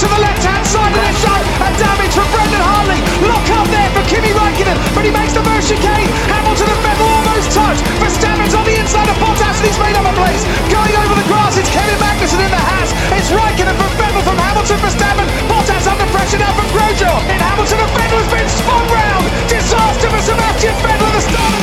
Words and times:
to 0.00 0.08
the 0.08 0.22
left-hand 0.24 0.64
side 0.64 0.96
of 0.96 1.02
the 1.04 1.12
shot. 1.20 1.44
A 1.60 1.68
damage 1.76 2.14
from 2.16 2.24
Brendan 2.32 2.64
Hartley. 2.64 3.00
Lock 3.20 3.44
up 3.52 3.68
there 3.68 3.90
for 3.92 4.00
Kimi 4.08 4.32
Raikkonen, 4.32 4.80
but 4.96 5.04
he 5.04 5.12
makes 5.12 5.36
the 5.36 5.44
first 5.44 5.68
chicane. 5.68 6.08
Hamilton 6.24 6.72
and 6.72 6.80
Vettel 6.80 7.04
almost 7.04 7.52
touch. 7.52 7.78
For 8.00 8.08
Verstappen's 8.08 8.56
on 8.56 8.64
the 8.64 8.80
inside 8.80 9.12
of 9.12 9.16
Bottas, 9.20 9.60
and 9.60 9.66
he's 9.68 9.76
made 9.76 9.92
up 10.00 10.08
a 10.08 10.14
place. 10.16 10.40
Going 10.72 10.96
over 10.96 11.20
the 11.20 11.26
grass, 11.28 11.60
it's 11.60 11.68
Kevin 11.68 12.00
Magnussen 12.00 12.40
in 12.40 12.48
the 12.48 12.62
Haas. 12.64 12.96
It's 13.12 13.28
Raikkonen 13.28 13.76
from 13.76 13.92
Vettel 14.00 14.24
from 14.24 14.40
Hamilton 14.40 14.80
for 14.80 14.88
Verstappen. 14.88 15.28
Bottas 15.52 15.84
under 15.84 16.08
pressure 16.16 16.40
now 16.40 16.56
from 16.56 16.68
Grosjean. 16.72 17.20
And 17.28 17.40
Hamilton 17.44 17.84
and 17.84 17.92
Vettel 17.92 18.24
has 18.24 18.30
been 18.32 18.48
spun 18.48 18.84
round. 18.88 19.24
Disaster 19.52 20.08
for 20.08 20.22
Sebastian 20.24 20.72
Vettel 20.80 21.12
at 21.12 21.12
the 21.12 21.22
start 21.28 21.59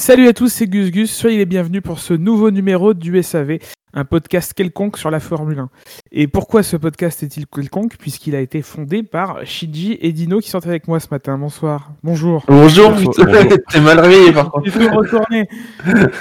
Salut 0.00 0.28
à 0.28 0.32
tous, 0.32 0.48
c'est 0.48 0.66
Gus 0.66 0.90
Gus. 0.90 1.14
Soyez 1.14 1.36
les 1.36 1.44
bienvenus 1.44 1.82
pour 1.82 1.98
ce 1.98 2.14
nouveau 2.14 2.50
numéro 2.50 2.94
du 2.94 3.22
SAV, 3.22 3.58
un 3.92 4.06
podcast 4.06 4.54
quelconque 4.54 4.96
sur 4.96 5.10
la 5.10 5.20
Formule 5.20 5.58
1. 5.58 5.68
Et 6.10 6.26
pourquoi 6.26 6.62
ce 6.62 6.78
podcast 6.78 7.22
est-il 7.22 7.46
quelconque? 7.46 7.98
Puisqu'il 7.98 8.34
a 8.34 8.40
été 8.40 8.62
fondé 8.62 9.02
par 9.02 9.44
Shinji 9.44 9.98
et 10.00 10.12
Dino 10.12 10.40
qui 10.40 10.48
sont 10.48 10.66
avec 10.66 10.88
moi 10.88 11.00
ce 11.00 11.08
matin. 11.10 11.36
Bonsoir. 11.36 11.92
Bonjour. 12.02 12.46
Bonjour, 12.48 12.94
t'es 13.70 13.80
mal 13.82 14.00
réveillé 14.00 14.32
par 14.32 14.50
contre. 14.50 14.68
Il 14.68 14.72
faut 14.72 14.88
retourner. 14.88 15.46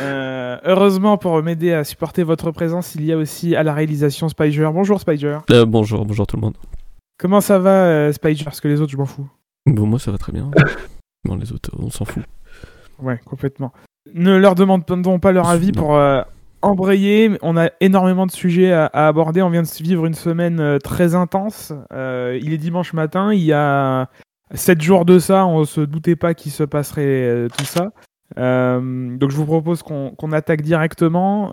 Euh, 0.01 0.57
heureusement, 0.65 1.17
pour 1.17 1.41
m'aider 1.41 1.71
à 1.71 1.85
supporter 1.85 2.23
votre 2.23 2.51
présence, 2.51 2.95
il 2.95 3.05
y 3.05 3.13
a 3.13 3.17
aussi 3.17 3.55
à 3.55 3.63
la 3.63 3.73
réalisation 3.73 4.27
Spider. 4.27 4.69
Bonjour 4.73 4.99
Spider. 4.99 5.37
Euh, 5.51 5.65
bonjour, 5.65 6.05
bonjour 6.05 6.27
tout 6.27 6.35
le 6.35 6.41
monde. 6.41 6.57
Comment 7.17 7.39
ça 7.39 7.59
va 7.59 7.85
euh, 7.85 8.11
Spider 8.11 8.43
Parce 8.43 8.59
que 8.59 8.67
les 8.67 8.81
autres, 8.81 8.91
je 8.91 8.97
m'en 8.97 9.05
fous. 9.05 9.29
Bon, 9.65 9.85
moi 9.85 9.99
ça 9.99 10.11
va 10.11 10.17
très 10.17 10.33
bien. 10.33 10.51
bon, 11.23 11.37
les 11.37 11.53
autres, 11.53 11.71
on 11.79 11.89
s'en 11.89 12.03
fout. 12.03 12.25
Ouais, 13.01 13.19
complètement. 13.25 13.71
Ne 14.13 14.37
leur 14.37 14.55
demandons 14.55 15.19
pas 15.19 15.31
leur 15.31 15.49
avis 15.49 15.71
pour 15.71 15.95
euh, 15.95 16.21
embrayer? 16.61 17.31
On 17.41 17.57
a 17.57 17.69
énormément 17.79 18.25
de 18.25 18.31
sujets 18.31 18.71
à, 18.71 18.87
aborder. 18.93 19.41
On 19.41 19.49
vient 19.49 19.61
de 19.61 19.83
vivre 19.83 20.05
une 20.05 20.13
semaine 20.13 20.59
euh, 20.59 20.79
très 20.79 21.15
intense. 21.15 21.73
Euh, 21.93 22.39
il 22.41 22.53
est 22.53 22.57
dimanche 22.57 22.93
matin. 22.93 23.33
Il 23.33 23.43
y 23.43 23.53
a 23.53 24.09
7 24.53 24.81
jours 24.81 25.05
de 25.05 25.19
ça. 25.19 25.45
On 25.45 25.63
se 25.65 25.81
doutait 25.81 26.15
pas 26.15 26.33
qu'il 26.33 26.51
se 26.51 26.63
passerait 26.63 27.47
tout 27.57 27.65
ça. 27.65 27.91
donc 28.35 29.31
je 29.31 29.35
vous 29.35 29.45
propose 29.45 29.83
qu'on 29.83 30.15
qu 30.17 30.33
attaque 30.33 30.61
directement 30.61 31.51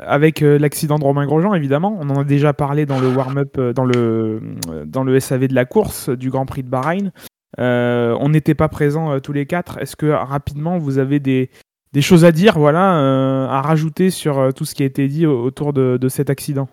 avec 0.00 0.40
l'accident 0.40 0.98
de 0.98 1.04
Romain 1.04 1.26
Grosjean, 1.26 1.54
évidemment. 1.54 1.96
On 2.00 2.08
en 2.08 2.20
a 2.20 2.24
déjà 2.24 2.54
parlé 2.54 2.86
dans 2.86 2.98
le 2.98 3.08
warm-up, 3.08 3.60
dans 3.60 3.84
le, 3.84 4.40
dans 4.86 5.04
le 5.04 5.20
SAV 5.20 5.48
de 5.48 5.54
la 5.54 5.66
course 5.66 6.08
du 6.08 6.30
Grand 6.30 6.46
Prix 6.46 6.62
de 6.62 6.70
Bahreïn. 6.70 7.12
Euh, 7.58 8.16
on 8.20 8.30
n'était 8.30 8.54
pas 8.54 8.68
présents 8.68 9.12
euh, 9.12 9.20
tous 9.20 9.32
les 9.32 9.46
quatre. 9.46 9.78
Est-ce 9.78 9.96
que 9.96 10.06
rapidement 10.06 10.78
vous 10.78 10.98
avez 10.98 11.20
des, 11.20 11.50
des 11.92 12.02
choses 12.02 12.24
à 12.24 12.32
dire, 12.32 12.58
voilà, 12.58 12.98
euh, 12.98 13.46
à 13.46 13.60
rajouter 13.60 14.10
sur 14.10 14.52
tout 14.54 14.64
ce 14.64 14.74
qui 14.74 14.82
a 14.82 14.86
été 14.86 15.08
dit 15.08 15.26
autour 15.26 15.72
de, 15.72 15.98
de 16.00 16.08
cet 16.08 16.30
accident? 16.30 16.68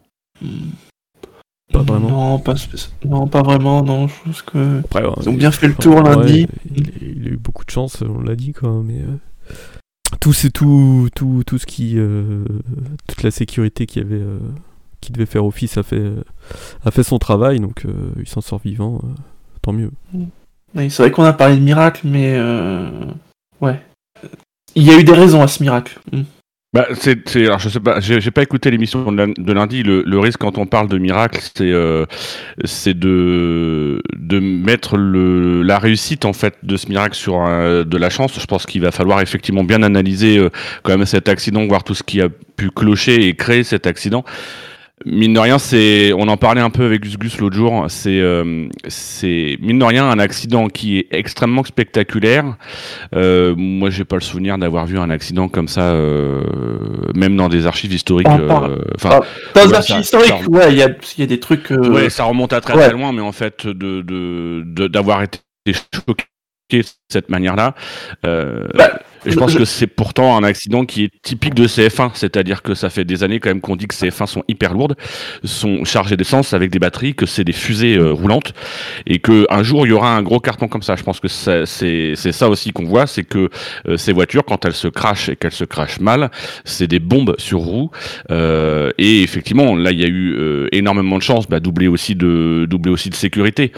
Pas 1.74 1.84
vraiment. 1.84 2.10
Non, 2.10 2.40
pas, 2.40 2.56
non, 3.06 3.28
pas 3.28 3.44
vraiment. 3.44 3.84
Non, 3.84 4.08
je 4.08 4.14
pense 4.24 4.42
que 4.42 4.80
Après, 4.80 5.06
ouais, 5.06 5.14
ils 5.22 5.30
ont 5.30 5.34
bien 5.34 5.52
fait 5.52 5.68
le 5.68 5.76
tour 5.76 5.98
ouais, 5.98 6.04
lundi. 6.04 6.48
Il, 6.76 6.92
il, 7.02 7.28
a 7.28 7.32
eu 7.32 7.38
beaucoup 7.38 7.66
de 7.66 7.70
chance, 7.70 8.02
on 8.02 8.22
l'a 8.22 8.36
dit 8.36 8.54
quoi, 8.54 8.82
mais 8.84 9.02
tout 10.20 10.34
c'est 10.34 10.50
tout, 10.50 11.10
tout, 11.14 11.44
tout 11.46 11.58
ce 11.60 11.68
qui, 11.68 11.98
toute 13.08 13.22
la 13.22 13.32
sécurité 13.32 13.86
qui 13.86 14.00
avait, 14.00 14.24
qui 15.02 15.12
devait 15.12 15.28
faire 15.28 15.46
office 15.46 15.78
a 15.78 15.84
fait, 15.84 16.12
a 16.86 16.90
fait 16.90 17.04
son 17.04 17.20
travail, 17.20 17.60
donc 17.60 17.86
il 18.18 18.28
s'en 18.28 18.42
sort 18.42 18.62
vivant, 18.64 19.02
tant 19.62 19.74
mieux. 19.74 19.92
Mm. 20.14 20.24
Oui, 20.76 20.90
c'est 20.90 21.04
vrai 21.04 21.12
qu'on 21.12 21.24
a 21.24 21.34
parlé 21.34 21.56
de 21.56 21.62
miracle, 21.62 22.02
mais 22.04 22.34
euh... 22.36 22.90
ouais. 23.62 23.80
Il 24.76 24.84
y 24.84 24.92
a 24.92 25.00
eu 25.00 25.04
des 25.04 25.14
raisons 25.14 25.42
à 25.42 25.48
ce 25.48 25.64
miracle. 25.64 26.00
Mm. 26.12 26.22
Bah, 26.72 26.86
c'est, 26.94 27.18
alors 27.36 27.58
je 27.58 27.68
sais 27.68 27.80
pas, 27.80 28.00
j'ai, 28.00 28.30
pas 28.30 28.44
écouté 28.44 28.70
l'émission 28.70 29.12
de 29.12 29.54
lundi. 29.54 29.82
Le, 29.82 30.20
risque 30.20 30.38
quand 30.40 30.60
on 30.60 30.68
parle 30.68 30.88
de 30.88 31.00
miracle, 31.00 31.42
c'est, 31.42 31.72
euh, 31.72 32.06
c'est 32.64 32.94
de, 32.94 34.04
de 34.16 34.40
mettre 34.40 34.96
le, 34.96 35.64
la 35.64 35.80
réussite 35.80 36.26
en 36.26 36.34
fait 36.34 36.58
de 36.62 36.78
ce 36.78 36.88
miracle 36.88 37.16
sur 37.16 37.40
de 37.40 37.98
la 37.98 38.10
chance. 38.12 38.40
Je 38.40 38.46
pense 38.46 38.68
qu'il 38.68 38.82
va 38.82 38.92
falloir 38.92 39.20
effectivement 39.22 39.64
bien 39.64 39.82
analyser 39.82 40.38
euh, 40.38 40.52
quand 40.84 40.96
même 40.96 41.08
cet 41.08 41.28
accident, 41.28 41.66
voir 41.66 41.84
tout 41.84 41.96
ce 41.96 42.04
qui 42.04 42.22
a 42.22 42.30
pu 42.30 42.70
clocher 42.70 43.28
et 43.28 43.34
créer 43.34 43.64
cet 43.64 43.88
accident. 43.88 44.24
Mine 45.06 45.34
de 45.34 45.40
rien, 45.40 45.58
c'est, 45.60 46.12
on 46.14 46.28
en 46.28 46.36
parlait 46.36 46.60
un 46.62 46.70
peu 46.70 46.86
avec 46.86 47.02
Gus 47.04 47.18
Gus 47.18 47.38
l'autre 47.40 47.56
jour. 47.56 47.86
C'est, 47.88 48.20
euh, 48.20 48.68
c'est 48.88 49.58
mine 49.62 49.80
de 49.80 49.86
rien 49.86 50.10
un 50.10 50.20
accident 50.20 50.68
qui 50.68 50.98
est 51.00 51.08
extrêmement 51.12 51.64
spectaculaire. 51.64 52.58
Euh, 53.16 53.56
moi, 53.58 53.90
j'ai 53.90 54.04
pas 54.04 54.18
le 54.18 54.22
souvenir 54.22 54.58
d'avoir 54.58 54.86
vu 54.86 55.00
un 55.00 55.10
accident 55.10 55.48
comme 55.48 55.70
ça, 55.70 55.92
euh, 55.94 56.42
même 57.16 57.38
dans 57.38 57.48
des 57.48 57.66
archives 57.66 57.94
historiques. 57.94 58.28
Enfin, 58.28 59.22
dans 59.56 59.68
des 59.68 59.74
archives 59.74 60.00
historiques, 60.00 60.34
ça, 60.44 60.50
ouais, 60.50 60.72
il 60.74 60.78
y 60.78 60.84
a, 60.84 60.90
y 61.18 61.24
a 61.24 61.26
des 61.26 61.40
trucs. 61.40 61.72
euh, 61.72 61.90
Ouais, 61.90 62.10
ça 62.10 62.26
remonte 62.26 62.52
à 62.52 62.60
très 62.60 62.74
Ouais. 62.76 62.88
très 62.90 62.94
loin, 62.98 63.14
mais 63.14 63.22
en 63.22 63.32
fait, 63.32 63.66
de, 63.68 64.02
de, 64.02 64.64
de- 64.66 64.88
d'avoir 64.88 65.24
été 65.24 65.40
choqué 65.68 66.26
de 66.72 66.84
cette 67.10 67.30
manière-là. 67.30 67.74
Euh, 68.26 68.68
Je 69.26 69.36
pense 69.36 69.56
que 69.56 69.66
c'est 69.66 69.88
pourtant 69.88 70.38
un 70.38 70.44
accident 70.44 70.86
qui 70.86 71.06
est 71.06 71.12
typique 71.22 71.54
de 71.54 71.68
CF1, 71.68 72.12
c'est-à-dire 72.14 72.62
que 72.62 72.74
ça 72.74 72.90
fait 72.90 73.06
des 73.06 73.24
années 73.24 73.40
quand 73.40 73.50
même 73.50 73.62
qu'on 73.62 73.76
dit 73.76 73.88
que 73.88 73.96
CF1 73.96 74.28
sont 74.28 74.44
hyper 74.48 74.74
lourdes, 74.74 74.96
sont 75.44 75.84
chargées 75.84 76.18
d'essence 76.18 76.54
avec 76.54 76.72
des 76.72 76.80
batteries, 76.80 77.16
que 77.16 77.26
c'est 77.26 77.44
des 77.44 77.54
fusées 77.54 77.98
euh, 77.98 78.12
roulantes, 78.12 78.54
et 79.06 79.20
que 79.20 79.46
un 79.50 79.64
jour 79.64 79.86
il 79.86 79.90
y 79.90 79.94
aura 79.94 80.16
un 80.16 80.22
gros 80.22 80.40
carton 80.40 80.68
comme 80.68 80.82
ça. 80.82 80.96
Je 80.96 81.04
pense 81.04 81.20
que 81.20 81.28
c'est 81.28 82.16
ça 82.32 82.50
aussi 82.50 82.72
qu'on 82.72 82.86
voit, 82.86 83.08
c'est 83.08 83.24
que 83.24 83.50
euh, 83.88 83.98
ces 83.98 84.14
voitures, 84.14 84.46
quand 84.46 84.66
elles 84.66 84.74
se 84.74 84.88
crachent 84.88 85.30
et 85.30 85.36
qu'elles 85.36 85.52
se 85.52 85.66
crachent 85.66 86.00
mal, 86.00 86.32
c'est 86.64 86.88
des 86.88 87.00
bombes 87.00 87.36
sur 87.38 87.60
roues. 87.60 87.92
Euh, 88.32 88.92
et 88.98 89.22
effectivement, 89.24 89.76
là 89.76 89.92
il 89.92 90.00
y 90.00 90.06
a 90.06 90.08
eu 90.08 90.34
euh, 90.34 90.68
énormément 90.72 91.18
de 91.18 91.24
chance, 91.24 91.48
bah, 91.48 91.60
doublé 91.60 91.88
aussi 91.88 92.16
de 92.16 92.66
doublé 92.70 92.92
aussi 92.92 93.10
de 93.10 93.16
sécurité 93.16 93.72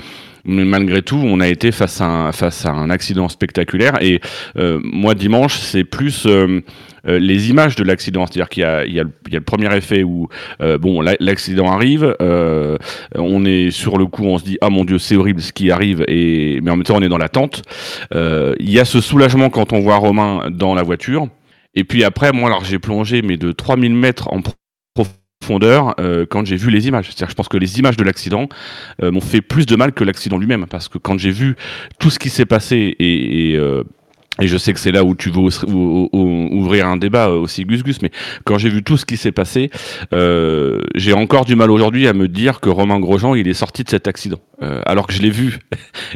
mais 0.45 0.65
malgré 0.65 1.01
tout, 1.01 1.17
on 1.23 1.39
a 1.39 1.47
été 1.47 1.71
face 1.71 2.01
à 2.01 2.05
un, 2.05 2.31
face 2.31 2.65
à 2.65 2.71
un 2.71 2.89
accident 2.89 3.29
spectaculaire. 3.29 4.01
Et 4.01 4.19
euh, 4.57 4.79
moi, 4.83 5.13
dimanche, 5.15 5.57
c'est 5.59 5.83
plus 5.83 6.25
euh, 6.25 6.61
euh, 7.07 7.19
les 7.19 7.49
images 7.49 7.75
de 7.75 7.83
l'accident. 7.83 8.25
C'est-à-dire 8.25 8.49
qu'il 8.49 8.63
y 8.63 8.91
y, 8.91 8.95
y 8.95 8.99
a 8.99 9.05
le 9.31 9.41
premier 9.41 9.75
effet 9.75 10.03
où 10.03 10.27
euh, 10.61 10.77
bon, 10.77 11.01
la- 11.01 11.15
l'accident 11.19 11.71
arrive, 11.71 12.15
euh, 12.21 12.77
on 13.15 13.45
est 13.45 13.71
sur 13.71 13.97
le 13.97 14.05
coup, 14.05 14.23
on 14.25 14.37
se 14.37 14.43
dit 14.43 14.57
ah 14.61 14.69
mon 14.69 14.85
dieu, 14.85 14.97
c'est 14.99 15.15
horrible 15.15 15.41
ce 15.41 15.53
qui 15.53 15.71
arrive, 15.71 16.03
et 16.07 16.59
mais 16.61 16.71
en 16.71 16.75
même 16.77 16.83
temps, 16.85 16.97
on 16.97 17.01
est 17.01 17.09
dans 17.09 17.17
l'attente. 17.17 17.61
Euh, 18.13 18.55
Il 18.59 18.69
y 18.71 18.79
a 18.79 18.85
ce 18.85 19.01
soulagement 19.01 19.49
quand 19.49 19.73
on 19.73 19.79
voit 19.79 19.97
Romain 19.97 20.49
dans 20.51 20.73
la 20.75 20.83
voiture. 20.83 21.27
Et 21.73 21.85
puis 21.85 22.03
après, 22.03 22.33
moi, 22.33 22.49
alors 22.49 22.65
j'ai 22.65 22.79
plongé, 22.79 23.21
mais 23.21 23.37
de 23.37 23.51
3000 23.53 23.93
mètres 23.95 24.27
en 24.33 24.41
profondeur 25.41 25.95
euh, 25.99 26.25
quand 26.29 26.45
j'ai 26.45 26.55
vu 26.55 26.69
les 26.69 26.87
images. 26.87 27.07
C'est-à-dire, 27.07 27.29
je 27.29 27.35
pense 27.35 27.49
que 27.49 27.57
les 27.57 27.79
images 27.79 27.97
de 27.97 28.03
l'accident 28.03 28.47
euh, 29.01 29.11
m'ont 29.11 29.21
fait 29.21 29.41
plus 29.41 29.65
de 29.65 29.75
mal 29.75 29.91
que 29.91 30.03
l'accident 30.03 30.37
lui-même, 30.37 30.65
parce 30.67 30.87
que 30.87 30.97
quand 30.99 31.17
j'ai 31.17 31.31
vu 31.31 31.55
tout 31.99 32.09
ce 32.09 32.19
qui 32.19 32.29
s'est 32.29 32.45
passé 32.45 32.95
et, 32.99 33.51
et, 33.51 33.57
euh, 33.57 33.83
et 34.39 34.47
je 34.47 34.57
sais 34.57 34.71
que 34.73 34.79
c'est 34.79 34.93
là 34.93 35.03
où 35.03 35.13
tu 35.15 35.29
veux 35.29 35.41
ouvrir 35.41 36.87
un 36.87 36.97
débat 36.97 37.27
euh, 37.27 37.39
aussi 37.39 37.65
Gus 37.65 37.83
Gus, 37.83 38.01
mais 38.01 38.11
quand 38.45 38.57
j'ai 38.57 38.69
vu 38.69 38.81
tout 38.83 38.97
ce 38.97 39.05
qui 39.05 39.17
s'est 39.17 39.33
passé, 39.33 39.69
euh, 40.13 40.79
j'ai 40.95 41.13
encore 41.13 41.45
du 41.45 41.55
mal 41.55 41.69
aujourd'hui 41.69 42.07
à 42.07 42.13
me 42.13 42.27
dire 42.27 42.59
que 42.59 42.69
Romain 42.69 42.99
Grosjean 42.99 43.35
il 43.35 43.47
est 43.47 43.53
sorti 43.53 43.83
de 43.83 43.89
cet 43.89 44.07
accident, 44.07 44.39
Euh, 44.61 44.81
alors 44.85 45.07
que 45.07 45.13
je 45.13 45.21
l'ai 45.23 45.31
vu. 45.31 45.57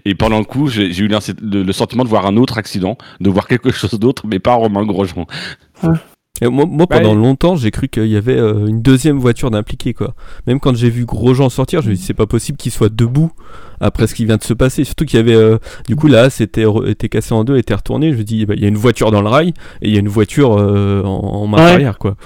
Et 0.05 0.13
pendant 0.13 0.37
le 0.37 0.45
coup, 0.45 0.67
j'ai 0.67 0.99
eu 0.99 1.09
le 1.09 1.73
sentiment 1.73 2.03
de 2.03 2.09
voir 2.09 2.25
un 2.27 2.37
autre 2.37 2.57
accident, 2.59 2.95
de 3.19 3.29
voir 3.29 3.47
quelque 3.47 3.71
chose 3.71 3.99
d'autre, 3.99 4.27
mais 4.27 4.39
pas 4.39 4.53
Romain 4.53 4.85
Grosjean. 4.85 5.25
Et 6.41 6.47
moi, 6.49 6.65
moi, 6.65 6.85
Bah, 6.89 6.99
pendant 6.99 7.15
longtemps, 7.15 7.55
j'ai 7.55 7.71
cru 7.71 7.87
qu'il 7.87 8.07
y 8.07 8.17
avait 8.17 8.35
euh, 8.37 8.67
une 8.67 8.81
deuxième 8.81 9.17
voiture 9.17 9.49
d'impliqué, 9.51 9.93
quoi. 9.93 10.13
Même 10.47 10.59
quand 10.59 10.75
j'ai 10.75 10.89
vu 10.89 11.05
Grosjean 11.05 11.49
sortir, 11.49 11.81
je 11.81 11.89
me 11.89 11.95
dis 11.95 12.01
c'est 12.01 12.13
pas 12.13 12.25
possible 12.25 12.57
qu'il 12.57 12.73
soit 12.73 12.93
debout 12.93 13.31
après 13.79 14.05
ce 14.07 14.15
qui 14.15 14.25
vient 14.25 14.35
de 14.35 14.43
se 14.43 14.53
passer. 14.53 14.83
Surtout 14.83 15.05
qu'il 15.05 15.17
y 15.17 15.21
avait, 15.21 15.33
euh, 15.35 15.57
du 15.87 15.95
coup, 15.95 16.07
là, 16.07 16.29
c'était 16.29 16.65
était 16.87 17.07
cassé 17.07 17.33
en 17.33 17.45
deux, 17.45 17.57
était 17.57 17.73
retourné. 17.73 18.11
Je 18.11 18.17
me 18.17 18.23
dis, 18.23 18.45
bah, 18.45 18.53
il 18.57 18.61
y 18.61 18.65
a 18.65 18.67
une 18.67 18.75
voiture 18.75 19.11
dans 19.11 19.21
le 19.21 19.29
rail 19.29 19.53
et 19.81 19.87
il 19.87 19.93
y 19.93 19.97
a 19.97 19.99
une 20.01 20.09
voiture 20.09 20.57
euh, 20.59 21.01
en, 21.03 21.07
en 21.43 21.47
marche 21.47 21.63
Ouais. 21.63 21.71
arrière, 21.71 21.97
quoi. 21.97 22.17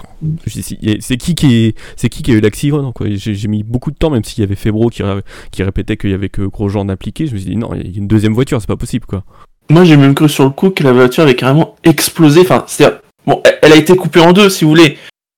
Je 0.48 0.54
dis, 0.54 0.64
c'est- 0.64 0.98
c'est 1.02 1.18
qui 1.18 1.36
qui 1.36 1.66
est, 1.66 1.76
c'est 1.96 2.10
qui 2.10 2.24
qui 2.24 2.32
a 2.32 2.34
eu 2.34 2.42
l'accident, 2.42 2.92
quoi. 2.92 3.06
J'ai 3.12 3.36
j'ai 3.36 3.48
mis 3.48 3.62
beaucoup 3.62 3.92
de 3.92 3.96
temps, 3.96 4.10
même 4.10 4.24
s'il 4.24 4.42
y 4.42 4.44
avait 4.44 4.56
Febro 4.56 4.90
qui, 4.90 5.04
qui 5.52 5.62
répétait 5.64 5.98
qu'il 5.98 6.10
y 6.10 6.14
avait 6.16 6.30
que 6.30 6.42
Grosjean 6.42 6.86
d'impliqué. 6.86 7.28
Je 7.28 7.34
me 7.34 7.38
suis 7.38 7.50
dit 7.52 7.56
non, 7.58 7.76
il 7.76 7.92
y 7.92 7.96
a 7.96 7.98
une 8.00 8.08
deuxième 8.08 8.34
voiture, 8.34 8.60
c'est 8.60 8.68
pas 8.68 8.76
possible, 8.76 9.06
quoi. 9.06 9.24
Moi, 9.70 9.84
j'ai 9.84 9.98
même 9.98 10.16
cru 10.16 10.28
sur 10.28 10.46
le 10.46 10.50
coup 10.50 10.72
que 10.72 10.84
la 10.84 10.94
voiture 10.94 11.22
avait 11.24 11.36
carrément 11.36 11.76
explosé. 11.84 12.42
Enfin, 12.42 12.64
c'est-à-dire, 12.66 13.02
bon, 13.26 13.42
elle- 13.62 13.74
a 13.74 13.76
été 13.76 13.96
coupée 13.96 14.20
en 14.22 14.34
deux, 14.34 14.50
si 14.50 14.64
vous 14.66 14.72
voulez, 14.72 14.98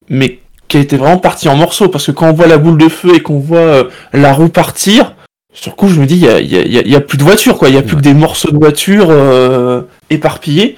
mais 0.09 0.39
qu'elle 0.67 0.81
était 0.81 0.97
vraiment 0.97 1.17
partie 1.17 1.49
en 1.49 1.55
morceaux. 1.55 1.89
Parce 1.89 2.05
que 2.07 2.11
quand 2.11 2.29
on 2.29 2.33
voit 2.33 2.47
la 2.47 2.57
boule 2.57 2.77
de 2.77 2.87
feu 2.89 3.15
et 3.15 3.21
qu'on 3.21 3.39
voit 3.39 3.57
euh, 3.59 3.83
la 4.13 4.33
roue 4.33 4.49
partir, 4.49 5.15
sur 5.53 5.71
le 5.71 5.75
coup, 5.75 5.87
je 5.89 5.99
me 5.99 6.05
dis, 6.05 6.15
il 6.15 6.21
y 6.23 6.27
a, 6.29 6.39
y 6.39 6.55
a- 6.57 6.65
y 6.65 6.77
a- 6.77 6.87
y 6.87 6.95
a 6.95 7.01
plus 7.01 7.17
de 7.17 7.23
voiture, 7.23 7.57
quoi. 7.57 7.67
Il 7.69 7.75
y 7.75 7.77
a 7.77 7.81
plus 7.81 7.97
que 7.97 8.01
des 8.01 8.13
morceaux 8.13 8.51
de 8.51 8.57
voiture 8.57 9.07
euh, 9.09 9.81
éparpillés. 10.09 10.77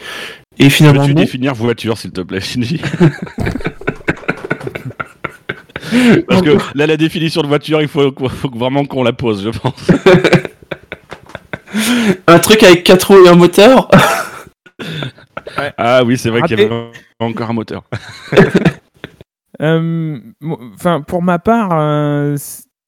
Et 0.60 0.70
finalement, 0.70 1.02
Peux-tu 1.02 1.16
non. 1.16 1.22
définir 1.22 1.54
voiture, 1.56 1.98
s'il 1.98 2.12
te 2.12 2.22
plaît, 2.22 2.40
Shinji 2.42 2.80
Parce 6.28 6.42
que 6.42 6.58
là, 6.76 6.88
la 6.88 6.98
définition 6.98 7.42
de 7.44 7.48
voiture, 7.48 7.82
il 7.82 7.88
faut, 7.88 8.12
faut 8.30 8.50
vraiment 8.56 8.86
qu'on 8.86 9.04
la 9.04 9.14
pose, 9.14 9.44
je 9.44 9.50
pense. 9.50 9.74
un 12.28 12.40
truc 12.40 12.64
avec 12.64 12.84
quatre 12.84 13.12
roues 13.14 13.26
et 13.26 13.30
un 13.30 13.36
moteur? 13.36 13.90
Ah 15.78 16.04
oui, 16.04 16.18
c'est 16.18 16.30
vrai 16.30 16.42
qu'il 16.44 16.60
y 16.60 16.64
avait 16.64 16.92
encore 17.20 17.50
un 17.50 17.54
moteur. 17.54 17.84
Euh, 19.62 20.20
Enfin, 20.74 21.02
pour 21.02 21.22
ma 21.22 21.38
part, 21.40 21.70
euh, 21.74 22.36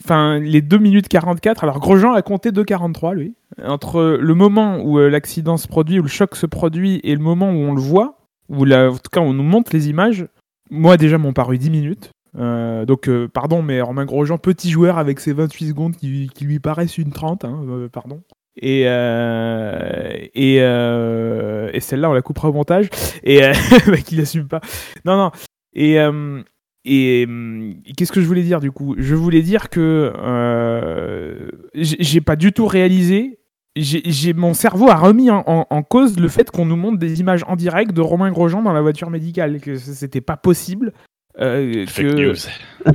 enfin, 0.03 0.39
les 0.39 0.61
2 0.61 0.77
minutes 0.79 1.07
44, 1.07 1.63
alors 1.63 1.79
Grosjean 1.79 2.13
a 2.13 2.21
compté 2.23 2.51
2,43 2.51 3.13
lui. 3.13 3.35
Entre 3.63 4.17
le 4.19 4.33
moment 4.33 4.79
où 4.81 4.99
euh, 4.99 5.09
l'accident 5.09 5.57
se 5.57 5.67
produit, 5.67 5.99
où 5.99 6.03
le 6.03 6.07
choc 6.09 6.35
se 6.35 6.45
produit, 6.47 6.99
et 7.03 7.13
le 7.13 7.21
moment 7.21 7.51
où 7.51 7.57
on 7.57 7.73
le 7.73 7.81
voit, 7.81 8.17
où 8.49 8.65
la- 8.65 8.89
en 8.89 8.95
tout 8.97 9.09
cas 9.11 9.21
on 9.21 9.33
nous 9.33 9.43
montre 9.43 9.71
les 9.73 9.89
images, 9.89 10.25
moi 10.71 10.97
déjà 10.97 11.17
m'ont 11.19 11.33
paru 11.33 11.57
10 11.59 11.69
minutes. 11.69 12.09
Euh, 12.37 12.85
donc, 12.85 13.07
euh, 13.07 13.27
pardon, 13.29 13.61
mais 13.61 13.79
Romain 13.79 14.05
Grosjean, 14.05 14.37
petit 14.37 14.69
joueur 14.71 14.97
avec 14.97 15.19
ses 15.21 15.31
28 15.33 15.67
secondes 15.69 15.95
qui, 15.95 16.29
qui 16.33 16.43
lui 16.45 16.59
paraissent 16.59 16.97
une 16.97 17.11
30, 17.11 17.45
hein, 17.45 17.63
pardon. 17.93 18.21
Et, 18.61 18.83
euh, 18.85 20.09
et, 20.33 20.57
euh, 20.61 21.69
et 21.73 21.79
celle-là, 21.79 22.09
on 22.09 22.13
la 22.13 22.21
coupera 22.21 22.49
au 22.49 22.53
montage. 22.53 22.89
Et 23.23 23.43
euh, 23.43 23.51
mec, 23.87 24.11
il 24.11 24.21
assume 24.21 24.47
pas. 24.47 24.61
Non, 25.03 25.17
non. 25.17 25.31
Et, 25.73 25.99
euh, 25.99 26.41
et 26.85 27.25
euh, 27.27 27.73
qu'est-ce 27.97 28.11
que 28.11 28.21
je 28.21 28.25
voulais 28.27 28.43
dire 28.43 28.59
du 28.61 28.71
coup? 28.71 28.95
Je 28.97 29.13
voulais 29.15 29.41
dire 29.41 29.69
que 29.69 30.13
euh, 30.15 31.49
j'ai 31.73 32.21
pas 32.21 32.35
du 32.35 32.53
tout 32.53 32.67
réalisé. 32.67 33.39
J'ai 33.77 34.31
mon 34.33 34.53
cerveau 34.53 34.87
a 34.89 34.95
remis 34.95 35.29
en, 35.29 35.43
en- 35.47 35.67
en 35.69 35.83
cause 35.83 36.17
le 36.17 36.29
fait 36.29 36.49
qu'on 36.49 36.65
nous 36.65 36.77
montre 36.77 36.97
des 36.97 37.19
images 37.19 37.43
en 37.47 37.57
direct 37.57 37.91
de 37.91 37.99
Romain 37.99 38.31
Grosjean 38.31 38.61
dans 38.61 38.71
la 38.71 38.81
voiture 38.81 39.09
médicale, 39.09 39.59
que 39.59 39.75
c'était 39.75 40.21
pas 40.21 40.37
possible. 40.37 40.93
euh, 41.41 41.85
Fake 41.85 42.07
que- 42.07 42.13
news. 42.29 42.35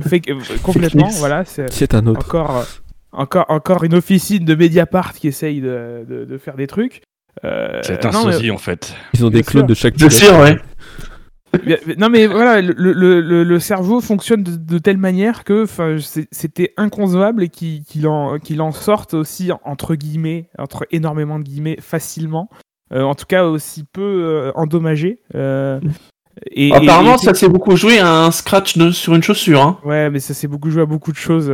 Fake- 0.09 0.61
complètement, 0.63 1.05
news. 1.05 1.13
voilà. 1.19 1.45
c'est- 1.45 1.71
C'est 1.71 1.93
un 1.93 2.07
autre. 2.07 2.25
encore, 2.25 2.57
euh, 2.57 2.63
encore, 3.11 3.45
encore 3.49 3.83
une 3.83 3.93
officine 3.95 4.45
de 4.45 4.55
Mediapart 4.55 5.13
qui 5.13 5.27
essaye 5.27 5.61
de, 5.61 6.05
de- 6.07 6.25
de 6.25 6.37
faire 6.37 6.55
des 6.55 6.67
trucs. 6.67 7.01
Euh, 7.45 7.79
C'est 7.83 8.05
un 8.05 8.11
non, 8.11 8.25
mais- 8.25 8.33
sosie 8.33 8.51
en 8.51 8.57
fait. 8.57 8.93
Ils 9.13 9.25
ont 9.25 9.29
des 9.29 9.43
clones 9.43 9.61
sûr. 9.63 9.67
de 9.67 9.73
chaque 9.73 9.95
Bien 9.95 10.09
sûr, 10.09 10.37
ouais. 10.39 10.57
mais- 11.65 11.79
mais- 11.85 11.95
non 11.95 12.09
mais 12.09 12.27
voilà, 12.27 12.61
le, 12.61 12.73
le- 12.73 13.21
le- 13.21 13.43
le 13.43 13.59
cerveau 13.59 14.01
fonctionne 14.01 14.43
de, 14.43 14.55
de 14.55 14.77
telle 14.77 14.97
manière 14.97 15.43
que 15.43 15.65
c'était 16.31 16.73
inconcevable 16.77 17.43
et 17.43 17.49
qu'il 17.49 17.83
qu'il 17.83 18.07
en, 18.07 18.37
qu'il 18.39 18.61
en 18.61 18.71
sorte 18.71 19.13
aussi 19.13 19.51
entre 19.65 19.95
guillemets, 19.95 20.49
entre 20.57 20.85
énormément 20.91 21.39
de 21.39 21.43
guillemets, 21.43 21.77
facilement. 21.81 22.49
Euh, 22.93 23.03
en 23.03 23.15
tout 23.15 23.25
cas 23.25 23.45
aussi 23.45 23.85
peu 23.85 24.01
euh, 24.01 24.51
endommagé. 24.55 25.19
Euh, 25.35 25.79
et, 26.51 26.73
Apparemment, 26.73 27.15
et- 27.15 27.19
ça 27.19 27.33
s'est 27.33 27.47
beaucoup 27.49 27.75
joué 27.77 27.99
à 27.99 28.09
un 28.25 28.31
scratch 28.31 28.77
de- 28.77 28.91
sur 28.91 29.15
une 29.15 29.23
chaussure. 29.23 29.61
Hein. 29.61 29.79
Ouais, 29.85 30.09
mais 30.09 30.19
ça 30.19 30.33
s'est 30.33 30.47
beaucoup 30.47 30.69
joué 30.69 30.81
à 30.81 30.85
beaucoup 30.85 31.11
de 31.13 31.17
choses. 31.17 31.51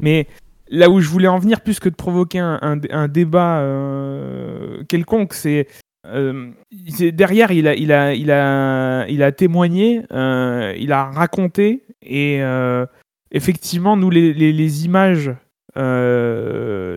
Mais 0.00 0.26
là 0.70 0.90
où 0.90 1.00
je 1.00 1.08
voulais 1.08 1.28
en 1.28 1.38
venir, 1.38 1.60
plus 1.60 1.80
que 1.80 1.88
de 1.88 1.94
provoquer 1.94 2.38
un, 2.38 2.58
un- 2.62 2.80
un 2.90 3.08
débat 3.08 3.58
euh, 3.60 4.82
quelconque, 4.88 5.34
c'est 5.34 5.66
euh, 6.06 6.48
c'est- 6.88 7.12
derrière, 7.12 7.50
il 7.52 7.66
a, 7.68 7.74
il 7.74 7.92
a, 7.92 8.14
il 8.14 8.30
a, 8.30 9.06
il 9.08 9.22
a 9.22 9.32
témoigné, 9.32 10.02
euh, 10.12 10.72
il 10.78 10.92
a 10.92 11.04
raconté, 11.06 11.84
et 12.02 12.40
effectivement, 13.32 13.96
nous 13.96 14.10
les, 14.10 14.32
les- 14.32 14.52
les 14.52 14.84
images. 14.86 15.30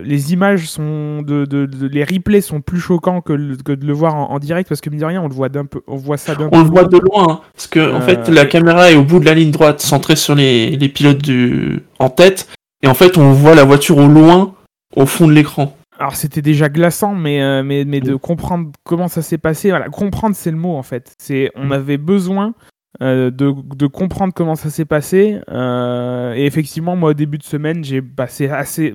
les 0.04 0.32
images 0.32 0.68
sont 0.68 1.22
de, 1.22 1.44
de- 1.44 1.66
de- 1.66 1.86
les 1.86 2.04
replays 2.04 2.40
sont 2.40 2.60
plus 2.60 2.80
choquants 2.80 3.20
que, 3.20 3.32
le- 3.32 3.56
que 3.56 3.72
de 3.72 3.86
le 3.86 3.92
voir 3.92 4.14
en, 4.14 4.30
en 4.30 4.38
direct 4.38 4.68
parce 4.68 4.80
que 4.80 4.90
mine 4.90 5.00
de 5.00 5.04
rien 5.04 5.22
on 5.22 5.28
le 5.28 5.34
voit 5.34 5.48
d'un 5.48 5.66
peu 5.66 5.80
on 5.86 5.96
voit 5.96 6.16
ça 6.16 6.34
d'un 6.34 6.48
On 6.52 6.62
le 6.62 6.68
voit 6.68 6.84
de 6.84 6.98
loin, 6.98 7.26
hein, 7.28 7.40
parce 7.54 7.66
que 7.68 7.92
en 7.92 8.00
fait, 8.00 8.28
la 8.28 8.44
caméra 8.46 8.90
est 8.90 8.96
au 8.96 9.04
bout 9.04 9.20
de 9.20 9.24
la 9.24 9.34
ligne 9.34 9.50
droite, 9.50 9.80
centrée 9.80 10.16
sur 10.16 10.34
les, 10.34 10.70
les 10.76 10.88
pilotes 10.88 11.22
du... 11.22 11.80
en 11.98 12.08
tête, 12.10 12.48
et 12.82 12.88
en 12.88 12.94
fait, 12.94 13.16
on 13.18 13.32
voit 13.32 13.54
la 13.54 13.64
voiture 13.64 13.98
au 13.98 14.06
loin, 14.08 14.54
au 14.96 15.06
fond 15.06 15.26
de 15.26 15.32
l'écran. 15.32 15.76
Alors 15.98 16.16
c'était 16.16 16.42
déjà 16.42 16.68
glaçant, 16.68 17.14
mais, 17.14 17.40
euh, 17.42 17.62
mais, 17.62 17.84
mais 17.84 18.00
de 18.00 18.16
comprendre 18.16 18.70
comment 18.84 19.08
ça 19.08 19.22
s'est 19.22 19.38
passé, 19.38 19.68
voilà, 19.70 19.88
comprendre 19.88 20.34
c'est 20.34 20.50
le 20.50 20.56
mot 20.56 20.74
en 20.76 20.82
fait. 20.82 21.14
C'est 21.18 21.50
on 21.54 21.70
avait 21.70 21.98
besoin 21.98 22.54
euh, 23.02 23.30
de, 23.30 23.54
de 23.76 23.86
comprendre 23.86 24.32
comment 24.34 24.56
ça 24.56 24.68
s'est 24.70 24.84
passé. 24.86 25.38
euh, 25.50 26.34
et 26.34 26.44
effectivement, 26.46 26.96
moi 26.96 27.10
au 27.10 27.14
début 27.14 27.38
de 27.38 27.44
semaine, 27.44 27.84
j'ai 27.84 28.02
passé 28.02 28.48
assez 28.48 28.94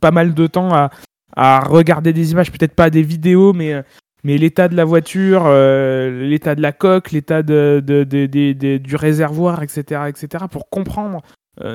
pas 0.00 0.12
mal 0.12 0.32
de 0.34 0.46
temps 0.46 0.72
à, 0.72 0.90
à 1.34 1.60
regarder 1.60 2.12
des 2.12 2.30
images, 2.32 2.52
peut-être 2.52 2.74
pas 2.74 2.90
des 2.90 3.02
vidéos, 3.02 3.52
mais 3.52 3.82
mais 4.22 4.38
l'état 4.38 4.68
de 4.68 4.76
la 4.76 4.84
voiture, 4.84 5.48
l'état 5.50 6.54
de 6.54 6.62
la 6.62 6.72
coque, 6.72 7.10
l'état 7.10 7.42
de, 7.42 7.82
de- 7.84 8.04
de- 8.04 8.76
du 8.78 8.96
réservoir, 8.96 9.62
etc., 9.62 10.02
etc., 10.08 10.44
pour 10.50 10.68
comprendre. 10.70 11.20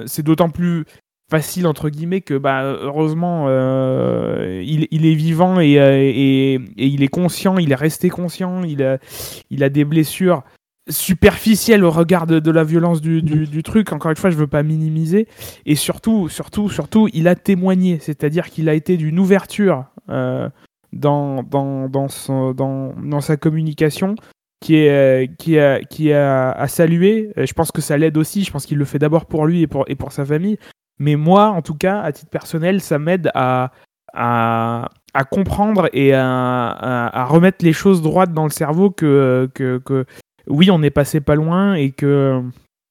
C'est 0.07 0.23
d'autant 0.23 0.49
plus 0.49 0.85
facile 1.29 1.67
entre 1.67 1.89
guillemets 1.89 2.21
que 2.21 2.37
bah 2.37 2.63
heureusement 2.63 3.45
euh, 3.47 4.63
il, 4.65 4.87
il 4.91 5.05
est 5.05 5.13
vivant 5.13 5.59
et, 5.59 5.79
euh, 5.79 5.91
et, 5.93 6.53
et 6.55 6.87
il 6.87 7.03
est 7.03 7.07
conscient, 7.07 7.57
il 7.57 7.71
est 7.71 7.75
resté 7.75 8.09
conscient, 8.09 8.63
il 8.63 8.81
a, 8.83 8.97
il 9.49 9.63
a 9.63 9.69
des 9.69 9.85
blessures 9.85 10.43
superficielles 10.89 11.83
au 11.83 11.91
regard 11.91 12.25
de, 12.25 12.39
de 12.39 12.51
la 12.51 12.63
violence 12.63 12.99
du, 12.99 13.21
du, 13.21 13.45
du 13.45 13.63
truc. 13.63 13.93
Encore 13.93 14.09
une 14.09 14.17
fois, 14.17 14.31
je 14.31 14.37
veux 14.37 14.47
pas 14.47 14.63
minimiser. 14.63 15.27
Et 15.67 15.75
surtout, 15.75 16.29
surtout, 16.29 16.67
surtout, 16.67 17.07
il 17.13 17.27
a 17.27 17.35
témoigné, 17.35 17.99
c'est-à-dire 17.99 18.49
qu'il 18.49 18.67
a 18.69 18.73
été 18.73 18.97
d'une 18.97 19.19
ouverture 19.19 19.85
euh, 20.09 20.49
dans, 20.91 21.43
dans, 21.43 21.89
dans, 21.89 22.07
son, 22.07 22.53
dans, 22.53 22.95
dans 23.03 23.21
sa 23.21 23.37
communication 23.37 24.15
qui 24.61 24.77
est, 24.77 24.89
euh, 24.89 25.27
qui 25.37 25.55
est, 25.55 25.87
qui 25.89 26.11
à 26.11 26.67
saluer. 26.67 27.31
Euh, 27.37 27.45
Je 27.45 27.53
pense 27.53 27.71
que 27.71 27.81
ça 27.81 27.95
l'aide 27.97 28.17
aussi. 28.17 28.43
Je 28.43 28.51
pense 28.51 28.65
qu'il 28.65 28.79
le 28.79 28.85
fait 28.85 28.99
d'abord 28.99 29.27
pour 29.27 29.45
lui 29.45 29.61
et 29.61 29.67
pour, 29.67 29.85
et 29.87 29.95
pour 29.95 30.11
sa 30.11 30.25
famille. 30.25 30.57
Mais 30.99 31.15
moi, 31.15 31.47
en 31.47 31.61
tout 31.61 31.75
cas, 31.75 32.01
à 32.01 32.11
titre 32.11 32.29
personnel, 32.29 32.81
ça 32.81 32.99
m'aide 32.99 33.31
à, 33.33 33.71
à, 34.13 34.89
comprendre 35.31 35.89
et 35.93 36.13
à, 36.13 36.25
à- 36.27 37.25
remettre 37.25 37.63
les 37.63 37.73
choses 37.73 38.01
droites 38.01 38.33
dans 38.33 38.43
le 38.43 38.49
cerveau 38.49 38.91
que, 38.91 39.49
que, 39.53 39.77
que 39.77 40.05
oui, 40.47 40.69
on 40.71 40.83
est 40.83 40.89
passé 40.89 41.21
pas 41.21 41.35
loin 41.35 41.75
et 41.75 41.91
que. 41.91 42.41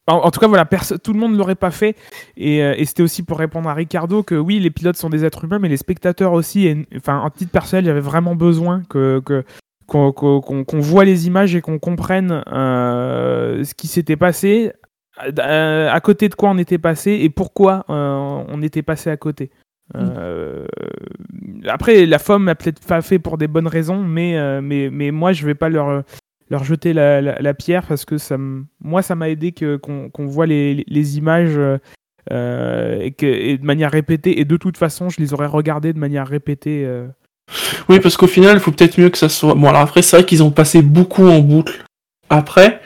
En, 0.06 0.30
tout 0.30 0.40
cas, 0.40 0.46
voilà, 0.46 0.64
tout 0.64 1.12
le 1.12 1.18
monde 1.18 1.32
ne 1.32 1.36
l'aurait 1.36 1.54
pas 1.54 1.70
fait. 1.70 1.94
Et, 2.38 2.62
euh, 2.62 2.72
et 2.78 2.86
c'était 2.86 3.02
aussi 3.02 3.22
pour 3.22 3.38
répondre 3.38 3.68
à 3.68 3.74
Ricardo 3.74 4.22
que 4.22 4.34
oui, 4.34 4.58
les 4.58 4.70
pilotes 4.70 4.96
sont 4.96 5.10
des 5.10 5.22
êtres 5.22 5.44
humains, 5.44 5.58
mais 5.58 5.68
les 5.68 5.76
spectateurs 5.76 6.32
aussi. 6.32 6.86
Enfin, 6.96 7.18
en 7.18 7.28
titre 7.28 7.52
personnel, 7.52 7.84
j'avais 7.84 8.00
vraiment 8.00 8.34
besoin 8.34 8.82
que. 8.88 9.20
que 9.24 9.44
qu'on 9.86 10.80
voit 10.80 11.06
les 11.06 11.26
images 11.26 11.54
et 11.54 11.62
qu'on 11.62 11.78
comprenne 11.78 12.44
euh, 12.52 13.64
ce 13.64 13.72
qui 13.72 13.86
s'était 13.86 14.16
passé, 14.16 14.72
euh, 15.38 15.90
à 15.90 16.00
côté 16.00 16.28
de 16.28 16.34
quoi 16.34 16.50
on 16.50 16.58
était 16.58 16.78
passé 16.78 17.12
et 17.22 17.30
pourquoi 17.30 17.84
euh, 17.90 18.42
on 18.48 18.62
était 18.62 18.82
passé 18.82 19.10
à 19.10 19.16
côté. 19.16 19.50
Euh, 19.96 20.66
Après, 21.66 22.04
la 22.06 22.18
FOM 22.18 22.48
a 22.48 22.54
peut-être 22.54 22.84
pas 22.86 23.00
fait 23.02 23.18
pour 23.18 23.38
des 23.38 23.48
bonnes 23.48 23.66
raisons, 23.68 24.02
mais, 24.04 24.36
euh, 24.36 24.60
mais, 24.62 24.90
mais 24.92 25.10
moi, 25.10 25.32
je 25.32 25.46
vais 25.46 25.54
pas 25.54 25.68
leur, 25.70 26.02
leur 26.50 26.64
jeter 26.64 26.92
la, 26.92 27.20
la- 27.22 27.40
la 27.40 27.54
pierre 27.54 27.86
parce 27.86 28.04
que 28.04 28.18
ça 28.18 28.36
moi, 28.80 29.02
ça 29.02 29.14
m'a 29.14 29.28
aidé 29.30 29.52
que- 29.52 29.76
qu'on 29.76 30.10
qu'on 30.10 30.26
voit 30.26 30.46
les, 30.46 30.84
les 30.86 31.16
images 31.18 31.58
euh, 32.30 33.00
et, 33.00 33.12
que, 33.12 33.26
et 33.26 33.56
de 33.58 33.64
manière 33.64 33.90
répétée. 33.90 34.40
Et 34.40 34.44
de 34.44 34.56
toute 34.58 34.76
façon, 34.76 35.08
je 35.08 35.20
les 35.20 35.32
aurais 35.32 35.46
regardées 35.46 35.92
de 35.94 35.98
manière 35.98 36.26
répétée. 36.28 36.86
Oui, 37.88 37.98
parce 38.00 38.18
qu'au 38.18 38.26
final, 38.26 38.56
il 38.56 38.60
faut 38.60 38.72
peut-être 38.72 38.98
mieux 39.00 39.08
que 39.08 39.16
ça 39.18 39.30
soit. 39.30 39.54
Bon, 39.54 39.68
alors 39.68 39.80
après, 39.80 40.02
c'est 40.02 40.18
vrai 40.18 40.26
qu'ils 40.26 40.42
ont 40.42 40.50
passé 40.50 40.82
beaucoup 40.82 41.26
en 41.26 41.38
boucle. 41.40 41.82
Après, 42.28 42.82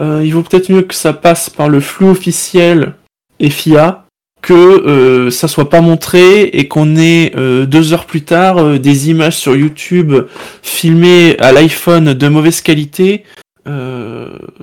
euh, 0.00 0.22
il 0.24 0.32
vaut 0.34 0.42
peut-être 0.42 0.70
mieux 0.70 0.82
que 0.82 0.94
ça 0.94 1.12
passe 1.12 1.50
par 1.50 1.68
le 1.68 1.80
flux 1.80 2.06
officiel 2.06 2.94
FIA 3.40 4.04
que 4.40 4.52
euh, 4.54 5.30
ça 5.30 5.48
soit 5.48 5.68
pas 5.68 5.80
montré 5.80 6.44
et 6.44 6.68
qu'on 6.68 6.96
ait 6.96 7.32
euh, 7.36 7.66
deux 7.66 7.92
heures 7.92 8.06
plus 8.06 8.22
tard 8.22 8.58
euh, 8.58 8.78
des 8.78 9.10
images 9.10 9.36
sur 9.36 9.56
YouTube 9.56 10.14
filmées 10.62 11.36
à 11.40 11.50
l'iPhone 11.52 12.14
de 12.14 12.28
mauvaise 12.28 12.60
qualité 12.60 13.24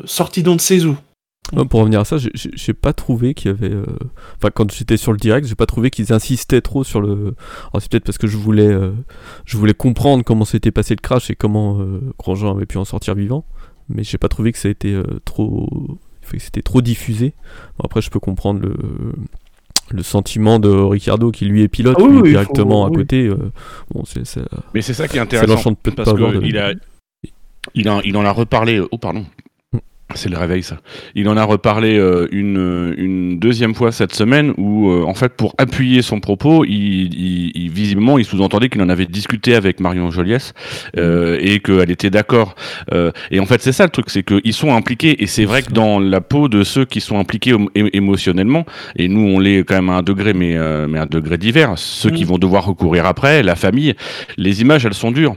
sorties 0.05 0.41
d'on 0.41 0.53
ne 0.55 0.59
sait 0.59 0.83
où. 0.83 0.97
Pour 1.69 1.81
revenir 1.81 1.99
à 1.99 2.05
ça, 2.05 2.17
j'ai- 2.17 2.73
pas 2.73 2.91
trouvé 2.91 3.35
qu'il 3.35 3.51
y 3.51 3.53
avait. 3.53 3.71
Enfin, 4.37 4.49
quand 4.51 4.71
j'étais 4.71 4.97
sur 4.97 5.11
le 5.11 5.19
direct, 5.19 5.47
j'ai 5.47 5.53
pas 5.53 5.67
trouvé 5.67 5.91
qu'ils 5.91 6.11
insistaient 6.11 6.61
trop 6.61 6.83
sur 6.83 7.01
le. 7.01 7.35
Alors, 7.71 7.81
c'est 7.81 7.91
peut-être 7.91 8.03
parce 8.05 8.17
que 8.17 8.25
je 8.25 8.35
voulais, 8.35 8.75
je 9.45 9.57
voulais 9.57 9.75
comprendre 9.75 10.23
comment 10.23 10.43
s'était 10.43 10.71
passé 10.71 10.95
le 10.95 11.01
crash 11.01 11.29
et 11.29 11.35
comment 11.35 11.79
euh, 11.79 12.01
Grosjean 12.17 12.55
avait 12.55 12.65
pu 12.65 12.79
en 12.79 12.85
sortir 12.85 13.13
vivant. 13.13 13.45
Mais 13.89 14.03
j'ai 14.03 14.17
pas 14.17 14.27
trouvé 14.29 14.51
que 14.51 14.57
ça 14.57 14.67
a 14.67 14.71
été 14.71 14.93
euh, 14.93 15.03
trop. 15.25 15.69
c'était 16.39 16.61
trop 16.63 16.81
diffusé. 16.81 17.33
Bon, 17.77 17.83
après, 17.85 18.01
je 18.01 18.09
peux 18.09 18.19
comprendre 18.19 18.59
le. 18.61 18.75
Le 19.91 20.01
sentiment 20.01 20.57
de 20.57 20.67
Ricardo 20.69 21.29
qui 21.29 21.45
lui 21.45 21.61
est 21.61 21.67
pilote 21.67 21.95
Ah 21.99 22.03
oui, 22.03 22.09
lui, 22.09 22.15
oui, 22.21 22.29
il 22.29 22.31
directement 22.31 22.81
faut- 22.81 22.87
à 22.87 22.89
oui. 22.89 22.95
côté. 22.95 23.27
euh, 23.27 23.37
bon, 23.93 24.03
c'est 24.03 24.25
c'est- 24.25 24.41
Mais 24.73 24.81
c'est 24.81 24.95
ça 24.95 25.07
qui 25.07 25.17
est 25.17 25.19
intéressant. 25.19 25.75
Parce 25.75 25.95
pas 25.95 26.09
avoir 26.09 26.31
de- 26.33 26.39
qu'il 26.39 26.57
a, 26.57 26.73
il, 27.75 27.87
a- 27.87 28.01
il 28.03 28.17
en 28.17 28.25
a 28.25 28.31
reparlé. 28.31 28.81
Oh, 28.91 28.97
pardon. 28.97 29.23
C'est 30.13 30.29
le 30.29 30.37
réveil, 30.37 30.61
ça. 30.61 30.77
Il 31.15 31.27
en 31.29 31.35
a 31.35 31.43
reparlé 31.43 31.97
euh, 31.97 32.27
une, 32.31 32.93
une 32.95 33.39
deuxième 33.39 33.73
fois 33.73 33.91
cette 33.91 34.13
semaine 34.13 34.53
où, 34.55 34.89
euh, 34.91 35.03
en 35.03 35.15
fait, 35.15 35.33
pour 35.33 35.55
appuyer 35.57 36.03
son 36.03 36.19
propos, 36.19 36.63
il, 36.63 36.71
il- 37.13 37.51
il- 37.55 37.71
visiblement, 37.71 38.19
il 38.19 38.23
sous-entendait 38.23 38.69
qu'il 38.69 38.81
en 38.83 38.89
avait 38.89 39.07
discuté 39.07 39.55
avec 39.55 39.79
Marion 39.79 40.11
Joliès 40.11 40.53
euh, 40.97 41.39
et 41.41 41.59
qu'elle 41.59 41.89
était 41.89 42.11
d'accord. 42.11 42.55
Et 43.31 43.39
en 43.39 43.45
fait, 43.47 43.61
c'est 43.63 43.71
ça 43.71 43.83
le 43.85 43.89
truc, 43.89 44.09
c'est 44.09 44.21
qu'ils 44.23 44.53
sont 44.53 44.73
impliqués 44.75 45.23
et 45.23 45.27
c'est 45.27 45.43
vrai 45.45 45.63
que 45.63 45.71
dans 45.73 45.99
la 45.99 46.21
peau 46.21 46.47
de 46.49 46.63
ceux 46.63 46.85
qui 46.85 47.01
sont 47.01 47.17
impliqués 47.17 47.53
émo- 47.53 47.89
émotionnellement, 47.91 48.65
et 48.95 49.07
nous, 49.07 49.21
on 49.21 49.39
l'est 49.39 49.63
quand 49.63 49.75
même 49.75 49.89
à 49.89 49.93
un 49.97 50.03
degré, 50.03 50.33
mais, 50.33 50.55
mais 50.87 50.99
à 50.99 51.03
un 51.03 51.07
degré 51.07 51.37
divers, 51.39 51.73
ceux 51.77 52.11
qui 52.11 52.23
vont 52.25 52.37
devoir 52.37 52.65
recourir 52.65 53.07
après, 53.07 53.41
la 53.41 53.55
famille, 53.55 53.95
les 54.37 54.61
images, 54.61 54.85
elles 54.85 54.93
sont 54.93 55.11
dures. 55.11 55.35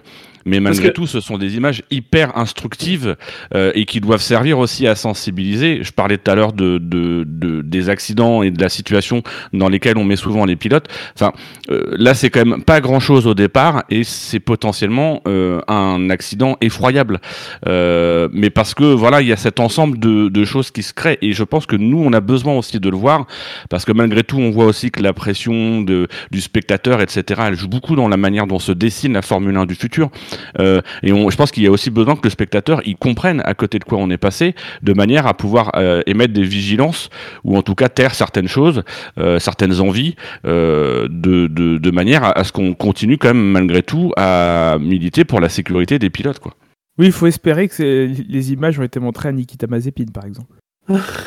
Mais 0.48 0.60
malgré 0.60 0.88
que- 0.88 0.94
tout, 0.94 1.06
ce 1.06 1.20
sont 1.20 1.38
des 1.38 1.56
images 1.56 1.82
hyper 1.90 2.36
instructives 2.36 3.16
euh, 3.54 3.70
et 3.74 3.84
qui 3.84 4.00
doivent 4.00 4.20
servir 4.22 4.58
aussi 4.58 4.86
à 4.86 4.94
sensibiliser. 4.94 5.80
Je 5.82 5.92
parlais 5.92 6.18
tout 6.18 6.30
à 6.30 6.34
l'heure 6.34 6.52
de, 6.52 6.78
de, 6.78 7.24
de- 7.26 7.62
des 7.62 7.88
accidents 7.88 8.42
et 8.42 8.50
de 8.50 8.60
la 8.60 8.68
situation 8.68 9.22
dans 9.52 9.68
lesquelles 9.68 9.98
on 9.98 10.04
met 10.04 10.16
souvent 10.16 10.44
les 10.44 10.56
pilotes. 10.56 10.88
Enfin, 11.14 11.32
euh, 11.70 11.94
là, 11.96 12.14
c'est 12.14 12.30
quand 12.30 12.44
même 12.44 12.62
pas 12.62 12.80
grand-chose 12.80 13.26
au 13.26 13.34
départ 13.34 13.84
et 13.90 14.04
c'est 14.04 14.40
potentiellement 14.40 15.22
euh, 15.28 15.60
un 15.68 16.10
accident 16.10 16.56
effroyable. 16.60 17.20
Euh, 17.66 18.28
mais 18.32 18.50
parce 18.50 18.74
que 18.74 18.84
voilà, 18.84 19.20
il 19.20 19.28
y 19.28 19.32
a 19.32 19.36
cet 19.36 19.60
ensemble 19.60 19.98
de, 19.98 20.28
de 20.28 20.44
choses 20.44 20.70
qui 20.70 20.82
se 20.82 20.92
créent 20.92 21.18
et 21.22 21.32
je 21.32 21.44
pense 21.44 21.66
que 21.66 21.76
nous, 21.76 21.98
on 21.98 22.12
a 22.12 22.20
besoin 22.20 22.54
aussi 22.56 22.80
de 22.80 22.88
le 22.88 22.96
voir 22.96 23.26
parce 23.70 23.84
que 23.84 23.92
malgré 23.92 24.22
tout, 24.24 24.38
on 24.38 24.50
voit 24.50 24.66
aussi 24.66 24.90
que 24.90 25.02
la 25.02 25.12
pression 25.12 25.80
de, 25.82 26.08
du 26.30 26.40
spectateur, 26.40 27.00
etc., 27.00 27.42
elle 27.46 27.54
joue 27.56 27.68
beaucoup 27.68 27.96
dans 27.96 28.08
la 28.08 28.16
manière 28.16 28.46
dont 28.46 28.58
se 28.58 28.72
dessine 28.72 29.12
la 29.12 29.22
Formule 29.22 29.56
1 29.56 29.66
du 29.66 29.74
futur. 29.74 30.10
Euh, 30.58 30.80
et 31.02 31.08
je 31.08 31.36
pense 31.36 31.50
qu'il 31.50 31.62
y 31.62 31.66
a 31.66 31.70
aussi 31.70 31.90
besoin 31.90 32.16
que 32.16 32.24
le 32.24 32.30
spectateur 32.30 32.80
il 32.84 32.96
comprenne 32.96 33.42
à 33.44 33.54
côté 33.54 33.78
de 33.78 33.84
quoi 33.84 33.98
on 33.98 34.10
est 34.10 34.18
passé, 34.18 34.54
de 34.82 34.92
manière 34.92 35.26
à 35.26 35.34
pouvoir 35.34 35.72
euh, 35.76 36.02
émettre 36.06 36.32
des 36.32 36.42
vigilances 36.42 37.10
ou 37.44 37.56
en 37.56 37.62
tout 37.62 37.74
cas 37.74 37.88
taire 37.88 38.14
certaines 38.14 38.48
choses, 38.48 38.82
euh, 39.18 39.38
certaines 39.38 39.80
envies, 39.80 40.16
de, 40.44 41.90
manière 41.90 42.24
à, 42.24 42.38
à 42.38 42.44
ce 42.44 42.52
qu'on 42.52 42.74
continue 42.74 43.18
quand 43.18 43.28
même 43.28 43.50
malgré 43.50 43.82
tout 43.82 44.12
à 44.16 44.78
militer 44.80 45.24
pour 45.24 45.40
la 45.40 45.48
sécurité 45.48 45.98
des 45.98 46.10
pilotes. 46.10 46.38
Quoi. 46.38 46.54
Oui, 46.98 47.06
il 47.06 47.12
faut 47.12 47.26
espérer 47.26 47.68
que 47.68 48.10
les 48.28 48.52
images 48.52 48.78
ont 48.78 48.82
été 48.82 48.98
montrées 48.98 49.28
à 49.28 49.32
Nikita 49.32 49.66
Mazepin, 49.66 50.06
par 50.12 50.24
exemple. 50.24 50.54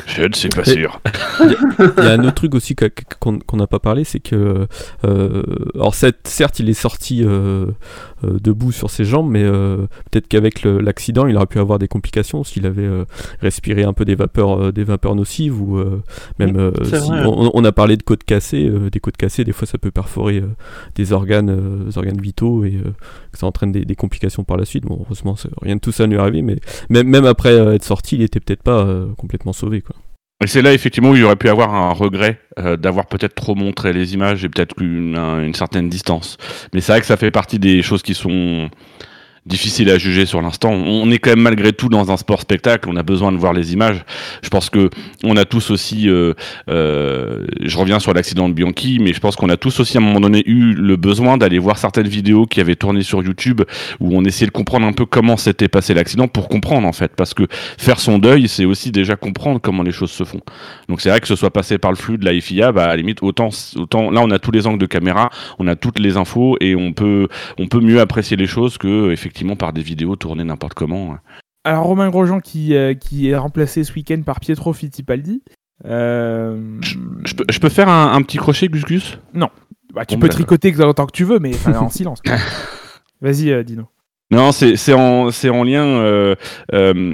Je 0.06 0.22
ne 0.22 0.32
suis 0.34 0.48
pas 0.48 0.64
sûr. 0.64 1.00
Il 1.40 2.04
y 2.04 2.06
a 2.06 2.12
un 2.12 2.20
autre 2.24 2.34
truc 2.34 2.54
aussi 2.54 2.74
qu'on 2.74 3.56
n'a 3.56 3.66
pas 3.66 3.78
parlé, 3.78 4.04
c'est 4.04 4.20
que, 4.20 4.66
euh, 5.04 5.42
alors 5.74 5.94
certes, 5.94 6.16
certes, 6.24 6.58
il 6.58 6.68
est 6.68 6.72
sorti 6.74 7.22
euh, 7.24 7.66
euh, 8.24 8.38
debout 8.42 8.72
sur 8.72 8.90
ses 8.90 9.04
jambes, 9.04 9.30
mais 9.30 9.42
euh, 9.42 9.86
peut-être 10.10 10.28
qu'avec 10.28 10.62
l'accident, 10.64 11.26
il 11.26 11.36
aurait 11.36 11.46
pu 11.46 11.58
avoir 11.58 11.78
des 11.78 11.88
complications 11.88 12.44
s'il 12.44 12.66
avait 12.66 12.82
euh, 12.82 13.04
respiré 13.40 13.84
un 13.84 13.92
peu 13.92 14.04
des 14.04 14.14
vapeurs, 14.14 14.60
euh, 14.60 14.72
des 14.72 14.84
vapeurs 14.84 15.14
nocives 15.14 15.60
ou 15.60 15.78
euh, 15.78 16.02
même. 16.38 16.56
euh, 16.56 16.72
si- 16.84 17.10
on, 17.28 17.50
on 17.54 17.64
a 17.64 17.72
parlé 17.72 17.96
de 17.96 18.02
côtes 18.02 18.24
cassées, 18.24 18.68
euh, 18.68 18.90
des 18.90 19.00
côtes 19.00 19.16
cassées, 19.16 19.44
des 19.44 19.52
fois 19.52 19.66
ça 19.66 19.78
peut 19.78 19.90
perforer 19.90 20.38
euh, 20.38 20.48
des 20.96 21.12
organes, 21.12 21.50
euh, 21.50 21.84
des 21.84 21.98
organes 21.98 22.20
vitaux 22.20 22.64
et 22.64 22.74
euh, 22.74 22.90
que 23.32 23.38
ça 23.38 23.46
entraîne 23.46 23.72
des, 23.72 23.84
des 23.84 23.94
complications 23.96 24.44
par 24.44 24.56
la 24.56 24.64
suite. 24.64 24.84
Bon, 24.84 24.98
heureusement, 25.04 25.36
rien 25.62 25.76
de 25.76 25.80
tout 25.80 25.92
ça 25.92 26.06
ne 26.06 26.12
lui 26.12 26.18
est 26.18 26.20
arrivé, 26.22 26.42
mais 26.42 26.56
même, 26.90 27.08
même 27.08 27.24
après 27.26 27.52
euh, 27.52 27.74
être 27.74 27.84
sorti, 27.84 28.16
il 28.16 28.22
était 28.22 28.40
peut-être 28.40 28.62
pas 28.62 28.80
euh, 28.84 29.06
quoi. 29.80 29.96
Et 30.42 30.48
c'est 30.48 30.62
là 30.62 30.72
effectivement 30.72 31.10
où 31.10 31.14
il 31.16 31.22
aurait 31.22 31.36
pu 31.36 31.48
avoir 31.48 31.72
un 31.72 31.92
regret 31.92 32.40
euh, 32.58 32.76
d'avoir 32.76 33.06
peut-être 33.06 33.34
trop 33.36 33.54
montré 33.54 33.92
les 33.92 34.12
images 34.14 34.44
et 34.44 34.48
peut-être 34.48 34.74
une, 34.82 35.16
un- 35.16 35.44
une 35.44 35.54
certaine 35.54 35.88
distance. 35.88 36.36
Mais 36.74 36.80
c'est 36.80 36.90
vrai 36.92 37.00
que 37.00 37.06
ça 37.06 37.16
fait 37.16 37.30
partie 37.30 37.60
des 37.60 37.80
choses 37.82 38.02
qui 38.02 38.14
sont 38.14 38.68
difficiles 39.44 39.90
à 39.90 39.98
juger 39.98 40.24
sur 40.24 40.40
l'instant. 40.40 40.70
On 40.70 41.10
est 41.10 41.18
quand 41.18 41.30
même 41.30 41.40
malgré 41.40 41.72
tout 41.72 41.88
dans 41.88 42.12
un 42.12 42.16
sport 42.16 42.40
spectacle, 42.40 42.88
on 42.88 42.96
a 42.96 43.02
besoin 43.02 43.32
de 43.32 43.36
voir 43.36 43.52
les 43.52 43.72
images. 43.72 44.04
Je 44.42 44.48
pense 44.48 44.70
que 44.70 44.88
on 45.24 45.36
a 45.36 45.44
tous 45.44 45.70
aussi, 45.70 46.08
euh, 46.08 46.34
euh, 46.70 47.44
je 47.60 47.76
reviens 47.76 47.98
sur 47.98 48.14
l'accident 48.14 48.48
de 48.48 48.54
Bianchi, 48.54 48.98
mais 49.00 49.12
je 49.12 49.18
pense 49.18 49.34
qu'on 49.34 49.48
a 49.48 49.56
tous 49.56 49.80
aussi 49.80 49.96
à 49.96 50.00
un 50.00 50.04
moment 50.04 50.20
donné 50.20 50.44
eu 50.46 50.74
le 50.74 50.96
besoin 50.96 51.38
d'aller 51.38 51.58
voir 51.58 51.78
certaines 51.78 52.06
vidéos 52.06 52.46
qui 52.46 52.60
avaient 52.60 52.76
tourné 52.76 53.02
sur 53.02 53.22
YouTube 53.22 53.62
où 53.98 54.16
on 54.16 54.24
essayait 54.24 54.46
de 54.46 54.52
comprendre 54.52 54.86
un 54.86 54.92
peu 54.92 55.06
comment 55.06 55.36
s'était 55.36 55.68
passé 55.68 55.92
l'accident 55.92 56.28
pour 56.28 56.48
comprendre 56.48 56.86
en 56.86 56.92
fait, 56.92 57.12
parce 57.16 57.34
que 57.34 57.48
faire 57.50 57.98
son 57.98 58.18
deuil, 58.18 58.46
c'est 58.46 58.64
aussi 58.64 58.92
déjà 58.92 59.16
comprendre 59.16 59.60
comment 59.60 59.82
les 59.82 59.92
choses 59.92 60.12
se 60.12 60.22
font. 60.22 60.40
Donc 60.88 61.00
c'est 61.00 61.10
vrai 61.10 61.20
que 61.20 61.26
ce 61.26 61.34
soit 61.34 61.50
passé 61.50 61.78
par 61.78 61.90
le 61.90 61.96
flux 61.96 62.16
de 62.16 62.24
la 62.24 62.40
FIA, 62.40 62.70
bah 62.70 62.84
à 62.84 62.88
la 62.88 62.96
limite 62.96 63.22
autant 63.22 63.48
autant 63.76 64.10
là 64.10 64.20
on 64.22 64.30
a 64.30 64.38
tous 64.38 64.52
les 64.52 64.68
angles 64.68 64.78
de 64.78 64.86
caméra, 64.86 65.30
on 65.58 65.66
a 65.66 65.74
toutes 65.74 65.98
les 65.98 66.16
infos 66.16 66.56
et 66.60 66.76
on 66.76 66.92
peut 66.92 67.26
on 67.58 67.66
peut 67.66 67.80
mieux 67.80 68.00
apprécier 68.00 68.36
les 68.36 68.46
choses 68.46 68.78
que 68.78 69.10
effectivement 69.10 69.31
par 69.56 69.72
des 69.72 69.82
vidéos 69.82 70.16
tournées 70.16 70.44
n'importe 70.44 70.74
comment. 70.74 71.16
Alors, 71.64 71.84
Romain 71.84 72.10
Grosjean 72.10 72.40
qui, 72.40 72.74
euh, 72.74 72.94
qui 72.94 73.28
est 73.28 73.36
remplacé 73.36 73.84
ce 73.84 73.92
week-end 73.92 74.20
par 74.24 74.40
Pietro 74.40 74.72
Fittipaldi. 74.72 75.42
Euh, 75.84 76.78
Je 76.80 77.34
peux, 77.34 77.44
je 77.48 77.58
peux 77.58 77.68
faire 77.68 77.88
un, 77.88 78.12
un 78.14 78.22
petit 78.22 78.38
crochet 78.38 78.68
Gus 78.68 78.84
Gus? 78.84 79.18
Bah, 79.94 80.06
tu 80.06 80.14
Bon, 80.14 80.20
peux 80.22 80.28
bah, 80.28 80.34
tricoter 80.34 80.74
autant 80.80 81.06
que 81.06 81.12
tu 81.12 81.24
veux, 81.24 81.38
mais 81.38 81.52
en 81.76 81.88
silence. 81.88 82.20
Vas-y, 83.20 83.50
euh, 83.50 83.62
Dino. 83.62 83.88
Non, 84.32 84.50
c'est 84.50 84.94
en, 84.94 85.28
en 85.28 85.62
lien. 85.62 85.84
euh, 85.84 86.34
euh, 86.72 87.12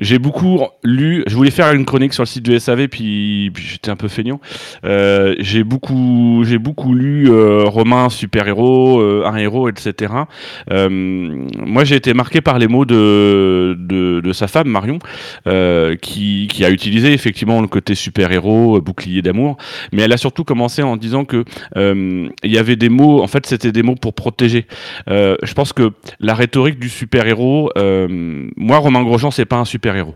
j'ai 0.00 0.18
beaucoup 0.18 0.58
lu. 0.82 1.22
Je 1.28 1.36
voulais 1.36 1.52
faire 1.52 1.72
une 1.72 1.84
chronique 1.84 2.12
sur 2.12 2.24
le 2.24 2.26
site 2.26 2.42
du 2.42 2.58
SAV, 2.58 2.88
puis, 2.88 3.52
j'étais 3.56 3.92
un 3.92 3.94
peu 3.96 4.08
feignant. 4.08 4.40
Euh, 4.84 5.36
j'ai 5.38 5.62
beaucoup, 5.62 6.42
beaucoup 6.60 6.92
lu 6.92 7.30
Romain 7.30 8.08
super 8.08 8.48
héros, 8.48 9.00
un 9.00 9.36
héros, 9.36 9.68
etc. 9.68 10.12
Moi, 10.68 11.84
j'ai 11.84 11.94
été 11.94 12.14
marqué 12.14 12.40
par 12.40 12.58
les 12.58 12.66
mots 12.66 12.84
de 12.84 13.76
de, 13.78 14.20
de 14.20 14.32
sa 14.32 14.48
femme 14.48 14.68
Marion, 14.68 14.98
qui 16.02 16.48
qui 16.50 16.64
a 16.64 16.70
utilisé 16.70 17.12
effectivement 17.12 17.60
le 17.60 17.68
côté 17.68 17.94
super 17.94 18.32
héros, 18.32 18.80
bouclier 18.80 19.22
d'amour, 19.22 19.56
mais 19.92 20.02
elle 20.02 20.12
a 20.12 20.16
surtout 20.16 20.42
commencé 20.42 20.82
en 20.82 20.96
disant 20.96 21.24
que 21.24 21.44
il 21.76 22.50
y 22.50 22.58
avait 22.58 22.74
des 22.76 22.88
mots. 22.88 23.22
En 23.22 23.28
fait, 23.28 23.46
c'était 23.46 23.70
des 23.70 23.84
mots 23.84 23.94
pour 23.94 24.14
protéger. 24.14 24.66
Je 25.06 25.52
pense 25.54 25.72
que 25.72 25.92
la 26.18 26.39
rhétorique 26.40 26.78
du 26.78 26.88
super-héros, 26.88 27.70
euh, 27.76 28.08
moi, 28.56 28.78
Romain 28.78 29.02
Grosjean, 29.02 29.30
c'est 29.30 29.44
pas 29.44 29.56
un 29.56 29.64
super-héros. 29.64 30.14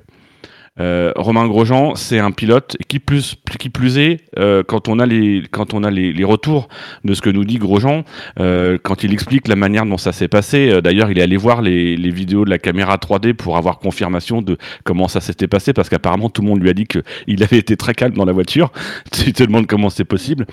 Euh, 0.81 1.13
Romain 1.15 1.47
Grosjean, 1.47 1.95
c'est 1.95 2.19
un 2.19 2.33
pilote 2.33 2.77
qui 2.89 2.99
plus, 2.99 3.37
qui 3.61 3.71
plus 3.71 3.97
est, 3.99 4.23
euh, 4.41 4.65
quand 4.67 4.89
on 4.89 4.99
a 4.99 5.07
les, 5.07 5.45
quand 5.53 5.73
on 5.73 5.85
a 5.85 5.91
les, 5.91 6.13
les 6.13 6.25
retours 6.25 6.69
de 7.05 7.15
ce 7.15 7.23
que 7.23 7.31
nous 7.31 7.45
dit 7.45 7.59
Grosjean, 7.59 8.03
euh, 8.41 8.77
quand 8.83 9.05
il 9.05 9.13
explique 9.13 9.47
la 9.47 9.55
manière 9.55 9.87
dont 9.87 9.99
ça 9.99 10.11
s'est 10.11 10.27
passé. 10.27 10.81
D'ailleurs, 10.83 11.13
il 11.13 11.19
est 11.19 11.23
allé 11.23 11.37
voir 11.37 11.63
les, 11.63 11.97
les 11.97 12.11
vidéos 12.11 12.45
de 12.45 12.51
la 12.51 12.59
caméra 12.59 12.97
3D 12.97 13.35
pour 13.35 13.57
avoir 13.57 13.79
confirmation 13.79 14.43
de 14.43 14.57
comment 14.83 15.07
ça 15.07 15.21
s'était 15.21 15.47
passé, 15.47 15.73
parce 15.73 15.89
qu'apparemment 15.89 16.29
tout 16.29 16.43
le 16.43 16.49
monde 16.49 16.61
lui 16.61 16.71
a 16.71 16.75
dit 16.75 16.87
qu'il 16.89 17.43
avait 17.45 17.59
été 17.59 17.77
très 17.77 17.95
calme 17.95 18.15
dans 18.15 18.25
la 18.25 18.33
voiture. 18.33 18.73
tu 19.13 19.33
te 19.33 19.45
demandes 19.45 19.69
comment 19.69 19.91
c'est 19.91 20.05
possible. 20.05 20.45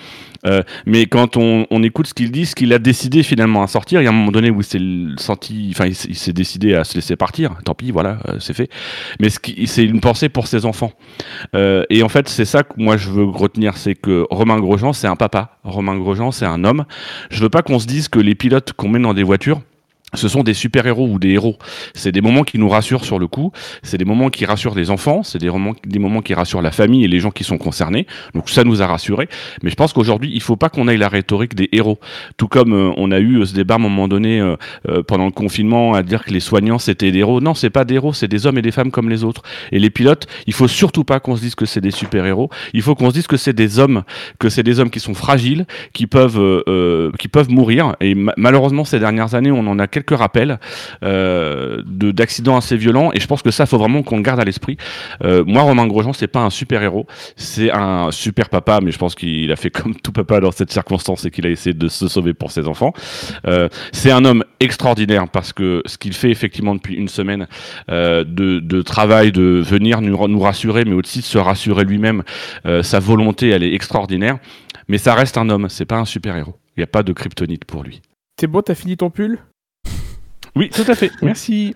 Mais 0.86 1.06
quand 1.06 1.36
on, 1.36 1.66
on 1.70 1.82
écoute 1.82 2.06
ce 2.06 2.14
qu'il 2.14 2.30
dit, 2.30 2.46
ce 2.46 2.54
qu'il 2.54 2.72
a 2.72 2.78
décidé 2.78 3.22
finalement 3.24 3.62
à 3.62 3.66
sortir, 3.66 4.00
il 4.00 4.04
y 4.04 4.06
a 4.06 4.10
un 4.10 4.14
moment 4.14 4.30
donné 4.32 4.50
où 4.50 4.60
il 4.60 4.64
s'est 4.64 4.80
senti, 5.16 5.70
enfin, 5.72 5.86
il, 5.86 5.94
s'est- 5.94 6.32
décidé 6.32 6.74
à 6.74 6.84
se 6.84 6.94
laisser 6.94 7.16
partir. 7.16 7.56
Tant 7.64 7.74
pis, 7.74 7.90
voilà, 7.90 8.18
c'est 8.38 8.54
fait. 8.54 8.70
Mais 9.20 9.28
c'est 9.30 9.84
une 9.84 10.00
pensée 10.00 10.11
pour 10.28 10.46
ses 10.46 10.64
enfants. 10.64 10.92
Euh, 11.54 11.84
et 11.90 12.02
en 12.02 12.08
fait, 12.08 12.28
c'est 12.28 12.44
ça 12.44 12.62
que 12.62 12.74
moi 12.76 12.96
je 12.96 13.10
veux 13.10 13.24
retenir, 13.24 13.76
c'est 13.76 13.94
que 13.94 14.26
Romain 14.30 14.58
Grosjean, 14.58 14.92
c'est 14.92 15.06
un 15.06 15.16
papa. 15.16 15.58
Romain 15.64 15.96
Grosjean, 15.96 16.30
c'est 16.30 16.46
un 16.46 16.64
homme. 16.64 16.84
Je 17.30 17.42
veux 17.42 17.50
pas 17.50 17.62
qu'on 17.62 17.78
se 17.78 17.86
dise 17.86 18.08
que 18.08 18.18
les 18.18 18.34
pilotes 18.34 18.72
qu'on 18.72 18.88
met 18.88 18.98
dans 18.98 19.14
des 19.14 19.22
voitures 19.22 19.60
ce 20.14 20.28
sont 20.28 20.42
des 20.42 20.54
super-héros 20.54 21.08
ou 21.08 21.18
des 21.18 21.30
héros. 21.30 21.56
C'est 21.94 22.12
des 22.12 22.20
moments 22.20 22.42
qui 22.42 22.58
nous 22.58 22.68
rassurent 22.68 23.04
sur 23.04 23.18
le 23.18 23.26
coup, 23.26 23.52
c'est 23.82 23.98
des 23.98 24.04
moments 24.04 24.28
qui 24.30 24.44
rassurent 24.44 24.74
les 24.74 24.90
enfants, 24.90 25.22
c'est 25.22 25.38
des 25.38 25.48
moments, 25.50 25.74
des 25.86 25.98
moments 25.98 26.20
qui 26.20 26.34
rassurent 26.34 26.62
la 26.62 26.70
famille 26.70 27.04
et 27.04 27.08
les 27.08 27.20
gens 27.20 27.30
qui 27.30 27.44
sont 27.44 27.58
concernés. 27.58 28.06
Donc 28.34 28.50
ça 28.50 28.64
nous 28.64 28.82
a 28.82 28.86
rassurés. 28.86 29.28
Mais 29.62 29.70
je 29.70 29.74
pense 29.74 29.92
qu'aujourd'hui, 29.92 30.30
il 30.34 30.42
faut 30.42 30.56
pas 30.56 30.68
qu'on 30.68 30.88
aille 30.88 30.98
la 30.98 31.08
rhétorique 31.08 31.54
des 31.54 31.68
héros. 31.72 31.98
Tout 32.36 32.48
comme 32.48 32.74
euh, 32.74 32.90
on 32.96 33.10
a 33.10 33.20
eu 33.20 33.40
euh, 33.40 33.46
ce 33.46 33.54
débat 33.54 33.74
à 33.74 33.78
un 33.78 33.80
moment 33.80 34.06
donné 34.08 34.40
euh, 34.40 34.56
euh, 34.88 35.02
pendant 35.02 35.24
le 35.24 35.30
confinement 35.32 35.94
à 35.94 36.02
dire 36.02 36.24
que 36.24 36.30
les 36.30 36.40
soignants 36.40 36.78
c'était 36.78 37.10
des 37.10 37.20
héros. 37.20 37.40
Non, 37.40 37.54
c'est 37.54 37.70
pas 37.70 37.84
des 37.84 37.94
héros, 37.94 38.12
c'est 38.12 38.28
des 38.28 38.46
hommes 38.46 38.58
et 38.58 38.62
des 38.62 38.72
femmes 38.72 38.90
comme 38.90 39.08
les 39.08 39.24
autres. 39.24 39.42
Et 39.70 39.78
les 39.78 39.90
pilotes, 39.90 40.26
il 40.46 40.52
faut 40.52 40.68
surtout 40.68 41.04
pas 41.04 41.20
qu'on 41.20 41.36
se 41.36 41.40
dise 41.40 41.54
que 41.54 41.64
c'est 41.64 41.80
des 41.80 41.90
super-héros. 41.90 42.50
Il 42.74 42.82
faut 42.82 42.94
qu'on 42.94 43.08
se 43.08 43.14
dise 43.14 43.26
que 43.26 43.38
c'est 43.38 43.54
des 43.54 43.78
hommes, 43.78 44.02
que 44.38 44.50
c'est 44.50 44.62
des 44.62 44.78
hommes 44.78 44.90
qui 44.90 45.00
sont 45.00 45.14
fragiles, 45.14 45.66
qui 45.94 46.06
peuvent, 46.06 46.38
euh, 46.38 47.10
qui 47.18 47.28
peuvent 47.28 47.50
mourir. 47.50 47.96
Et 48.00 48.14
ma- 48.14 48.34
malheureusement, 48.36 48.84
ces 48.84 48.98
dernières 48.98 49.34
années, 49.34 49.50
on 49.50 49.66
en 49.66 49.78
a 49.78 49.86
quelques 49.86 50.01
rappels 50.10 50.58
euh, 51.04 51.82
de 51.86 52.10
d'accidents 52.10 52.56
assez 52.56 52.76
violents. 52.76 53.10
Et 53.12 53.20
je 53.20 53.26
pense 53.26 53.42
que 53.42 53.50
ça, 53.50 53.66
faut 53.66 53.78
vraiment 53.78 54.02
qu'on 54.02 54.16
le 54.16 54.22
garde 54.22 54.40
à 54.40 54.44
l'esprit. 54.44 54.76
Euh, 55.24 55.44
moi, 55.46 55.62
Romain 55.62 55.86
Grosjean, 55.86 56.12
c'est 56.12 56.26
pas 56.26 56.40
un 56.40 56.50
super-héros, 56.50 57.06
c'est 57.36 57.70
un 57.70 58.10
super 58.10 58.48
papa, 58.48 58.80
mais 58.82 58.92
je 58.92 58.98
pense 58.98 59.14
qu'il 59.14 59.50
a 59.52 59.56
fait 59.56 59.70
comme 59.70 59.94
tout 59.94 60.12
papa 60.12 60.40
dans 60.40 60.52
cette 60.52 60.72
circonstance 60.72 61.24
et 61.24 61.30
qu'il 61.30 61.46
a 61.46 61.50
essayé 61.50 61.74
de 61.74 61.88
se 61.88 62.08
sauver 62.08 62.34
pour 62.34 62.50
ses 62.50 62.68
enfants. 62.68 62.92
Euh, 63.46 63.68
c'est 63.92 64.10
un 64.10 64.24
homme 64.24 64.44
extraordinaire 64.60 65.28
parce 65.28 65.52
que 65.52 65.82
ce 65.86 65.98
qu'il 65.98 66.12
fait 66.12 66.30
effectivement 66.30 66.74
depuis 66.74 66.94
une 66.94 67.08
semaine 67.08 67.46
euh, 67.90 68.24
de, 68.24 68.82
travail, 68.82 69.32
de 69.32 69.62
venir 69.64 70.00
nous, 70.00 70.40
rassurer, 70.40 70.84
mais 70.84 70.94
aussi 70.94 71.20
de 71.20 71.24
se 71.24 71.38
rassurer 71.38 71.84
lui-même, 71.84 72.22
sa 72.82 72.98
volonté, 72.98 73.48
elle 73.50 73.62
est 73.62 73.74
extraordinaire. 73.74 74.38
Mais 74.88 74.98
ça 74.98 75.14
reste 75.14 75.38
un 75.38 75.48
homme, 75.48 75.68
c'est 75.68 75.84
pas 75.84 75.98
un 75.98 76.04
super-héros. 76.04 76.56
Il 76.76 76.80
n'y 76.80 76.84
a 76.84 76.88
pas 76.88 77.02
de 77.02 77.12
kryptonite 77.12 77.64
pour 77.64 77.82
lui. 77.82 78.02
C'est 78.40 78.46
bon, 78.46 78.62
t'as 78.62 78.74
fini 78.74 78.96
ton 78.96 79.10
pull? 79.10 79.38
Oui, 80.56 80.70
tout 80.70 80.84
à 80.86 80.94
fait. 80.94 81.10
Merci. 81.22 81.74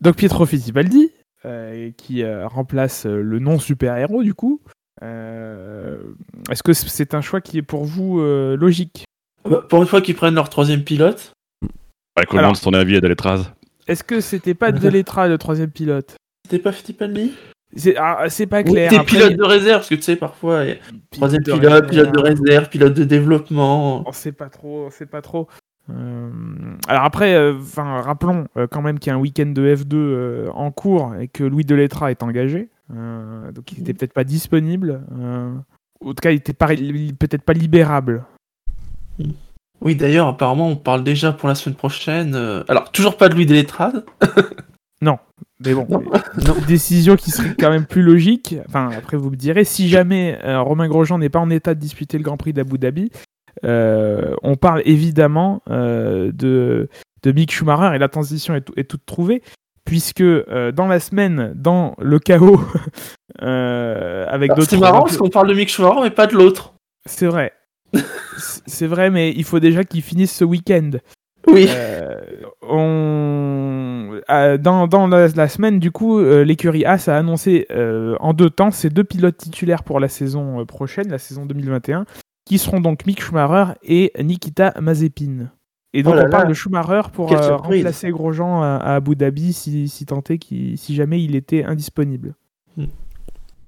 Donc 0.00 0.16
Pietro 0.16 0.44
Fittipaldi, 0.46 1.10
euh, 1.44 1.90
qui 1.96 2.22
euh, 2.22 2.46
remplace 2.48 3.06
euh, 3.06 3.20
le 3.22 3.38
non 3.38 3.58
super-héros 3.58 4.22
du 4.22 4.34
coup. 4.34 4.60
Euh, 5.02 5.98
Est-ce 6.50 6.62
que 6.62 6.72
c'est 6.72 7.14
un 7.14 7.20
choix 7.20 7.40
qui 7.40 7.58
est 7.58 7.62
pour 7.62 7.84
vous 7.84 8.20
euh, 8.20 8.56
logique? 8.56 9.04
Bah, 9.48 9.64
Pour 9.68 9.82
une 9.82 9.88
fois 9.88 10.00
qu'ils 10.00 10.14
prennent 10.14 10.34
leur 10.34 10.48
troisième 10.48 10.82
pilote. 10.84 11.32
Ouais, 12.18 12.24
comment 12.26 12.40
Alors- 12.40 12.60
ton 12.60 12.72
avis, 12.72 12.96
Adaletraz 12.96 13.52
Est-ce 13.86 14.04
que 14.04 14.20
c'était 14.20 14.54
pas 14.54 14.72
Deletra 14.72 15.28
le 15.28 15.36
troisième 15.38 15.70
pilote? 15.70 16.16
C'était 16.46 16.62
pas 16.62 16.72
Fittipaldi? 16.72 17.32
C'est 17.76 17.96
ah, 17.96 18.26
c'est 18.28 18.46
pas 18.46 18.62
clair. 18.62 18.88
T'es 18.88 19.00
pilote 19.00 19.34
de 19.36 19.42
réserve, 19.42 19.78
parce 19.80 19.88
que 19.88 19.96
tu 19.96 20.02
sais, 20.02 20.14
parfois, 20.14 20.64
troisième 21.10 21.42
pilote, 21.42 21.88
pilote 21.88 22.12
de 22.12 22.20
réserve. 22.20 22.44
réserve, 22.46 22.68
pilote 22.68 22.94
de 22.94 23.02
développement. 23.02 24.08
On 24.08 24.12
sait 24.12 24.30
pas 24.30 24.48
trop, 24.48 24.86
on 24.86 24.90
sait 24.90 25.06
pas 25.06 25.22
trop. 25.22 25.48
Euh, 25.90 26.30
alors 26.88 27.04
après, 27.04 27.34
euh, 27.34 27.54
rappelons 27.76 28.46
euh, 28.56 28.66
quand 28.70 28.80
même 28.82 28.98
qu'il 28.98 29.10
y 29.10 29.12
a 29.12 29.16
un 29.16 29.20
week-end 29.20 29.46
de 29.46 29.74
F2 29.74 29.94
euh, 29.94 30.48
en 30.54 30.70
cours 30.70 31.14
et 31.16 31.28
que 31.28 31.44
Louis 31.44 31.64
Delettra 31.64 32.10
est 32.10 32.22
engagé, 32.22 32.68
donc 32.90 33.72
il 33.72 33.78
n'était 33.78 33.92
peut-être 33.94 34.12
pas 34.14 34.24
disponible. 34.24 35.02
En 35.12 36.08
tout 36.08 36.14
cas, 36.20 36.30
il 36.32 36.36
était 36.36 36.52
pas- 36.52 36.74
il- 36.74 37.14
peut-être 37.16 37.42
pas 37.42 37.52
libérable. 37.54 38.24
Oui, 39.80 39.94
d'ailleurs, 39.96 40.28
apparemment, 40.28 40.68
on 40.68 40.76
parle 40.76 41.04
déjà 41.04 41.32
pour 41.32 41.48
la 41.48 41.54
semaine 41.54 41.76
prochaine. 41.76 42.34
Alors, 42.68 42.90
toujours 42.90 43.16
pas 43.16 43.28
de 43.28 43.34
Louis 43.34 43.46
Delettrade. 43.46 44.04
Mais 45.60 45.72
bon, 45.72 45.86
Non. 45.88 46.54
décision 46.66 47.16
qui 47.16 47.30
serait 47.30 47.54
quand 47.58 47.70
même 47.70 47.86
plus 47.86 48.02
logique. 48.02 48.56
Enfin, 48.68 48.90
après 48.96 49.16
vous 49.16 49.30
me 49.30 49.36
direz, 49.36 49.64
si 49.64 49.88
jamais 49.88 50.38
Romain 50.42 50.88
Grosjean 50.88 51.16
n'est 51.18 51.28
pas 51.30 51.38
en 51.38 51.48
état 51.48 51.74
de 51.74 51.80
disputer 51.80 52.18
le 52.18 52.24
Grand 52.24 52.36
Prix 52.36 52.52
d'Abu 52.52 52.76
Dhabi, 52.76 53.10
on 53.62 54.56
parle 54.56 54.82
évidemment 54.84 55.62
euh, 55.70 56.32
de, 56.32 56.88
de 57.22 57.32
Mick 57.32 57.52
Schumacher 57.52 57.94
et 57.94 57.98
la 57.98 58.08
transition 58.08 58.54
est, 58.54 58.60
tout- 58.62 58.74
est 58.76 58.84
toute 58.88 59.06
trouvée, 59.06 59.42
puisque 59.84 60.20
euh, 60.20 60.72
dans 60.72 60.86
la 60.86 61.00
semaine, 61.00 61.52
dans 61.54 61.94
le 62.00 62.18
chaos, 62.18 62.60
euh, 63.42 64.26
avec 64.28 64.50
d'autres. 64.54 64.68
C'est 64.70 64.78
marrant 64.78 65.02
parce 65.02 65.16
qu'on 65.16 65.28
parle 65.30 65.48
de 65.48 65.54
Mick 65.54 65.68
Schumacher, 65.68 66.00
mais 66.02 66.10
pas 66.10 66.26
de 66.26 66.34
l'autre. 66.34 66.74
C'est 67.06 67.26
vrai. 67.26 67.52
C'est- 68.66 68.86
vrai, 68.86 69.10
mais 69.10 69.30
il 69.30 69.44
faut 69.44 69.60
déjà 69.60 69.84
qu'il 69.84 70.02
finisse 70.02 70.34
ce 70.34 70.44
week-end. 70.44 70.90
Oui. 71.46 71.66
Euh, 71.68 72.16
on... 72.62 74.18
euh, 74.30 74.56
dans 74.58 74.86
dans 74.86 75.06
la, 75.06 75.28
la 75.28 75.48
semaine, 75.48 75.78
du 75.78 75.90
coup, 75.90 76.18
euh, 76.18 76.42
l'écurie 76.44 76.84
As 76.84 77.08
a 77.08 77.16
annoncé 77.16 77.66
euh, 77.70 78.16
en 78.20 78.32
deux 78.32 78.50
temps 78.50 78.70
ses 78.70 78.88
deux 78.90 79.04
pilotes 79.04 79.36
titulaires 79.36 79.82
pour 79.84 80.00
la 80.00 80.08
saison 80.08 80.60
euh, 80.60 80.64
prochaine, 80.64 81.08
la 81.10 81.18
saison 81.18 81.44
2021, 81.46 82.06
qui 82.44 82.58
seront 82.58 82.80
donc 82.80 83.06
Mick 83.06 83.22
Schumacher 83.22 83.72
et 83.82 84.12
Nikita 84.22 84.74
Mazepin. 84.80 85.50
Et 85.92 86.02
donc 86.02 86.14
Oh 86.14 86.16
là 86.16 86.24
on 86.26 86.30
parle 86.30 86.42
là. 86.44 86.48
de 86.48 86.54
Schumacher 86.54 87.02
pour 87.12 87.28
euh, 87.32 87.56
remplacer 87.82 88.10
Grosjean 88.10 88.62
à, 88.62 88.76
à 88.76 88.94
Abu 88.96 89.14
Dhabi 89.16 89.52
si, 89.52 89.88
qu'il- 90.38 90.76
si 90.76 90.94
jamais 90.94 91.22
il 91.22 91.36
était 91.36 91.62
indisponible. 91.64 92.34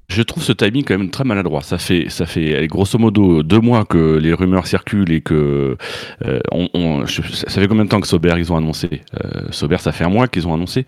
Je 0.08 0.22
trouve 0.22 0.42
ce 0.42 0.52
timing 0.52 0.84
quand 0.84 0.96
même 0.96 1.10
très 1.10 1.24
maladroit. 1.24 1.62
Ça 1.62 1.78
fait, 1.78 2.06
ça 2.10 2.26
fait 2.26 2.66
grosso 2.68 2.96
modo 2.98 3.42
deux 3.42 3.58
mois 3.58 3.84
que 3.84 4.16
les 4.18 4.32
rumeurs 4.32 4.66
circulent 4.68 5.10
et 5.10 5.20
que 5.20 5.76
euh, 6.24 6.38
on, 6.52 6.68
on- 6.74 7.06
je- 7.06 7.22
ça 7.22 7.48
fait 7.60 7.66
combien 7.66 7.84
de 7.84 7.88
temps 7.90 8.00
que 8.00 8.06
Sauber 8.06 8.34
ils 8.38 8.52
ont 8.52 8.56
annoncé 8.56 9.02
euh, 9.24 9.42
Sauber, 9.50 9.78
ça 9.78 9.90
fait 9.90 10.04
un 10.04 10.08
mois 10.08 10.28
qu'ils 10.28 10.46
ont 10.46 10.54
annoncé. 10.54 10.86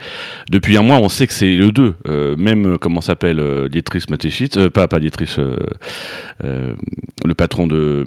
Depuis 0.51 0.77
un 0.77 0.83
mois, 0.83 0.99
on 0.99 1.09
sait 1.09 1.27
que 1.27 1.33
c'est 1.33 1.57
le 1.57 1.73
2. 1.73 1.95
Euh, 2.07 2.37
même 2.37 2.75
euh, 2.75 2.79
comment 2.79 3.01
s'appelle 3.01 3.41
euh, 3.41 3.69
Dietrich 3.69 4.09
Mateschitz, 4.09 4.57
euh, 4.57 4.71
pas 4.71 4.87
pas 4.87 5.01
Dietrich, 5.01 5.31
euh, 5.39 5.57
euh, 6.45 6.75
le 7.25 7.35
patron 7.35 7.67
de 7.67 8.05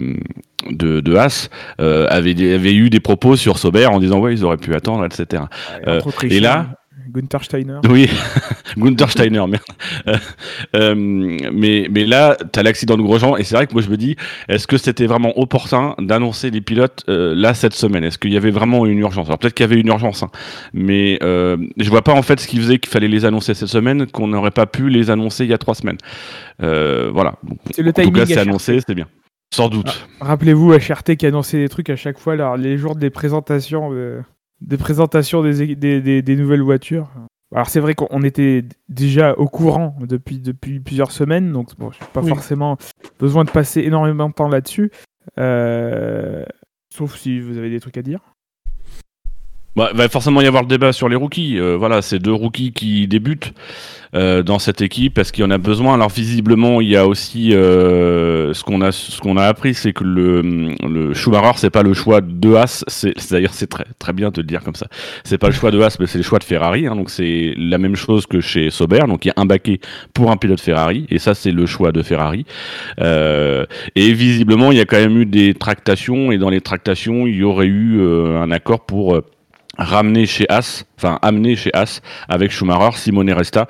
de, 0.70 1.00
de 1.00 1.16
Haas 1.16 1.50
euh, 1.80 2.06
avait, 2.08 2.54
avait 2.54 2.72
eu 2.74 2.88
des 2.88 3.00
propos 3.00 3.36
sur 3.36 3.58
Sauber 3.58 3.84
en 3.86 3.98
disant 4.00 4.20
ouais 4.20 4.32
ils 4.32 4.44
auraient 4.44 4.56
pu 4.56 4.74
attendre, 4.74 5.04
etc. 5.04 5.42
Euh, 5.88 6.00
et 6.32 6.40
là- 6.40 6.66
Gunther 7.12 7.44
Steiner. 7.44 7.78
Oui, 7.88 8.08
Gunther 8.76 9.10
Steiner, 9.10 9.44
merde. 9.46 9.62
Euh, 10.08 10.16
euh, 10.76 10.94
mais, 10.96 11.88
mais 11.90 12.04
là, 12.04 12.36
tu 12.52 12.58
as 12.58 12.62
l'accident 12.62 12.96
de 12.96 13.02
Grosjean, 13.02 13.36
et 13.36 13.44
c'est 13.44 13.54
vrai 13.54 13.66
que 13.66 13.72
moi 13.72 13.82
je 13.82 13.90
me 13.90 13.96
dis, 13.96 14.16
est-ce 14.48 14.66
que 14.66 14.78
c'était 14.78 15.06
vraiment 15.06 15.38
opportun 15.38 15.94
d'annoncer 15.98 16.50
les 16.50 16.60
pilotes 16.60 17.04
euh, 17.08 17.34
là 17.34 17.54
cette 17.54 17.74
semaine? 17.74 18.04
Est-ce 18.04 18.18
qu'il 18.18 18.32
y 18.32 18.36
avait 18.36 18.50
vraiment 18.50 18.86
une 18.86 18.98
urgence? 18.98 19.26
Alors 19.26 19.38
peut-être 19.38 19.54
qu'il 19.54 19.64
y 19.64 19.70
avait 19.70 19.80
une 19.80 19.88
urgence, 19.88 20.22
hein, 20.22 20.30
mais 20.72 21.18
je 21.22 21.88
vois 21.90 22.02
pas 22.02 22.14
en 22.14 22.22
fait 22.22 22.40
ce 22.40 22.48
qui 22.48 22.56
faisait 22.56 22.78
qu'il 22.78 22.90
fallait 22.90 23.08
les 23.08 23.24
annoncer 23.24 23.54
cette 23.54 23.68
semaine, 23.68 24.06
qu'on 24.06 24.28
n'aurait 24.28 24.50
pas 24.50 24.66
pu 24.66 24.88
les 24.88 25.10
annoncer 25.10 25.44
il 25.44 25.50
y 25.50 25.54
a 25.54 25.58
trois 25.58 25.74
semaines. 25.74 25.98
Voilà. 26.58 27.34
C'est 27.72 27.82
le 27.82 27.90
en 27.90 27.92
tout 27.92 28.10
cas, 28.12 28.26
c'est 28.26 28.38
annoncé, 28.38 28.78
c'est 28.86 28.94
bien. 28.94 29.06
Sans 29.52 29.68
doute. 29.68 30.08
Rappelez-vous 30.20 30.72
HRT 30.72 31.16
qui 31.16 31.26
annonçait 31.26 31.58
des 31.58 31.68
trucs 31.68 31.90
à 31.90 31.96
chaque 31.96 32.18
fois, 32.18 32.32
alors, 32.32 32.56
les 32.56 32.78
jours 32.78 32.96
des 32.96 33.10
présentations, 33.10 33.90
euh, 33.92 34.22
des, 34.66 34.76
présentations 34.76 35.42
des, 35.42 35.74
des, 35.76 36.00
des- 36.00 36.22
des 36.22 36.36
nouvelles 36.36 36.62
voitures. 36.62 37.08
Alors 37.54 37.68
c'est 37.68 37.80
vrai 37.80 37.94
qu'on 37.94 38.22
était 38.22 38.64
déjà 38.88 39.34
au 39.34 39.46
courant 39.46 39.94
depuis, 40.00 40.38
depuis 40.38 40.80
plusieurs 40.80 41.10
semaines, 41.12 41.52
donc 41.52 41.76
bon, 41.78 41.90
j'ai 41.90 41.98
pas 42.12 42.22
Oui. 42.22 42.28
forcément 42.30 42.78
besoin 43.18 43.44
de 43.44 43.50
passer 43.50 43.80
énormément 43.82 44.28
de 44.30 44.34
temps 44.34 44.48
là-dessus. 44.48 44.90
Euh, 45.38 46.44
sauf 46.92 47.16
si 47.16 47.40
vous 47.40 47.58
avez 47.58 47.68
des 47.70 47.80
trucs 47.80 47.96
à 47.98 48.02
dire. 48.02 48.20
Bah, 49.74 49.90
va 49.94 50.06
forcément 50.10 50.42
y 50.42 50.46
avoir 50.46 50.62
le 50.62 50.68
débat 50.68 50.92
sur 50.92 51.08
les 51.08 51.16
rookies. 51.16 51.58
Euh, 51.58 51.76
voilà, 51.78 52.02
c'est 52.02 52.18
deux 52.18 52.32
rookies 52.32 52.72
qui 52.72 53.08
débutent 53.08 53.54
euh, 54.14 54.42
dans 54.42 54.58
cette 54.58 54.82
équipe 54.82 55.14
parce 55.14 55.32
qu'il 55.32 55.42
y 55.42 55.46
en 55.46 55.50
a 55.50 55.56
besoin. 55.56 55.94
Alors 55.94 56.10
visiblement, 56.10 56.82
il 56.82 56.88
y 56.88 56.96
a 56.96 57.06
aussi 57.06 57.54
euh, 57.54 58.52
ce 58.52 58.64
qu'on 58.64 58.82
a 58.82 58.92
ce 58.92 59.38
a 59.38 59.46
appris, 59.46 59.72
c'est 59.72 59.94
que 59.94 60.04
le 60.04 60.42
le 60.86 61.14
Schumacher, 61.14 61.52
c'est 61.56 61.70
pas 61.70 61.82
le 61.82 61.94
choix 61.94 62.20
de 62.20 62.54
Haas. 62.54 62.84
C'est 62.86 63.14
d'ailleurs 63.30 63.54
c'est 63.54 63.66
très 63.66 63.86
très 63.98 64.12
bien 64.12 64.30
de 64.30 64.42
le 64.42 64.46
dire 64.46 64.62
comme 64.62 64.74
ça. 64.74 64.88
C'est 65.24 65.38
pas 65.38 65.46
le 65.46 65.54
choix 65.54 65.70
de 65.70 65.80
Haas, 65.80 65.96
mais 65.98 66.06
c'est 66.06 66.18
le 66.18 66.24
choix 66.24 66.38
de 66.38 66.44
Ferrari. 66.44 66.86
hein. 66.86 66.94
donc 66.94 67.08
c'est 67.08 67.54
la 67.56 67.78
même 67.78 67.96
chose 67.96 68.26
que 68.26 68.42
chez 68.42 68.68
Sauber. 68.68 69.00
Donc 69.08 69.24
il 69.24 69.28
y 69.28 69.30
a 69.30 69.40
un 69.40 69.46
baquet 69.46 69.80
pour 70.12 70.30
un 70.30 70.36
pilote 70.36 70.60
Ferrari 70.60 71.06
et 71.08 71.18
ça 71.18 71.32
c'est 71.32 71.52
le 71.52 71.64
choix 71.64 71.92
de 71.92 72.02
Ferrari. 72.02 72.44
Et 73.00 74.12
visiblement, 74.12 74.70
il 74.70 74.76
y 74.76 74.82
a 74.82 74.84
quand 74.84 74.98
même 74.98 75.16
eu 75.16 75.24
des 75.24 75.54
tractations 75.54 76.30
et 76.30 76.36
dans 76.36 76.50
les 76.50 76.60
tractations, 76.60 77.26
il 77.26 77.36
y 77.36 77.42
aurait 77.42 77.66
eu 77.66 78.02
un 78.02 78.50
accord 78.50 78.84
pour 78.84 79.22
ramener 79.78 80.26
chez 80.26 80.46
As, 80.48 80.84
enfin 81.02 81.18
amener 81.22 81.56
chez 81.56 81.70
As 81.74 82.00
avec 82.28 82.50
Schumacher, 82.50 82.96
Simone 82.96 83.30
Resta, 83.32 83.66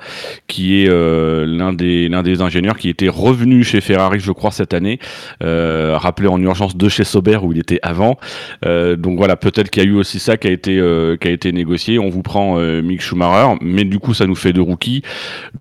qui 0.47 0.83
est 0.83 0.89
euh, 0.89 1.45
l'un 1.45 1.73
des 1.73 2.09
l'un 2.09 2.23
des 2.23 2.41
ingénieurs 2.41 2.77
qui 2.77 2.89
était 2.89 3.09
revenu 3.09 3.63
chez 3.63 3.81
Ferrari, 3.81 4.19
je 4.19 4.31
crois, 4.31 4.51
cette 4.51 4.73
année, 4.73 4.99
euh, 5.43 5.97
rappelé 5.97 6.27
en 6.27 6.41
urgence 6.41 6.77
de 6.77 6.89
chez 6.89 7.03
Sauber 7.03 7.39
où 7.41 7.51
il 7.51 7.59
était 7.59 7.79
avant. 7.81 8.17
Euh, 8.65 8.95
donc 8.95 9.17
voilà, 9.17 9.35
peut-être 9.35 9.69
qu'il 9.69 9.83
y 9.83 9.85
a 9.85 9.89
eu 9.89 9.95
aussi 9.95 10.19
ça 10.19 10.37
qui 10.37 10.47
a 10.47 10.51
été 10.51 10.73
qui 11.19 11.27
a 11.27 11.31
été 11.31 11.51
négocié. 11.51 11.99
On 11.99 12.09
vous 12.09 12.21
prend 12.21 12.57
Mick 12.57 13.01
Schumacher, 13.01 13.57
mais 13.61 13.83
du 13.83 13.99
coup 13.99 14.13
ça 14.13 14.27
nous 14.27 14.35
fait 14.35 14.53
deux 14.53 14.61
rookies. 14.61 15.01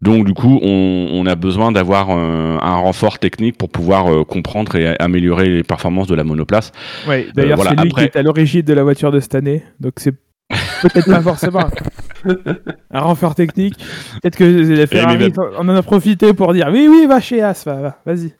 Donc 0.01 0.27
du 0.27 0.35
coup, 0.35 0.59
on, 0.63 1.09
on 1.13 1.27
a 1.27 1.35
besoin 1.35 1.73
d'avoir 1.73 2.11
un, 2.11 2.77
renfort 2.83 3.19
technique 3.19 3.57
pour 3.57 3.69
pouvoir 3.69 4.27
comprendre 4.27 4.75
et 4.77 4.97
améliorer 4.99 5.49
les 5.49 5.63
performances 5.63 6.09
de 6.09 6.15
la 6.15 6.25
monoplace. 6.25 6.73
Ouais, 7.07 7.29
d'ailleurs 7.35 7.57
voilà, 7.57 7.71
c'est 7.71 7.83
lui 7.83 7.91
après- 7.91 8.09
qui 8.09 8.17
est 8.17 8.21
à 8.21 8.23
l'origine 8.23 8.63
de 8.63 8.73
la 8.73 8.83
voiture 8.83 9.13
de 9.13 9.21
cette 9.21 9.35
année, 9.35 9.63
donc 9.79 9.95
c'est 9.99 10.15
peut-être 10.83 11.07
pas 11.07 11.23
forcément 11.23 11.69
un 12.91 13.01
renfort 13.01 13.35
technique. 13.35 13.79
Peut-être 14.23 14.37
que 14.37 14.45
les 14.45 14.87
Ferrari 14.87 15.19
mais 15.19 15.33
on 15.59 15.69
en 15.69 15.77
a 15.77 15.83
profité 15.83 16.33
pour 16.35 16.53
dire 16.53 16.69
oui 16.71 16.88
oui 16.88 17.07
va 17.07 17.21
chez 17.21 17.43
As, 17.43 17.65
va, 17.65 17.75
va, 17.75 17.99
vas-y. 18.07 18.35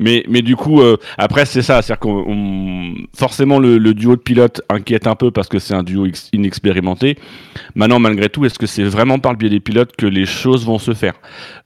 Mais, 0.00 0.24
mais 0.28 0.42
du 0.42 0.56
coup, 0.56 0.80
euh, 0.80 0.96
après, 1.18 1.44
c'est 1.44 1.62
ça. 1.62 1.82
C'est-à-dire 1.82 2.00
qu'on 2.00 2.24
on- 2.26 2.94
forcément, 3.16 3.58
le, 3.58 3.78
le 3.78 3.94
duo 3.94 4.16
de 4.16 4.20
pilotes 4.20 4.62
inquiète 4.68 5.06
un 5.06 5.14
peu 5.14 5.30
parce 5.30 5.46
que 5.48 5.58
c'est 5.58 5.74
un 5.74 5.82
duo 5.84 6.06
ex- 6.06 6.28
inexpérimenté. 6.32 7.16
Maintenant, 7.74 7.98
malgré 8.00 8.28
tout, 8.28 8.44
est-ce 8.44 8.58
que 8.58 8.66
c'est 8.66 8.82
vraiment 8.82 9.18
par 9.18 9.32
le 9.32 9.38
biais 9.38 9.50
des 9.50 9.60
pilotes 9.60 9.94
que 9.96 10.06
les 10.06 10.26
choses 10.26 10.64
vont 10.64 10.78
se 10.78 10.94
faire? 10.94 11.14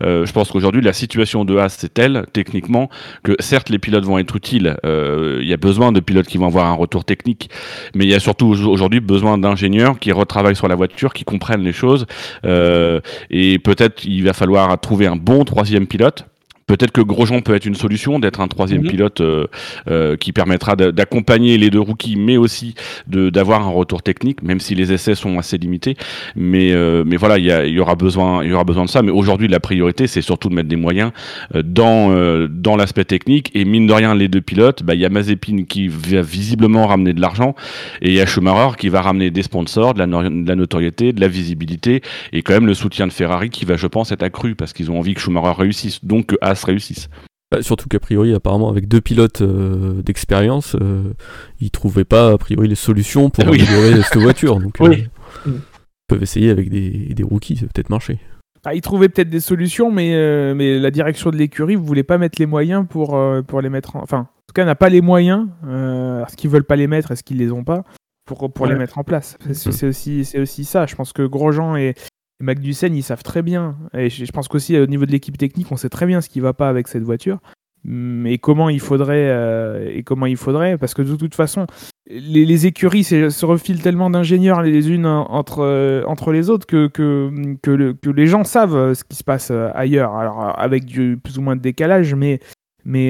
Euh, 0.02 0.26
Je 0.26 0.32
pense 0.32 0.50
qu'aujourd'hui, 0.50 0.82
la 0.82 0.92
situation 0.92 1.44
de 1.44 1.56
Haas, 1.56 1.76
c'est 1.78 1.94
telle, 1.94 2.26
techniquement, 2.32 2.90
que 3.22 3.32
certes, 3.38 3.70
les 3.70 3.78
pilotes 3.78 4.04
vont 4.04 4.18
être 4.18 4.34
utiles. 4.36 4.76
Euh, 4.84 5.38
Il 5.40 5.48
y 5.48 5.52
a 5.52 5.56
besoin 5.56 5.92
de 5.92 6.00
pilotes 6.00 6.26
qui 6.26 6.36
vont 6.38 6.46
avoir 6.46 6.66
un 6.66 6.74
retour 6.74 7.04
technique. 7.04 7.48
Mais 7.94 8.04
il 8.04 8.10
y 8.10 8.14
a 8.14 8.20
surtout 8.20 8.46
au- 8.52 8.68
aujourd'hui 8.68 9.00
besoin 9.00 9.38
d'ingénieurs 9.38 9.98
qui 10.00 10.10
retravaillent 10.12 10.56
sur 10.56 10.68
la 10.68 10.74
voiture, 10.74 11.12
qui 11.14 11.24
comprennent 11.24 11.62
les 11.62 11.72
choses. 11.72 12.04
Euh, 12.44 13.00
et 13.30 13.58
peut-être 13.60 14.04
il 14.04 14.24
va 14.24 14.32
falloir 14.32 14.78
trouver 14.80 15.06
un 15.06 15.16
bon 15.16 15.44
troisième 15.44 15.86
pilote. 15.86 16.26
Peut-être 16.66 16.92
que 16.92 17.00
Grosjean 17.02 17.40
peut 17.42 17.54
être 17.54 17.66
une 17.66 17.74
solution, 17.74 18.18
d'être 18.18 18.40
un 18.40 18.48
troisième 18.48 18.82
Mhm. 18.82 18.88
pilote 18.88 19.20
euh, 19.20 19.46
euh, 19.88 20.16
qui 20.16 20.32
permettra 20.32 20.76
d'a- 20.76 20.92
d'accompagner 20.92 21.58
les 21.58 21.68
deux 21.70 21.80
rookies, 21.80 22.16
mais 22.16 22.36
aussi 22.38 22.74
de- 23.06 23.28
d'avoir 23.30 23.62
un 23.66 23.70
retour 23.70 24.02
technique, 24.02 24.42
même 24.42 24.60
si 24.60 24.74
les 24.74 24.92
essais 24.92 25.14
sont 25.14 25.38
assez 25.38 25.58
limités. 25.58 25.96
Mais, 26.36 26.72
euh, 26.72 27.04
mais 27.06 27.16
voilà, 27.16 27.38
il 27.38 27.44
y, 27.44 27.70
y 27.74 27.78
aura 27.80 27.96
besoin, 27.96 28.42
il 28.44 28.50
y 28.50 28.52
aura 28.54 28.64
besoin 28.64 28.84
de 28.86 28.90
ça. 28.90 29.02
Mais 29.02 29.10
aujourd'hui, 29.10 29.46
la 29.48 29.60
priorité, 29.60 30.06
c'est 30.06 30.22
surtout 30.22 30.48
de 30.48 30.54
mettre 30.54 30.68
des 30.68 30.76
moyens 30.76 31.12
euh, 31.54 31.62
dans, 31.64 32.12
euh, 32.12 32.48
dans 32.50 32.76
l'aspect 32.76 33.04
technique. 33.04 33.50
Et 33.54 33.64
mine 33.66 33.86
de 33.86 33.92
rien, 33.92 34.14
les 34.14 34.28
deux 34.28 34.40
pilotes, 34.40 34.82
bah, 34.82 34.94
il 34.94 35.00
y 35.00 35.04
a 35.04 35.10
Mazepin 35.10 35.64
qui 35.68 35.88
va 35.88 36.22
visiblement 36.22 36.86
ramener 36.86 37.12
de 37.12 37.20
l'argent, 37.20 37.54
et 38.00 38.08
il 38.08 38.14
y 38.14 38.20
a 38.20 38.26
Schumacher 38.26 38.76
qui 38.78 38.88
va 38.88 39.02
ramener 39.02 39.30
des 39.30 39.42
sponsors, 39.42 39.92
de 39.94 39.98
la, 39.98 40.06
no- 40.06 40.22
de 40.28 40.48
la 40.48 40.56
notoriété, 40.56 41.12
de 41.12 41.20
la 41.20 41.28
visibilité, 41.28 42.00
et 42.32 42.42
quand 42.42 42.54
même 42.54 42.66
le 42.66 42.74
soutien 42.74 43.06
de 43.06 43.12
Ferrari 43.12 43.50
qui 43.50 43.64
va, 43.66 43.76
je 43.76 43.86
pense, 43.86 44.12
être 44.12 44.22
accru 44.22 44.54
parce 44.54 44.72
qu'ils 44.72 44.90
ont 44.90 44.98
envie 44.98 45.14
que 45.14 45.20
Schumacher 45.20 45.52
réussisse, 45.58 46.02
donc 46.04 46.34
que 46.54 46.66
Haas 46.66 46.72
réussisse. 46.72 47.08
Bah, 47.52 47.62
surtout 47.62 47.88
qu'a 47.88 48.00
priori, 48.00 48.34
apparemment, 48.34 48.68
avec 48.68 48.88
deux 48.88 49.00
pilotes 49.00 49.42
euh, 49.42 50.02
d'expérience, 50.02 50.74
euh, 50.80 51.12
ils 51.60 51.70
trouvaient 51.70 52.04
pas 52.04 52.32
a 52.32 52.38
priori 52.38 52.66
les 52.68 52.74
solutions 52.74 53.30
pour 53.30 53.44
Ah 53.46 53.50
oui. 53.50 53.60
améliorer 53.60 54.02
cette 54.10 54.22
voiture. 54.22 54.58
Donc, 54.58 54.76
Oui. 54.80 55.08
euh, 55.46 55.50
ils 55.52 55.60
peuvent 56.08 56.22
essayer 56.22 56.50
avec 56.50 56.68
des, 56.70 57.14
des 57.14 57.22
rookies, 57.22 57.56
ça 57.56 57.62
peut 57.66 57.70
peut-être 57.74 57.90
marcher. 57.90 58.18
Ah, 58.66 58.74
ils 58.74 58.80
trouvaient 58.80 59.10
peut-être 59.10 59.28
des 59.28 59.40
solutions, 59.40 59.92
mais, 59.92 60.14
euh, 60.14 60.54
mais 60.54 60.78
la 60.78 60.90
direction 60.90 61.30
de 61.30 61.36
l'écurie 61.36 61.76
ne 61.76 61.82
voulait 61.82 62.02
pas 62.02 62.16
mettre 62.16 62.40
les 62.40 62.46
moyens 62.46 62.86
pour, 62.88 63.14
euh, 63.14 63.42
pour 63.42 63.60
les 63.60 63.68
mettre 63.68 63.96
en... 63.96 64.02
Enfin, 64.02 64.20
en 64.20 64.46
tout 64.48 64.54
cas, 64.54 64.64
n'a 64.64 64.74
pas 64.74 64.88
les 64.88 65.02
moyens. 65.02 65.46
Euh, 65.66 66.24
est-ce 66.24 66.36
qu'ils 66.36 66.48
veulent 66.50 66.64
pas 66.64 66.76
les 66.76 66.86
mettre 66.86 67.10
Est-ce 67.10 67.22
qu'ils 67.22 67.36
les 67.36 67.52
ont 67.52 67.62
pas 67.62 67.84
Pour, 68.26 68.50
pour 68.50 68.66
les 68.66 68.74
mettre 68.74 68.96
en 68.98 69.04
place. 69.04 69.36
C'est 69.52 69.70
c'est 69.70 69.86
aussi, 69.86 70.24
c'est 70.24 70.38
aussi 70.40 70.64
ça. 70.64 70.86
Je 70.86 70.94
pense 70.94 71.12
que 71.12 71.22
Grosjean 71.22 71.76
et, 71.76 71.94
et 72.40 72.86
ils 72.96 73.02
savent 73.02 73.22
très 73.22 73.42
bien. 73.42 73.76
Et 73.94 74.10
je, 74.10 74.30
pense 74.32 74.48
qu'aussi, 74.48 74.78
au 74.78 74.86
niveau 74.86 75.06
de 75.06 75.12
l'équipe 75.12 75.38
technique, 75.38 75.70
on 75.70 75.76
sait 75.76 75.88
très 75.88 76.06
bien 76.06 76.20
ce 76.20 76.28
qui 76.28 76.40
va 76.40 76.52
pas 76.52 76.68
avec 76.68 76.88
cette 76.88 77.02
voiture. 77.02 77.38
et 77.86 78.38
comment 78.38 78.70
il 78.70 78.80
faudrait 78.80 79.28
euh, 79.28 79.90
et 79.92 80.02
comment 80.02 80.24
il 80.26 80.38
faudrait 80.38 80.78
parce 80.78 80.94
que 80.94 81.02
de 81.02 81.16
toute 81.16 81.34
façon 81.34 81.66
les, 82.06 82.66
écuries 82.66 83.04
se 83.04 83.44
refilent 83.44 83.82
tellement 83.82 84.08
d'ingénieurs 84.08 84.62
les 84.62 84.90
unes 84.90 85.04
en- 85.04 85.30
entre 85.30 85.58
euh, 85.60 86.02
entre 86.06 86.32
les 86.32 86.48
autres 86.48 86.66
que 86.66 86.86
que, 86.86 87.30
que, 87.62 87.70
le- 87.70 87.92
que 87.92 88.08
les 88.08 88.26
gens 88.26 88.44
savent 88.44 88.74
euh, 88.74 88.94
ce 88.94 89.04
qui 89.04 89.16
se 89.16 89.22
passe 89.24 89.50
euh, 89.50 89.68
ailleurs 89.74 90.14
alors 90.16 90.40
euh, 90.46 90.50
avec 90.56 90.86
du 90.86 91.18
plus 91.22 91.36
ou 91.36 91.42
moins 91.42 91.56
de 91.56 91.60
décalage 91.60 92.14
mais 92.14 92.40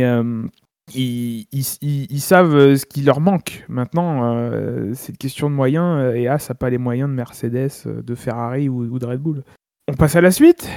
euh, 0.02 0.42
ils, 0.92 1.46
ils, 1.52 1.64
ils- 1.80 2.06
ils 2.10 2.20
savent 2.20 2.54
euh, 2.54 2.76
ce 2.76 2.84
qui 2.84 3.02
leur 3.02 3.20
manque. 3.20 3.64
Maintenant, 3.68 4.34
euh, 4.34 4.90
c'est 4.94 5.12
une 5.12 5.18
question 5.18 5.48
de 5.48 5.54
moyens. 5.54 5.98
euh, 6.00 6.14
Et 6.14 6.28
As 6.28 6.48
n'a 6.48 6.54
pas 6.54 6.68
les 6.70 6.78
moyens 6.78 7.08
de 7.08 7.14
Mercedes, 7.14 7.70
euh, 7.86 8.02
de 8.02 8.14
Ferrari 8.14 8.68
ou, 8.68 8.82
ou 8.82 8.98
de 8.98 9.06
Red 9.06 9.20
Bull. 9.20 9.42
On 9.88 9.94
passe 9.94 10.16
à 10.16 10.20
la 10.20 10.30
suite. 10.30 10.68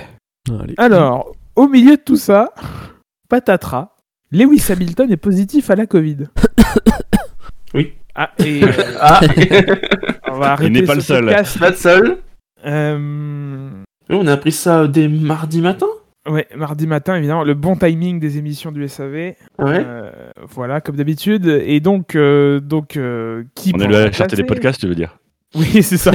Allez. 0.50 0.76
Alors, 0.78 1.34
au 1.56 1.68
milieu 1.68 1.98
de 1.98 2.02
tout 2.02 2.16
ça, 2.16 2.54
patatras, 3.30 3.96
Lewis 4.32 4.64
Hamilton 4.70 5.12
est 5.12 5.18
positif 5.18 5.70
à 5.70 5.76
la 5.76 5.86
Covid. 5.86 6.28
Oui. 7.74 7.94
Ah, 8.16 8.32
et 8.40 8.64
euh, 8.64 8.72
Ah, 9.02 9.20
on 10.32 10.38
va 10.40 10.54
arrêter 10.54 10.72
n'est 10.72 10.84
pas 10.84 10.94
ce 10.94 10.98
le 10.98 11.02
seul. 11.02 11.60
pas 11.60 11.72
de 11.72 11.76
seul. 11.76 12.18
Euh, 12.66 13.70
on 14.10 14.26
a 14.28 14.32
appris 14.34 14.52
ça 14.54 14.88
dès 14.88 15.08
mardi 15.08 15.62
matin. 15.62 15.86
Ouais, 16.30 16.48
mardi 16.56 16.88
matin, 16.88 17.16
évidemment, 17.16 17.44
le 17.44 17.54
bon 17.54 17.76
timing 17.76 18.20
des 18.20 18.38
émissions 18.38 18.72
du 18.72 18.88
SAV. 18.88 19.14
Ouais. 19.14 19.36
Euh, 19.60 20.12
voilà, 20.50 20.82
comme 20.82 20.96
d'habitude. 20.96 21.46
Et 21.48 21.80
donc, 21.80 22.16
euh, 22.16 22.60
donc 22.60 22.98
euh, 22.98 23.44
qui 23.56 23.72
On 23.76 23.80
est 23.80 23.84
pour 23.84 23.90
le 23.92 23.98
HRT 24.06 24.08
des 24.08 24.14
remplacer 24.14 24.44
podcasts, 24.44 24.80
tu 24.82 24.88
veux 24.88 24.96
dire 24.96 25.18
Oui, 25.56 25.66
c'est 25.84 25.98
ça. 25.98 26.12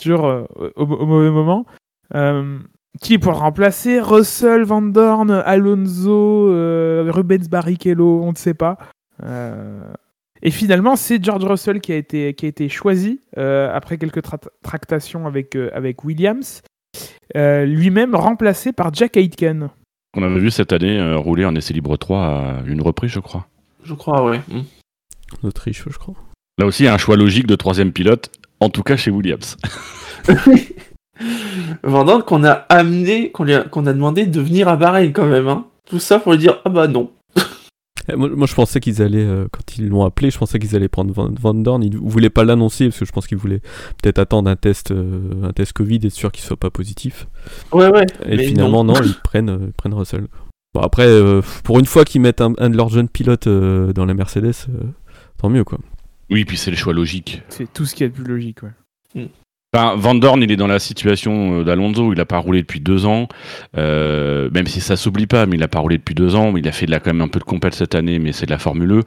Toujours 0.00 0.26
euh, 0.26 0.44
au, 0.76 0.84
au 0.84 1.06
mauvais 1.06 1.30
moment. 1.30 1.66
Euh, 2.14 2.58
qui 3.00 3.18
pour 3.18 3.32
le 3.32 3.38
remplacer 3.38 4.00
Russell, 4.00 4.62
Van 4.62 4.82
Dorn, 4.82 5.30
Alonso, 5.30 6.48
euh, 6.50 7.04
Rubens 7.08 7.48
Barrichello, 7.48 8.22
on 8.22 8.30
ne 8.32 8.36
sait 8.36 8.54
pas. 8.54 8.78
Euh, 9.24 9.80
et 10.42 10.50
finalement, 10.50 10.94
c'est 10.94 11.22
George 11.24 11.44
Russell 11.44 11.80
qui 11.80 11.92
a 11.92 11.96
été, 11.96 12.34
qui 12.34 12.46
a 12.46 12.48
été 12.48 12.68
choisi 12.68 13.20
euh, 13.38 13.74
après 13.74 13.98
quelques 13.98 14.18
tra- 14.22 14.46
tractations 14.62 15.26
avec, 15.26 15.56
euh, 15.56 15.70
avec 15.74 16.04
Williams. 16.04 16.62
Euh, 17.36 17.64
lui-même 17.64 18.14
remplacé 18.14 18.72
par 18.72 18.92
Jack 18.92 19.16
Aitken. 19.16 19.70
On 20.16 20.22
avait 20.22 20.38
vu 20.38 20.50
cette 20.50 20.72
année 20.72 20.98
euh, 20.98 21.16
rouler 21.16 21.44
en 21.44 21.54
essai 21.54 21.74
libre 21.74 21.96
3 21.96 22.18
à 22.18 22.62
une 22.66 22.80
reprise, 22.80 23.10
je 23.10 23.20
crois. 23.20 23.46
Je 23.82 23.94
crois, 23.94 24.24
ouais. 24.24 24.40
Mm. 24.48 24.62
Autriche, 25.42 25.84
je 25.88 25.98
crois. 25.98 26.14
Là 26.58 26.66
aussi, 26.66 26.86
un 26.86 26.98
choix 26.98 27.16
logique 27.16 27.46
de 27.46 27.56
troisième 27.56 27.92
pilote, 27.92 28.30
en 28.60 28.70
tout 28.70 28.82
cas 28.82 28.96
chez 28.96 29.10
Williams. 29.10 29.56
Vendant 31.82 32.20
qu'on 32.20 32.44
a 32.44 32.52
amené, 32.52 33.30
qu'on 33.30 33.44
lui 33.44 33.54
a, 33.54 33.62
qu'on 33.62 33.86
a 33.86 33.92
demandé 33.92 34.26
de 34.26 34.40
venir 34.40 34.68
à 34.68 34.76
Bahreïn 34.76 35.12
quand 35.12 35.26
même. 35.26 35.48
Hein. 35.48 35.66
Tout 35.86 35.98
ça 35.98 36.18
pour 36.18 36.32
lui 36.32 36.38
dire 36.38 36.60
ah 36.64 36.70
bah 36.70 36.86
non. 36.86 37.10
Eh, 38.08 38.16
Moi, 38.16 38.28
moi, 38.34 38.46
je 38.46 38.54
pensais 38.54 38.80
qu'ils 38.80 39.00
allaient, 39.02 39.24
euh, 39.24 39.46
quand 39.50 39.76
ils 39.78 39.88
l'ont 39.88 40.04
appelé, 40.04 40.30
je 40.30 40.38
pensais 40.38 40.58
qu'ils 40.58 40.76
allaient 40.76 40.88
prendre 40.88 41.12
Van, 41.12 41.30
Van 41.40 41.54
Dorn. 41.54 41.82
Ils 41.82 41.96
voulaient 41.96 42.30
pas 42.30 42.44
l'annoncer 42.44 42.88
parce 42.88 42.98
que 43.00 43.04
je 43.04 43.12
pense 43.12 43.26
qu'ils 43.26 43.38
voulaient 43.38 43.60
peut-être 44.02 44.18
attendre 44.18 44.50
un 44.50 44.56
test, 44.56 44.90
euh, 44.90 45.20
un 45.42 45.52
test 45.52 45.72
Covid 45.72 46.00
et 46.02 46.06
être 46.06 46.12
sûr 46.12 46.30
qu'il 46.32 46.44
soit 46.44 46.56
pas 46.58 46.70
positif. 46.70 47.26
Ouais 47.72 47.88
ouais. 47.88 48.06
Et 48.26 48.36
mais 48.36 48.46
finalement, 48.48 48.84
non, 48.84 48.94
ils 49.02 49.14
prennent, 49.22 49.48
euh, 49.50 49.58
ils 49.66 49.72
prennent 49.72 49.94
Russell. 49.94 50.26
Bon, 50.74 50.80
après, 50.80 51.06
euh, 51.06 51.40
pour 51.62 51.78
une 51.78 51.86
fois 51.86 52.04
qu'ils 52.04 52.20
mettent 52.20 52.40
un, 52.40 52.52
un 52.58 52.68
de 52.68 52.76
leurs 52.76 52.88
jeunes 52.88 53.08
pilotes 53.08 53.46
euh, 53.46 53.92
dans 53.92 54.04
la 54.06 54.14
Mercedes, 54.14 54.54
euh, 54.68 54.82
tant 55.38 55.48
mieux 55.48 55.64
quoi. 55.64 55.78
Oui, 56.30 56.44
puis 56.44 56.56
c'est 56.56 56.70
le 56.70 56.76
choix 56.76 56.92
logique. 56.92 57.42
C'est 57.48 57.72
tout 57.72 57.84
ce 57.86 57.94
qui 57.94 58.02
est 58.02 58.08
le 58.08 58.12
plus 58.12 58.24
logique. 58.24 58.58
Ouais. 58.62 59.28
Van 59.74 60.14
Dorn, 60.14 60.40
il 60.40 60.52
est 60.52 60.56
dans 60.56 60.68
la 60.68 60.78
situation 60.78 61.60
euh, 61.60 61.64
d'Alonso, 61.64 62.12
il 62.12 62.20
a 62.20 62.24
pas 62.24 62.38
roulé 62.38 62.60
depuis 62.60 62.78
deux 62.78 63.06
ans, 63.06 63.26
euh, 63.76 64.48
même 64.54 64.68
si 64.68 64.80
ça 64.80 64.94
s'oublie 64.94 65.26
pas, 65.26 65.46
mais 65.46 65.56
il 65.56 65.62
a 65.64 65.68
pas 65.68 65.80
roulé 65.80 65.98
depuis 65.98 66.14
deux 66.14 66.36
ans, 66.36 66.54
il 66.56 66.68
a 66.68 66.72
fait 66.72 66.86
de 66.86 66.92
la, 66.92 67.00
quand 67.00 67.12
même 67.12 67.22
un 67.22 67.28
peu 67.28 67.40
de 67.40 67.44
compète 67.44 67.74
cette 67.74 67.96
année, 67.96 68.20
mais 68.20 68.30
c'est 68.30 68.46
de 68.46 68.52
la 68.52 68.58
Formule 68.58 68.92
E. 68.92 69.00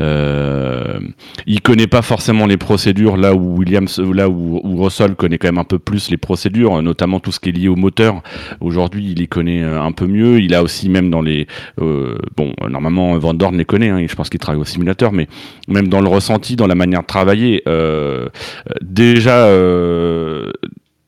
Euh, 0.00 0.98
il 1.46 1.60
connaît 1.60 1.86
pas 1.86 2.02
forcément 2.02 2.46
les 2.46 2.56
procédures, 2.56 3.16
là 3.16 3.32
où 3.34 3.58
Williams, 3.58 4.00
là 4.00 4.28
où, 4.28 4.60
où 4.64 4.82
Russell 4.82 5.14
connaît 5.14 5.38
quand 5.38 5.48
même 5.48 5.58
un 5.58 5.64
peu 5.64 5.78
plus 5.78 6.10
les 6.10 6.16
procédures, 6.16 6.82
notamment 6.82 7.20
tout 7.20 7.30
ce 7.30 7.38
qui 7.38 7.50
est 7.50 7.52
lié 7.52 7.68
au 7.68 7.76
moteur. 7.76 8.22
Aujourd'hui, 8.60 9.12
il 9.12 9.18
les 9.18 9.28
connaît 9.28 9.62
un 9.62 9.92
peu 9.92 10.06
mieux, 10.06 10.40
il 10.40 10.52
a 10.52 10.64
aussi 10.64 10.88
même 10.88 11.10
dans 11.10 11.22
les, 11.22 11.46
bon, 11.78 12.52
normalement 12.68 13.16
Van 13.18 13.34
Dorn 13.34 13.56
les 13.56 13.64
connaît, 13.64 13.90
hein, 13.90 14.04
je 14.08 14.14
pense 14.16 14.30
qu'il 14.30 14.40
travaille 14.40 14.60
au 14.60 14.64
simulateur, 14.64 15.12
mais 15.12 15.28
même 15.68 15.86
dans 15.86 16.00
le 16.00 16.08
ressenti, 16.08 16.56
dans 16.56 16.66
la 16.66 16.74
manière 16.74 17.02
de 17.02 17.06
travailler, 17.06 17.62
déjà, 18.82 19.46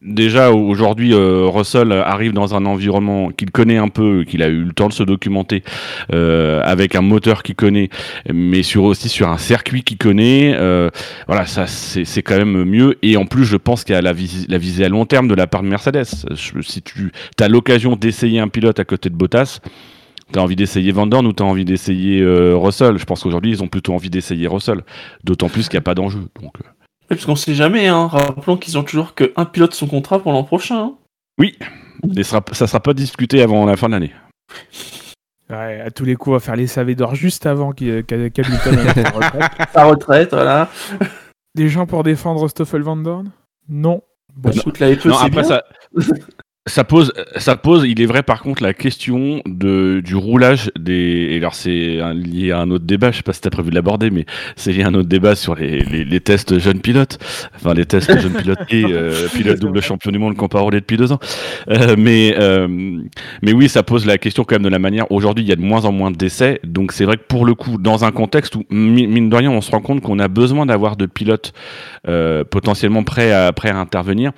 déjà 0.02 0.50
aujourd'hui, 0.50 1.12
euh, 1.12 1.46
Russell 1.46 1.92
arrive 1.92 2.32
dans 2.32 2.54
un 2.54 2.64
environnement 2.64 3.30
qu'il 3.30 3.50
connaît 3.50 3.76
un 3.76 3.88
peu, 3.88 4.24
qu'il 4.26 4.42
a 4.42 4.48
eu 4.48 4.64
le 4.64 4.72
temps 4.72 4.88
de 4.88 4.94
se 4.94 5.02
documenter, 5.02 5.62
euh, 6.14 6.62
avec 6.64 6.94
un 6.94 7.02
moteur 7.02 7.42
qu'il 7.42 7.54
connaît, 7.54 7.90
mais 8.32 8.62
sur 8.62 8.84
aussi 8.84 9.10
sur 9.10 9.28
un 9.28 9.36
circuit 9.36 9.82
qu'il 9.82 9.98
connaît. 9.98 10.54
euh, 10.56 10.88
voilà, 11.26 11.44
ça 11.44 11.66
c'est 11.66 12.22
quand 12.22 12.38
même 12.38 12.64
mieux. 12.64 12.96
Et 13.02 13.18
en 13.18 13.26
plus, 13.26 13.44
je 13.44 13.58
pense 13.58 13.84
qu'il 13.84 13.94
y 13.94 13.98
a 13.98 14.02
la, 14.02 14.14
vis- 14.14 14.46
la 14.48 14.56
visée 14.58 14.86
à 14.86 14.88
long 14.88 15.04
terme 15.04 15.28
de 15.28 15.34
la 15.34 15.46
part 15.46 15.62
de 15.62 15.68
Mercedes. 15.68 16.06
Si 16.62 16.82
tu 16.82 17.12
as 17.38 17.48
l'occasion 17.48 17.94
d'essayer 17.94 18.40
un 18.40 18.48
pilote 18.48 18.80
à 18.80 18.84
côté 18.84 19.10
de 19.10 19.14
Bottas. 19.14 19.60
T'as 20.32 20.40
envie 20.42 20.54
d'essayer 20.54 20.92
Van 20.92 21.08
Dorn 21.08 21.26
ou 21.26 21.32
t'as 21.32 21.42
envie 21.42 21.64
d'essayer 21.64 22.20
euh, 22.20 22.54
Russell? 22.56 22.98
Je 22.98 23.04
pense 23.04 23.24
qu'aujourd'hui 23.24 23.50
ils 23.50 23.64
ont 23.64 23.66
plutôt 23.66 23.94
envie 23.94 24.10
d'essayer 24.10 24.46
Russell, 24.46 24.82
d'autant 25.24 25.48
plus 25.48 25.68
qu'il 25.68 25.76
n'y 25.76 25.82
a 25.82 25.82
pas 25.82 25.96
d'enjeu. 25.96 26.20
Euh, 26.20 26.48
Parce 27.10 27.26
qu'on 27.26 27.36
sait 27.36 27.54
jamais. 27.54 27.88
Hein. 27.88 28.06
Rappelons 28.06 28.56
qu'ils 28.56 28.78
ont 28.78 28.82
toujours 28.84 29.14
qu'un 29.14 29.44
pilote 29.44 29.74
son 29.74 29.86
contrat 29.86 30.20
pour 30.20 30.32
l'an 30.32 30.44
prochain. 30.44 30.94
hein. 31.40 31.48
Et 32.16 32.22
sera, 32.22 32.42
ça 32.52 32.66
sera 32.66 32.80
pas 32.80 32.94
discuté 32.94 33.42
avant 33.42 33.66
la 33.66 33.76
fin 33.76 33.88
de 33.88 33.92
l'année. 33.94 34.14
Ouais, 35.50 35.80
à 35.80 35.90
tous 35.90 36.04
les 36.04 36.14
coups, 36.14 36.28
on 36.28 36.32
va 36.34 36.40
faire 36.40 36.56
les 36.56 36.66
SAV 36.68 36.94
d'or 36.94 37.14
juste 37.16 37.44
avant 37.46 37.72
qu'Hamilton 37.72 38.78
annonce 38.78 38.94
sa 38.94 39.10
retraite. 39.10 39.42
Sa 39.72 39.84
retraite, 39.84 40.30
voilà. 40.30 40.70
Des 41.56 41.68
gens 41.68 41.86
pour 41.86 42.04
défendre 42.04 42.46
Stoffel 42.48 42.82
Van 42.82 42.96
Dorn? 42.96 43.30
Non. 43.68 44.02
Bon, 44.36 44.50
Bah, 44.50 44.56
écoute, 44.56 44.78
la 44.78 44.92
F2, 44.92 45.08
non, 45.08 45.14
c'est 45.16 45.24
après 45.24 45.30
bien. 45.30 45.42
ça, 45.42 45.64
ça 46.66 46.84
pose, 46.84 47.12
ça 47.36 47.56
pose. 47.56 47.84
Il 47.88 48.00
est 48.02 48.06
vrai 48.06 48.22
par 48.22 48.42
contre 48.42 48.62
la 48.62 48.74
question 48.74 49.40
de 49.46 50.02
du 50.04 50.14
roulage 50.14 50.70
des. 50.78 51.28
Et 51.30 51.36
alors 51.38 51.54
c'est 51.54 51.98
lié 52.14 52.52
à 52.52 52.58
un 52.60 52.70
autre 52.70 52.84
débat. 52.84 53.10
Je 53.10 53.16
sais 53.16 53.22
pas 53.22 53.32
si 53.32 53.40
t'as 53.40 53.50
prévu 53.50 53.70
de 53.70 53.74
l'aborder, 53.74 54.10
mais 54.10 54.26
c'est 54.56 54.72
lié 54.72 54.82
à 54.82 54.88
un 54.88 54.94
autre 54.94 55.08
débat 55.08 55.34
sur 55.34 55.54
les, 55.54 55.80
les, 55.80 56.04
les 56.04 56.20
tests 56.20 56.58
jeunes 56.58 56.80
pilotes. 56.80 57.18
Enfin 57.56 57.72
les 57.72 57.86
tests 57.86 58.16
jeunes 58.20 58.34
pilotes 58.34 58.58
et 58.68 58.84
euh, 58.84 59.26
pilote 59.34 59.58
double 59.58 59.80
champion 59.80 60.10
du 60.12 60.18
monde 60.18 60.36
qu'on 60.36 60.48
pas 60.48 60.60
roulé 60.60 60.80
depuis 60.80 60.98
deux 60.98 61.12
ans. 61.12 61.18
Euh, 61.70 61.96
mais 61.98 62.34
euh, 62.38 62.68
mais 63.42 63.52
oui, 63.54 63.68
ça 63.68 63.82
pose 63.82 64.04
la 64.04 64.18
question 64.18 64.44
quand 64.44 64.56
même 64.56 64.62
de 64.62 64.68
la 64.68 64.78
manière. 64.78 65.10
Aujourd'hui, 65.10 65.42
il 65.42 65.48
y 65.48 65.52
a 65.52 65.56
de 65.56 65.62
moins 65.62 65.86
en 65.86 65.92
moins 65.92 66.10
d'essais, 66.10 66.60
donc 66.62 66.92
c'est 66.92 67.06
vrai 67.06 67.16
que 67.16 67.24
pour 67.26 67.46
le 67.46 67.54
coup, 67.54 67.78
dans 67.78 68.04
un 68.04 68.12
contexte 68.12 68.54
où 68.54 68.64
mi- 68.70 69.06
mine 69.06 69.30
de 69.30 69.34
rien, 69.36 69.50
on 69.50 69.62
se 69.62 69.70
rend 69.70 69.80
compte 69.80 70.02
qu'on 70.02 70.18
a 70.18 70.28
besoin 70.28 70.66
d'avoir 70.66 70.96
de 70.96 71.06
pilotes 71.06 71.52
euh, 72.06 72.44
potentiellement 72.44 73.02
prêts 73.02 73.32
à 73.32 73.50
prêts 73.52 73.70
à 73.70 73.78
intervenir, 73.78 74.32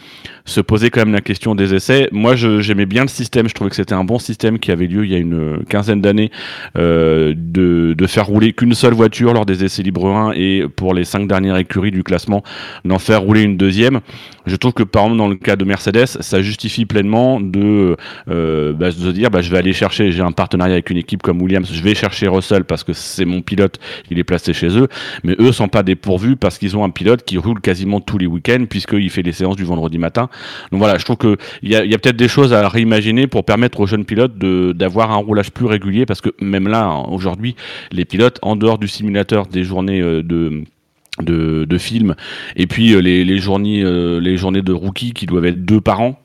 se 0.44 0.60
poser 0.60 0.90
quand 0.90 1.00
même 1.00 1.12
la 1.12 1.20
question 1.20 1.54
des 1.56 1.74
essais. 1.74 2.08
Moi, 2.12 2.36
j'aimais 2.36 2.86
bien 2.86 3.02
le 3.02 3.08
système. 3.08 3.48
Je 3.48 3.54
trouvais 3.54 3.70
que 3.70 3.76
c'était 3.76 3.94
un 3.94 4.04
bon 4.04 4.18
système 4.18 4.58
qui 4.58 4.70
avait 4.70 4.86
lieu 4.86 5.04
il 5.04 5.12
y 5.12 5.14
a 5.14 5.18
une 5.18 5.64
quinzaine 5.68 6.00
d'années 6.00 6.30
euh, 6.76 7.34
de, 7.36 8.06
faire 8.06 8.26
rouler 8.26 8.52
qu'une 8.52 8.74
seule 8.74 8.92
voiture 8.92 9.32
lors 9.32 9.46
des 9.46 9.64
essais 9.64 9.82
libres 9.82 10.06
1 10.06 10.32
et 10.34 10.64
pour 10.76 10.92
les 10.92 11.04
cinq 11.04 11.26
dernières 11.26 11.56
écuries 11.56 11.90
du 11.90 12.02
classement, 12.02 12.42
d'en 12.84 12.98
faire 12.98 13.22
rouler 13.22 13.42
une 13.42 13.56
deuxième. 13.56 14.00
Je 14.44 14.56
trouve 14.56 14.72
que 14.72 14.82
par 14.82 15.04
exemple 15.04 15.18
dans 15.18 15.28
le 15.28 15.36
cas 15.36 15.56
de 15.56 15.64
Mercedes, 15.64 16.06
ça 16.06 16.42
justifie 16.42 16.84
pleinement 16.84 17.40
de, 17.40 17.96
euh, 18.28 18.72
bah, 18.72 18.90
de 18.90 19.12
dire 19.12 19.30
bah, 19.30 19.40
je 19.40 19.50
vais 19.50 19.58
aller 19.58 19.72
chercher, 19.72 20.12
j'ai 20.12 20.20
un 20.20 20.32
partenariat 20.32 20.74
avec 20.74 20.90
une 20.90 20.98
équipe 20.98 21.22
comme 21.22 21.40
Williams, 21.40 21.70
je 21.72 21.82
vais 21.82 21.94
chercher 21.94 22.28
Russell 22.28 22.64
parce 22.64 22.84
que 22.84 22.92
c'est 22.92 23.24
mon 23.24 23.40
pilote, 23.40 23.78
il 24.10 24.18
est 24.18 24.24
placé 24.24 24.52
chez 24.52 24.76
eux, 24.76 24.88
mais 25.24 25.36
eux 25.38 25.52
sont 25.52 25.68
pas 25.68 25.82
dépourvus 25.82 26.36
parce 26.36 26.58
qu'ils 26.58 26.76
ont 26.76 26.84
un 26.84 26.90
pilote 26.90 27.24
qui 27.24 27.38
roule 27.38 27.60
quasiment 27.60 28.00
tous 28.00 28.18
les 28.18 28.26
week-ends 28.26 28.66
puisqu'il 28.68 29.08
fait 29.10 29.22
les 29.22 29.32
séances 29.32 29.56
du 29.56 29.64
vendredi 29.64 29.96
matin. 29.96 30.28
Donc 30.72 30.80
voilà, 30.80 30.98
je 30.98 31.04
trouve 31.04 31.16
que 31.16 31.36
il 31.62 31.70
y 31.70 31.76
a 31.76 31.98
peut-être 32.02 32.16
des 32.16 32.28
choses 32.28 32.52
à 32.52 32.68
réimaginer 32.68 33.26
pour 33.26 33.44
permettre 33.44 33.80
aux 33.80 33.86
jeunes 33.86 34.04
pilotes 34.04 34.36
d'avoir 34.76 35.10
un 35.12 35.16
roulage 35.16 35.50
plus 35.52 35.66
régulier 35.66 36.04
parce 36.06 36.20
que 36.20 36.30
même 36.40 36.68
là 36.68 37.02
aujourd'hui, 37.08 37.54
les 37.92 38.04
pilotes 38.04 38.38
en 38.42 38.56
dehors 38.56 38.78
du 38.78 38.88
simulateur 38.88 39.46
des 39.46 39.64
journées 39.64 40.00
euh, 40.02 40.22
de 40.22 40.62
de, 41.20 41.64
de 41.66 41.78
films 41.78 42.14
et 42.56 42.66
puis 42.66 42.94
euh, 42.94 42.98
les, 43.00 43.22
les 43.24 43.36
journées 43.38 43.82
euh, 43.84 44.18
les 44.18 44.38
journées 44.38 44.62
de 44.62 44.72
rookies 44.72 45.12
qui 45.12 45.26
doivent 45.26 45.44
être 45.44 45.62
deux 45.64 45.80
par 45.82 46.00
an 46.00 46.18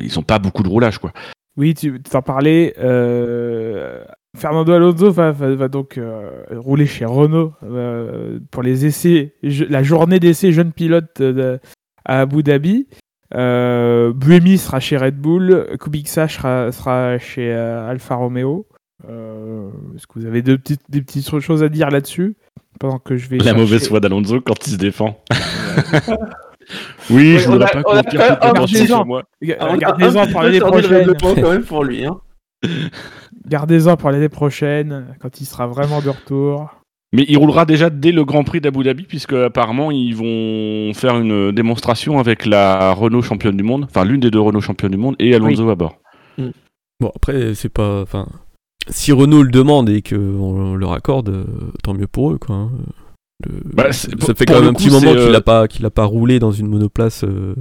ils 0.00 0.18
ont 0.18 0.22
pas 0.22 0.38
beaucoup 0.38 0.62
de 0.62 0.68
roulage 0.68 0.98
quoi 0.98 1.12
Oui, 1.56 1.74
tu 1.74 2.00
t'en 2.02 2.22
parlais. 2.22 2.72
Fernando 4.36 4.72
Alonso 4.72 5.10
va, 5.10 5.32
va- 5.32 5.54
va 5.56 5.68
donc 5.68 5.98
rouler 6.52 6.86
chez 6.86 7.04
Renault 7.04 7.52
pour 8.52 8.62
les 8.62 8.86
essais, 8.86 9.34
la 9.42 9.82
journée 9.82 10.20
d'essai 10.20 10.52
jeune 10.52 10.72
pilote 10.72 11.20
de- 11.20 11.58
à 12.04 12.20
Abu 12.20 12.42
Dhabi. 12.42 12.86
Euh, 13.34 14.12
Buemi 14.12 14.58
sera 14.58 14.80
chez 14.80 14.96
Red 14.96 15.16
Bull, 15.16 15.66
Kubica 15.80 16.26
sera, 16.28 16.72
sera 16.72 17.18
chez 17.18 17.52
euh, 17.52 17.88
Alfa 17.88 18.14
Romeo. 18.16 18.66
Euh, 19.08 19.68
Est-ce 19.96 20.06
que 20.06 20.18
vous 20.18 20.26
avez 20.26 20.42
deux 20.42 20.58
petites, 20.58 20.82
des 20.88 21.00
petites 21.00 21.38
choses 21.40 21.62
à 21.62 21.68
dire 21.68 21.90
là-dessus? 21.90 22.36
Pendant 22.78 22.98
que 22.98 23.16
je 23.16 23.28
vais 23.28 23.38
la 23.38 23.44
chercher- 23.44 23.58
mauvaise 23.60 23.88
foi 23.88 24.00
d'Alonso 24.00 24.40
quand 24.40 24.66
il 24.66 24.70
se 24.72 24.76
défend 24.76 25.22
oui 27.10 27.34
Ouais, 27.34 27.38
je 27.38 27.48
voudrais 27.50 27.70
pas 27.70 27.82
on 27.86 27.92
a 27.96 28.02
compter 28.02 28.16
quand 28.16 28.28
même 28.28 28.28
tout 28.28 28.34
le 28.34 28.40
temps 28.40 28.48
regardé 28.50 28.86
sur 28.86 28.96
ça. 28.98 29.04
moi 29.04 29.22
Ga- 29.42 29.56
Ah, 29.60 29.66
on 29.70 29.74
a 29.74 29.76
Gardez-en 29.78 30.20
un 30.22 30.26
pour 30.32 30.42
l'année 30.42 30.60
peu 30.60 30.66
chargé 30.66 30.82
de 30.82 31.12
prochaine. 31.12 31.34
règlement 31.34 31.42
quand 31.42 31.52
même 31.52 31.64
pour 31.64 31.84
lui. 31.84 32.04
Hein. 32.06 32.20
Gardez-en 33.46 33.96
pour 33.96 34.10
l'année 34.10 34.28
prochaine, 34.28 35.06
quand 35.20 35.40
il 35.40 35.46
sera 35.46 35.66
vraiment 35.66 36.00
de 36.00 36.08
retour. 36.10 36.70
Mais 37.12 37.24
il 37.28 37.36
roulera 37.38 37.64
déjà 37.64 37.90
dès 37.90 38.12
le 38.12 38.24
Grand 38.24 38.44
Prix 38.44 38.60
d'Abu 38.60 38.84
Dhabi, 38.84 39.02
puisque 39.02 39.32
apparemment 39.32 39.90
ils 39.90 40.14
vont 40.14 40.92
faire 40.94 41.18
une 41.18 41.50
démonstration 41.50 42.18
avec 42.20 42.46
la 42.46 42.92
Renault 42.92 43.22
championne 43.22 43.56
du 43.56 43.64
monde, 43.64 43.84
enfin 43.90 44.04
l'une 44.04 44.20
des 44.20 44.30
deux 44.30 44.40
Renault 44.40 44.60
championnes 44.60 44.92
du 44.92 44.96
monde, 44.96 45.16
et 45.18 45.34
Alonso 45.34 45.68
à 45.68 45.74
bord. 45.74 45.96
Bon, 47.00 47.10
après, 47.16 47.54
c'est 47.54 47.68
pas. 47.70 48.02
Enfin, 48.02 48.26
si 48.88 49.10
Renault 49.12 49.42
le 49.42 49.50
demande 49.50 49.88
et 49.88 50.02
qu'on 50.02 50.74
leur 50.76 50.92
accorde, 50.92 51.30
euh, 51.30 51.44
tant 51.82 51.94
mieux 51.94 52.06
pour 52.06 52.32
eux, 52.32 52.38
quoi. 52.38 52.56
hein. 52.56 52.70
Le- 53.44 53.60
Bah, 53.72 53.90
ça 53.92 54.34
fait 54.34 54.44
quand 54.44 54.60
même 54.60 54.64
un 54.68 54.72
coup, 54.74 54.82
petit 54.82 54.90
moment 54.90 55.12
qu'il 55.12 55.18
euh, 55.18 55.34
a 55.34 55.40
pas 55.40 55.62
a 55.64 55.90
pas 55.90 56.04
roulé 56.04 56.38
dans 56.38 56.50
une 56.52 56.66
monoplace. 56.68 57.24
euh, 57.24 57.54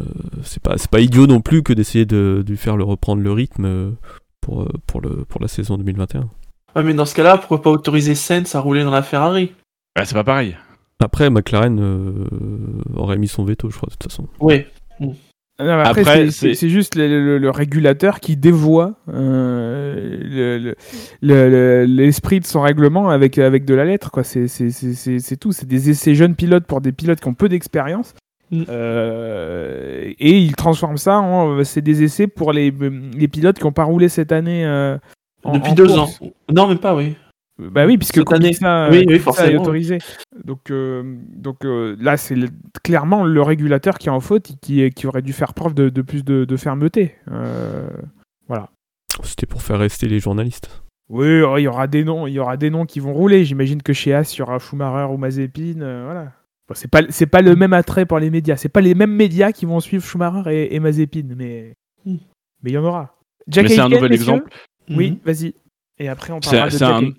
euh, 0.00 0.04
c'est 0.42 0.62
pas 0.62 1.00
idiot 1.00 1.26
non 1.26 1.40
plus 1.40 1.62
que 1.62 1.72
d'essayer 1.72 2.04
de, 2.04 2.42
de 2.44 2.50
lui 2.50 2.58
faire 2.58 2.76
le 2.76 2.84
reprendre 2.84 3.22
le 3.22 3.32
rythme 3.32 3.64
euh, 3.64 3.90
pour 4.42 4.62
euh, 4.62 4.68
pour 4.86 5.00
le 5.00 5.24
pour 5.24 5.40
la 5.40 5.48
saison 5.48 5.78
2021. 5.78 6.28
Ouais, 6.76 6.82
mais 6.82 6.94
dans 6.94 7.04
ce 7.06 7.14
cas-là, 7.14 7.38
pourquoi 7.38 7.62
pas 7.62 7.70
autoriser 7.70 8.14
Sainz 8.14 8.54
à 8.54 8.60
rouler 8.60 8.82
dans 8.84 8.90
la 8.90 9.02
Ferrari? 9.02 9.52
Bah, 9.96 10.04
c'est 10.04 10.14
pas 10.14 10.24
pareil. 10.24 10.56
Après, 11.02 11.28
McLaren 11.30 11.78
euh, 11.80 12.12
aurait 12.96 13.18
mis 13.18 13.28
son 13.28 13.44
veto, 13.44 13.70
je 13.70 13.76
crois, 13.76 13.88
de 13.88 13.92
toute 13.94 14.10
façon. 14.10 14.26
Oui. 14.40 14.64
Non, 15.00 15.14
mais 15.58 15.70
après, 15.70 16.00
Après, 16.00 16.30
c'est- 16.30 16.68
juste 16.68 16.96
le, 16.96 17.06
le- 17.06 17.38
le 17.38 17.50
régulateur 17.50 18.18
qui 18.18 18.36
dévoie 18.36 18.94
euh, 19.08 19.94
le- 20.20 20.58
le- 20.58 20.74
le- 21.22 21.48
le- 21.50 21.84
l'esprit 21.84 22.40
de 22.40 22.44
son 22.46 22.60
règlement 22.62 23.08
avec, 23.10 23.38
avec 23.38 23.64
de 23.64 23.74
la 23.74 23.84
lettre. 23.84 24.10
quoi. 24.10 24.24
C'est 24.24 24.48
c'est- 24.48 24.70
c'est- 24.70 24.94
c'est- 24.94 25.20
c'est 25.20 25.36
tout. 25.36 25.52
C'est 25.52 25.66
des 25.66 25.90
essais 25.90 26.14
jeunes 26.16 26.34
pilotes 26.34 26.64
pour 26.66 26.80
des 26.80 26.90
pilotes 26.90 27.20
qui 27.20 27.28
ont 27.28 27.34
peu 27.34 27.48
d'expérience. 27.48 28.14
Mm. 28.50 28.64
Euh, 28.68 30.12
et 30.18 30.38
il 30.38 30.54
transforme 30.56 30.96
ça 30.96 31.18
en 31.18 31.62
c'est 31.64 31.82
des 31.82 32.02
essais 32.02 32.26
pour 32.26 32.52
les, 32.52 32.72
les 33.16 33.28
pilotes 33.28 33.58
qui 33.58 33.64
n'ont 33.64 33.72
pas 33.72 33.84
roulé 33.84 34.08
cette 34.08 34.32
année. 34.32 34.64
euh, 34.66 34.96
Depuis 35.52 35.70
en 35.70 35.74
deux 35.74 35.86
course. 35.86 36.20
ans. 36.20 36.26
Non, 36.52 36.66
même 36.68 36.78
pas, 36.78 36.94
oui. 36.94 37.16
Bah 37.58 37.86
oui, 37.86 37.98
puisque 37.98 38.16
Cette 38.16 38.32
année. 38.32 38.48
Kubica, 38.50 38.88
Oui, 38.90 39.04
oui, 39.06 39.14
est 39.14 39.56
autorisé. 39.56 39.98
Donc, 40.44 40.70
euh, 40.72 41.02
donc 41.36 41.64
euh, 41.64 41.96
là, 42.00 42.16
c'est 42.16 42.34
le- 42.34 42.48
clairement 42.82 43.22
le 43.24 43.42
régulateur 43.42 43.98
qui 43.98 44.08
est 44.08 44.10
en 44.10 44.18
faute 44.20 44.50
et 44.50 44.54
qui, 44.60 44.90
qui 44.90 45.06
aurait 45.06 45.22
dû 45.22 45.32
faire 45.32 45.54
preuve 45.54 45.72
de, 45.74 45.88
de 45.88 46.02
plus 46.02 46.24
de, 46.24 46.44
de 46.44 46.56
fermeté. 46.56 47.14
Euh, 47.30 47.88
C'était 49.22 49.46
pour 49.46 49.62
faire 49.62 49.78
rester 49.78 50.08
les 50.08 50.18
journalistes. 50.18 50.82
oui, 51.08 51.42
oh, 51.42 51.56
il 51.58 51.62
y 51.62 51.68
aura 51.68 51.86
des 51.86 52.02
noms, 52.02 52.26
il 52.26 52.32
y 52.34 52.38
aura 52.40 52.56
des 52.56 52.70
noms 52.70 52.86
qui 52.86 52.98
vont 52.98 53.12
rouler. 53.14 53.44
J'imagine 53.44 53.82
que 53.82 53.92
chez 53.92 54.12
As, 54.14 54.34
il 54.34 54.38
y 54.40 54.42
aura 54.42 54.58
Schumacher 54.58 55.12
ou 55.12 55.16
Mazepin. 55.16 55.80
euh, 55.80 56.02
voilà. 56.06 56.32
Bon, 56.66 56.74
c'est 56.74 56.90
pas 56.90 57.02
c'est 57.10 57.26
pas 57.26 57.42
le 57.42 57.54
même 57.54 57.72
attrait 57.74 58.06
pour 58.06 58.18
les 58.18 58.30
médias. 58.30 58.56
C'est 58.56 58.68
pas 58.70 58.80
les 58.80 58.94
mêmes 58.94 59.14
médias 59.14 59.52
qui 59.52 59.66
vont 59.66 59.80
suivre 59.80 60.02
Schumacher 60.04 60.50
et, 60.52 60.74
et 60.74 60.80
Mazepin, 60.80 61.34
mais 61.36 61.74
Mm. 62.06 62.16
mais 62.62 62.70
il 62.70 62.74
y 62.74 62.78
en 62.78 62.84
aura. 62.84 63.14
Jack 63.46 63.64
Mais 63.64 63.68
c'est 63.74 63.80
un 63.80 63.88
nouvel 63.88 64.10
messieurs 64.10 64.14
exemple. 64.34 64.50
Oui, 64.90 65.10
Mhm. 65.12 65.18
vas-y. 65.24 65.54
Et 65.98 66.08
après, 66.08 66.32
on 66.32 66.40
C'est 66.42 66.56
parlera 66.58 66.68
de 67.00 67.06
un, 67.06 67.10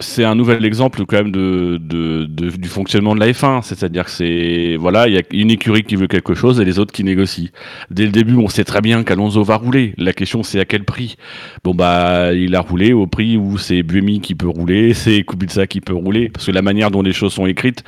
c'est 0.00 0.24
un 0.24 0.34
nouvel 0.34 0.64
exemple 0.64 1.04
quand 1.06 1.16
même 1.16 1.30
de, 1.30 1.78
de- 1.80 2.24
de- 2.24 2.50
du 2.56 2.68
fonctionnement 2.68 3.14
de 3.14 3.20
la 3.20 3.28
F1. 3.32 3.62
C'est-à-dire 3.62 4.06
que 4.06 4.10
c'est 4.10 4.76
voilà, 4.76 5.06
il 5.06 5.14
y 5.14 5.18
a 5.18 5.22
une 5.32 5.50
écurie 5.50 5.84
qui 5.84 5.94
veut 5.94 6.08
quelque 6.08 6.34
chose 6.34 6.60
et 6.60 6.64
les 6.64 6.80
autres 6.80 6.92
qui 6.92 7.04
négocient. 7.04 7.50
Dès 7.90 8.06
le 8.06 8.10
début, 8.10 8.34
on 8.36 8.48
sait 8.48 8.64
très 8.64 8.80
bien 8.80 9.04
qu'Alonso 9.04 9.44
va 9.44 9.56
rouler. 9.56 9.94
La 9.98 10.12
question 10.12 10.42
c'est 10.42 10.58
à 10.58 10.64
quel 10.64 10.84
prix? 10.84 11.16
Bon 11.62 11.74
bah, 11.74 12.32
il 12.34 12.56
a 12.56 12.60
roulé 12.60 12.92
au 12.92 13.06
prix 13.06 13.36
où 13.36 13.58
c'est 13.58 13.82
Buemi 13.84 14.20
qui 14.20 14.34
peut 14.34 14.48
rouler, 14.48 14.92
c'est 14.94 15.22
Kubica 15.22 15.66
qui 15.68 15.80
peut 15.80 15.94
rouler, 15.94 16.28
parce 16.30 16.46
que 16.46 16.52
la 16.52 16.62
manière 16.62 16.90
dont 16.90 17.02
les 17.02 17.12
choses 17.12 17.34
sont 17.34 17.46
écrites. 17.46 17.84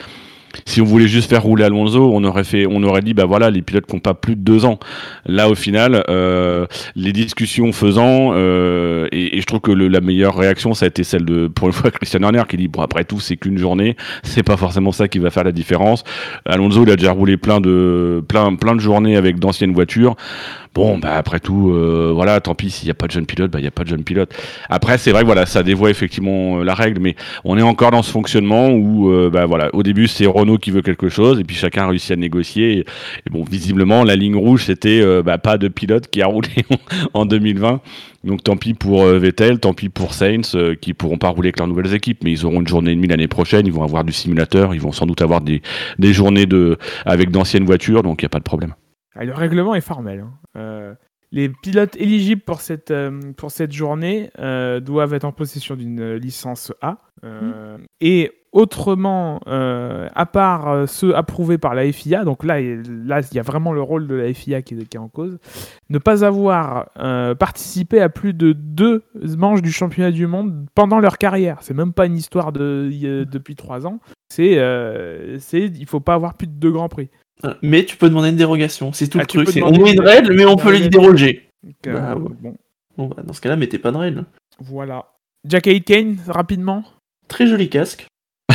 Si 0.66 0.80
on 0.80 0.84
voulait 0.84 1.08
juste 1.08 1.30
faire 1.30 1.42
rouler 1.42 1.64
Alonso, 1.64 2.10
on 2.12 2.24
aurait 2.24 2.44
fait, 2.44 2.66
on 2.68 2.82
aurait 2.82 3.02
dit, 3.02 3.14
bah 3.14 3.24
voilà, 3.24 3.50
les 3.50 3.62
pilotes 3.62 3.92
n'ont 3.92 4.00
pas 4.00 4.14
plus 4.14 4.36
de 4.36 4.40
deux 4.40 4.64
ans. 4.64 4.78
Là, 5.26 5.48
au 5.48 5.54
final, 5.54 6.04
euh, 6.08 6.66
les 6.96 7.12
discussions 7.12 7.72
faisant, 7.72 8.32
euh, 8.34 9.08
et, 9.12 9.36
et 9.36 9.40
je 9.40 9.46
trouve 9.46 9.60
que 9.60 9.72
la 9.72 10.00
meilleure 10.00 10.36
réaction, 10.36 10.74
ça 10.74 10.86
a 10.86 10.88
été 10.88 11.04
celle 11.04 11.24
de, 11.24 11.48
pour 11.48 11.68
une 11.68 11.72
fois, 11.72 11.90
Christian 11.90 12.22
Horner, 12.22 12.42
qui 12.48 12.56
dit, 12.56 12.68
bon, 12.68 12.82
après 12.82 13.04
tout, 13.04 13.20
c'est 13.20 13.36
qu'une 13.36 13.58
journée, 13.58 13.96
c'est 14.22 14.42
pas 14.42 14.56
forcément 14.56 14.92
ça 14.92 15.08
qui 15.08 15.18
va 15.18 15.30
faire 15.30 15.44
la 15.44 15.52
différence. 15.52 16.04
Alonso, 16.46 16.84
il 16.84 16.90
a 16.90 16.96
déjà 16.96 17.12
roulé 17.12 17.36
plein 17.36 17.60
de, 17.60 18.22
plein, 18.26 18.54
plein 18.54 18.74
de 18.74 18.80
journées 18.80 19.16
avec 19.16 19.38
d'anciennes 19.38 19.72
voitures. 19.72 20.16
Bon, 20.74 20.98
bah 20.98 21.14
après 21.14 21.38
tout, 21.38 21.70
euh, 21.70 22.10
voilà, 22.12 22.40
tant 22.40 22.56
pis, 22.56 22.68
s'il 22.68 22.86
n'y 22.86 22.90
a 22.90 22.94
pas 22.94 23.06
de 23.06 23.12
jeune 23.12 23.26
pilote, 23.26 23.48
bah 23.48 23.60
il 23.60 23.62
n'y 23.62 23.68
a 23.68 23.70
pas 23.70 23.84
de 23.84 23.88
jeune 23.88 24.02
pilote. 24.02 24.34
Après, 24.68 24.98
c'est 24.98 25.12
vrai 25.12 25.20
que 25.20 25.26
voilà, 25.26 25.46
ça 25.46 25.62
dévoie 25.62 25.88
effectivement 25.88 26.58
euh, 26.58 26.64
la 26.64 26.74
règle, 26.74 27.00
mais 27.00 27.14
on 27.44 27.56
est 27.56 27.62
encore 27.62 27.92
dans 27.92 28.02
ce 28.02 28.10
fonctionnement 28.10 28.70
où, 28.70 29.08
euh, 29.08 29.30
bah 29.30 29.46
voilà, 29.46 29.72
au 29.72 29.84
début, 29.84 30.08
c'est 30.08 30.26
Renault 30.26 30.58
qui 30.58 30.72
veut 30.72 30.82
quelque 30.82 31.08
chose, 31.08 31.38
et 31.38 31.44
puis 31.44 31.54
chacun 31.54 31.86
réussit 31.86 32.10
à 32.10 32.16
négocier. 32.16 32.78
Et, 32.78 32.84
bon, 33.30 33.44
visiblement, 33.44 34.02
la 34.02 34.16
ligne 34.16 34.34
rouge, 34.34 34.64
c'était 34.64 35.00
bah, 35.22 35.38
pas 35.38 35.58
de 35.58 35.68
pilote 35.68 36.08
qui 36.08 36.22
a 36.22 36.26
roulé 36.34 36.48
en 37.14 37.24
2020. 37.24 37.80
Donc 38.24 38.42
tant 38.42 38.56
pis 38.56 38.74
pour 38.74 39.04
Vettel, 39.04 39.60
tant 39.60 39.74
pis 39.74 39.90
pour 39.90 40.12
Sainz, 40.14 40.56
qui 40.80 40.94
pourront 40.94 41.18
pas 41.18 41.28
rouler 41.28 41.48
avec 41.48 41.58
leurs 41.58 41.68
nouvelles 41.68 41.94
équipes, 41.94 42.24
mais 42.24 42.32
ils 42.32 42.46
auront 42.46 42.60
une 42.60 42.66
journée 42.66 42.92
et 42.92 42.94
demie 42.96 43.06
l'année 43.06 43.28
prochaine, 43.28 43.66
ils 43.66 43.72
vont 43.72 43.84
avoir 43.84 44.02
du 44.02 44.12
simulateur, 44.12 44.74
ils 44.74 44.80
vont 44.80 44.92
sans 44.92 45.06
doute 45.06 45.22
avoir 45.22 45.40
des, 45.40 45.62
des 45.98 46.12
journées 46.12 46.46
de, 46.46 46.78
avec 47.04 47.30
d'anciennes 47.30 47.64
voitures, 47.64 48.02
donc 48.02 48.22
il 48.22 48.24
n'y 48.24 48.26
a 48.26 48.30
pas 48.30 48.38
de 48.38 48.44
problème. 48.44 48.74
Ah, 49.14 49.24
le 49.24 49.32
règlement 49.32 49.74
est 49.74 49.80
formel. 49.80 50.20
hein. 50.20 50.32
Euh, 50.56 50.94
les 51.32 51.48
pilotes 51.48 51.96
éligibles 51.96 52.42
pour 52.42 52.60
cette, 52.60 52.92
euh, 52.92 53.32
pour 53.36 53.50
cette 53.50 53.72
journée 53.72 54.30
euh, 54.38 54.78
doivent 54.78 55.14
être 55.14 55.24
en 55.24 55.32
possession 55.32 55.74
d'une 55.74 56.14
licence 56.14 56.72
A. 56.80 56.98
euh, 57.24 57.76
Et 58.00 58.30
autrement, 58.52 59.40
à 59.46 60.26
part 60.26 60.88
ceux 60.88 61.16
approuvés 61.16 61.58
par 61.58 61.74
la 61.74 61.90
FIA, 61.90 62.22
donc 62.24 62.44
là, 62.44 62.60
il 62.60 62.82
là, 63.04 63.20
y 63.32 63.40
a 63.40 63.42
vraiment 63.42 63.72
le 63.72 63.82
rôle 63.82 64.06
de 64.06 64.14
la 64.14 64.32
FIA 64.32 64.62
qui, 64.62 64.74
est- 64.74 64.84
qui 64.86 64.96
est 64.96 65.00
en 65.00 65.08
cause, 65.08 65.38
ne 65.90 65.98
pas 65.98 66.24
avoir 66.24 66.90
participé 67.36 68.00
à 68.00 68.08
plus 68.08 68.32
de 68.32 68.52
deux 68.52 69.02
manches 69.36 69.60
du 69.62 69.72
championnat 69.72 70.12
du 70.12 70.28
monde 70.28 70.66
pendant 70.76 71.00
leur 71.00 71.18
carrière. 71.18 71.58
C'est 71.62 71.74
même 71.74 71.92
pas 71.92 72.06
une 72.06 72.16
histoire 72.16 72.52
de, 72.52 73.24
depuis 73.28 73.56
trois 73.56 73.88
ans. 73.88 73.98
C'est, 74.28 74.54
c'est, 75.40 75.64
il 75.64 75.86
faut 75.86 75.98
pas 76.00 76.14
avoir 76.14 76.34
plus 76.34 76.46
de 76.46 76.52
deux 76.52 76.70
grands 76.70 76.88
prix. 76.88 77.10
Mais 77.62 77.84
tu 77.84 77.96
peux 77.96 78.08
demander 78.08 78.30
une 78.30 78.36
dérogation, 78.36 78.92
c'est 78.92 79.08
tout 79.08 79.18
Ah, 79.18 79.22
le 79.22 79.26
truc. 79.26 79.48
C'est- 79.50 79.62
On 79.62 79.70
met 79.72 79.92
une 79.92 80.00
règle, 80.00 80.34
mais 80.34 80.44
on 80.46 80.56
peut 80.56 80.72
les 80.72 80.88
déroger. 80.88 81.48
Bah, 81.84 82.14
ouais. 82.16 82.30
bon, 82.40 82.56
Bon, 82.96 83.06
bah, 83.08 83.22
dans 83.26 83.32
ce 83.32 83.40
cas-là, 83.40 83.56
mettez 83.56 83.78
pas 83.78 83.90
de 83.90 83.96
règle. 83.96 84.24
voilà. 84.60 85.06
Jack 85.46 85.66
Aitken, 85.66 86.16
rapidement. 86.28 86.84
Très 87.28 87.46
joli 87.46 87.68
casque. 87.68 88.06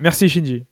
Merci 0.00 0.28
Shinji. 0.28 0.64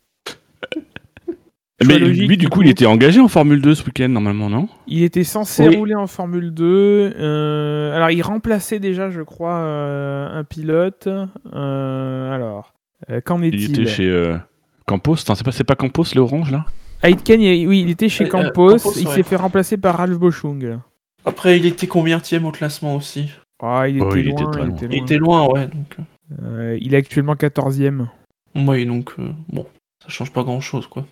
Mais 1.87 1.99
logique, 1.99 2.27
lui, 2.29 2.37
du 2.39 2.49
coup, 2.49 2.63
il 2.63 2.71
était 2.71 2.87
engagé 2.87 3.21
en 3.21 3.29
Formule 3.29 3.61
2 3.61 3.75
ce 3.75 3.85
week-end, 3.85 4.09
normalement, 4.09 4.49
non? 4.49 4.67
Il 4.87 5.03
était 5.03 5.25
censé 5.25 5.69
Oui. 5.69 5.77
rouler 5.77 5.95
en 5.95 6.07
Formule 6.07 6.53
2. 6.55 7.13
euh, 7.19 7.95
alors, 7.95 8.11
il 8.11 8.23
remplaçait 8.23 8.79
déjà, 8.79 9.11
je 9.11 9.21
crois, 9.21 9.59
euh, 9.59 10.27
un 10.39 10.43
pilote. 10.45 11.07
Euh, 11.53 12.33
alors, 12.33 12.73
euh, 13.11 13.21
qu'en 13.21 13.43
Il 13.43 13.55
est-il? 13.55 13.71
était 13.79 13.87
chez 13.87 14.09
euh, 14.09 14.37
Campos, 14.87 15.17
c'est 15.17 15.43
pas, 15.45 15.53
c'est 15.53 15.65
pas 15.65 15.75
Campos, 15.75 16.05
le 16.15 16.21
orange, 16.21 16.51
là? 16.53 16.65
Aitken, 17.03 17.41
oui, 17.41 17.81
il 17.81 17.91
était 17.91 18.09
chez 18.09 18.25
Euh, 18.25 18.29
euh, 18.29 18.31
Campos. 18.31 18.77
Il 18.97 19.07
ouais. 19.09 19.15
s'est 19.15 19.23
fait 19.23 19.37
remplacer 19.37 19.77
par 19.77 19.97
Ralph 19.97 20.17
Boschung. 20.19 20.79
Après, 21.25 21.59
il 21.59 21.67
était 21.67 21.87
combien 21.89 22.21
au 22.45 22.51
classement 22.53 22.95
aussi? 22.97 23.29
Ah, 23.63 23.89
il, 23.89 24.01
Oh, 24.01 24.11
était 24.11 24.21
il 24.21 24.29
était 24.29 24.43
loin, 24.43 24.51
très 24.53 24.63
il 24.63 24.67
loin. 24.69 24.77
était 24.77 24.87
Il 24.87 24.91
loin. 24.97 25.05
était 25.05 25.19
loin, 25.19 25.47
ouais. 25.49 25.67
Donc, 25.67 25.97
Euh, 26.43 26.77
il 26.81 26.95
est 26.95 26.97
actuellement 26.97 27.35
14e. 27.37 28.09
euh, 28.57 28.65
ouais, 28.65 28.85
donc, 28.85 29.13
euh, 29.19 29.29
bon, 29.49 29.67
ça 30.03 30.09
change 30.09 30.33
pas 30.33 30.43
grand-chose, 30.43 30.87
quoi. 30.89 31.05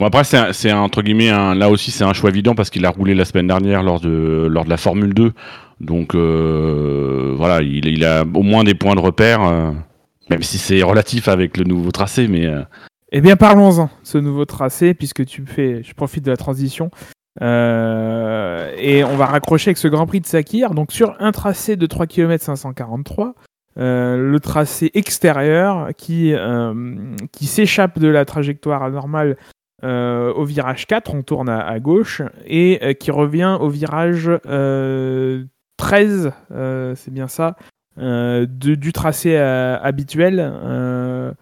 Bon, 0.00 0.06
après, 0.06 0.24
c'est, 0.24 0.36
un- 0.38 0.52
c'est 0.52 0.70
un, 0.70 0.78
entre 0.78 1.02
guillemets, 1.02 1.30
un- 1.30 1.54
là 1.54 1.68
aussi, 1.70 1.90
c'est 1.90 2.04
un 2.04 2.12
choix 2.12 2.30
évident 2.30 2.54
parce 2.54 2.70
qu'il 2.70 2.84
a 2.86 2.90
roulé 2.90 3.14
la 3.14 3.24
semaine 3.24 3.46
dernière 3.48 3.82
lors 3.82 4.00
de, 4.00 4.48
lors 4.50 4.64
de 4.64 4.70
la 4.70 4.76
Formule 4.76 5.14
2. 5.14 5.32
Donc, 5.80 6.14
euh, 6.14 7.34
voilà, 7.36 7.62
il, 7.62 7.86
il 7.86 8.04
a 8.04 8.22
au 8.22 8.42
moins 8.42 8.64
des 8.64 8.74
points 8.74 8.94
de 8.94 9.00
repère, 9.00 9.42
euh, 9.42 9.70
même 10.30 10.42
si 10.42 10.58
c'est 10.58 10.82
relatif 10.82 11.28
avec 11.28 11.56
le 11.56 11.64
nouveau 11.64 11.90
tracé, 11.90 12.28
mais. 12.28 12.46
euh, 12.46 12.62
Eh 13.12 13.20
bien, 13.20 13.36
parlons-en, 13.36 13.90
ce 14.02 14.18
nouveau 14.18 14.44
tracé, 14.44 14.94
puisque 14.94 15.24
tu 15.26 15.42
me 15.42 15.46
fais, 15.46 15.82
je 15.82 15.94
profite 15.94 16.24
de 16.24 16.30
la 16.30 16.36
transition. 16.36 16.90
Euh, 17.40 18.72
et 18.76 19.04
on 19.04 19.16
va 19.16 19.26
raccrocher 19.26 19.70
avec 19.70 19.78
ce 19.78 19.88
Grand 19.88 20.06
Prix 20.06 20.20
de 20.20 20.26
Sakir. 20.26 20.70
Donc, 20.74 20.92
sur 20.92 21.14
un 21.18 21.32
tracé 21.32 21.76
de 21.76 21.86
3 21.86 22.06
km 22.06 22.44
543, 22.44 23.34
euh, 23.78 24.16
le 24.30 24.40
tracé 24.40 24.90
extérieur 24.94 25.88
qui, 25.96 26.34
euh, 26.34 26.74
qui 27.32 27.46
s'échappe 27.46 27.98
de 27.98 28.08
la 28.08 28.24
trajectoire 28.24 28.90
normale 28.90 29.36
euh, 29.84 30.32
au 30.34 30.44
virage 30.44 30.86
4, 30.86 31.14
on 31.14 31.22
tourne 31.22 31.48
à, 31.48 31.80
gauche, 31.80 32.22
et 32.46 32.96
qui 33.00 33.10
revient 33.10 33.56
au 33.60 33.68
virage 33.68 34.30
euh, 34.46 35.44
13, 35.78 36.32
euh, 36.52 36.94
c'est 36.94 37.12
bien 37.12 37.28
ça, 37.28 37.56
de- 37.98 38.74
du 38.74 38.92
tracé 38.92 39.36
euh, 39.36 39.78
habituel. 39.80 40.38
Euh, 40.40 41.32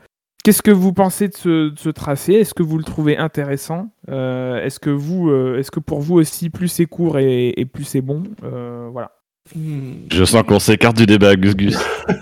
Qu'est-ce 0.43 0.63
que 0.63 0.71
vous 0.71 0.95
pensez 0.95 1.29
de 1.29 1.35
ce, 1.37 1.69
de 1.69 1.79
ce 1.79 1.91
tracé? 1.91 2.33
Est-ce 2.33 2.55
que 2.55 2.63
vous 2.63 2.79
le 2.79 2.85
trouvez 2.85 3.19
intéressant? 3.19 3.89
Euh, 4.11 4.65
Est-ce 4.65 4.81
que 4.81 4.89
vous, 4.89 5.29
euh, 5.29 5.59
est-ce 5.59 5.71
que 5.71 5.81
pour 5.81 6.01
vous 6.01 6.15
aussi, 6.15 6.49
plus 6.49 6.69
c'est 6.69 6.87
court 6.87 7.19
et, 7.19 7.53
et 7.61 7.67
plus 7.67 7.85
c'est 7.85 8.01
bon? 8.01 8.23
Euh, 8.45 8.89
Voilà. 8.91 9.11
Hmm. 9.55 9.93
Je 10.11 10.25
sens 10.25 10.43
qu'on 10.45 10.59
s'écarte 10.59 10.97
du 10.97 11.05
débat, 11.07 11.37
Gus 11.37 11.55
Gus. 11.57 11.79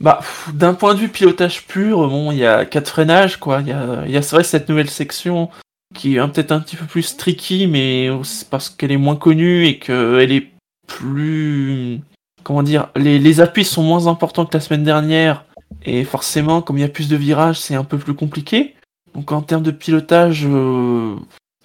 Bah, 0.00 0.18
d'un 0.52 0.74
point 0.74 0.94
de 0.94 0.98
vue 0.98 1.08
pilotage 1.08 1.64
pur, 1.68 2.08
bon, 2.08 2.32
il 2.32 2.38
y 2.38 2.44
a 2.46 2.64
quatre 2.64 2.88
freinages, 2.88 3.36
quoi. 3.36 3.60
Il 3.60 3.68
y 3.68 3.72
a, 3.72 4.02
il 4.04 4.10
y 4.10 4.16
a 4.16 4.22
c'est 4.22 4.34
vrai 4.34 4.42
cette 4.42 4.68
nouvelle 4.68 4.90
section 4.90 5.48
qui 5.94 6.16
est 6.16 6.18
hein, 6.18 6.28
peut-être 6.28 6.50
un 6.50 6.58
petit 6.58 6.74
peu 6.74 6.86
plus 6.86 7.16
tricky, 7.16 7.68
mais 7.68 8.10
c'est 8.24 8.48
parce 8.50 8.68
qu'elle 8.68 8.90
est 8.90 8.96
moins 8.96 9.14
connue 9.14 9.64
et 9.66 9.78
qu'elle 9.78 10.32
est 10.32 10.48
plus. 10.88 12.00
Comment 12.42 12.62
dire 12.62 12.88
les, 12.96 13.40
appuis 13.40 13.64
sont 13.64 13.82
moins 13.82 14.06
importants 14.06 14.46
que 14.46 14.56
la 14.56 14.60
semaine 14.60 14.84
dernière. 14.84 15.44
Et 15.84 16.04
forcément, 16.04 16.62
comme 16.62 16.78
il 16.78 16.82
y 16.82 16.84
a 16.84 16.88
plus 16.88 17.08
de 17.08 17.16
virages, 17.16 17.58
c'est 17.58 17.74
un 17.74 17.84
peu 17.84 17.98
plus 17.98 18.14
compliqué. 18.14 18.74
Donc 19.14 19.32
en 19.32 19.42
termes 19.42 19.62
de 19.62 19.70
pilotage, 19.70 20.46
euh, 20.46 21.16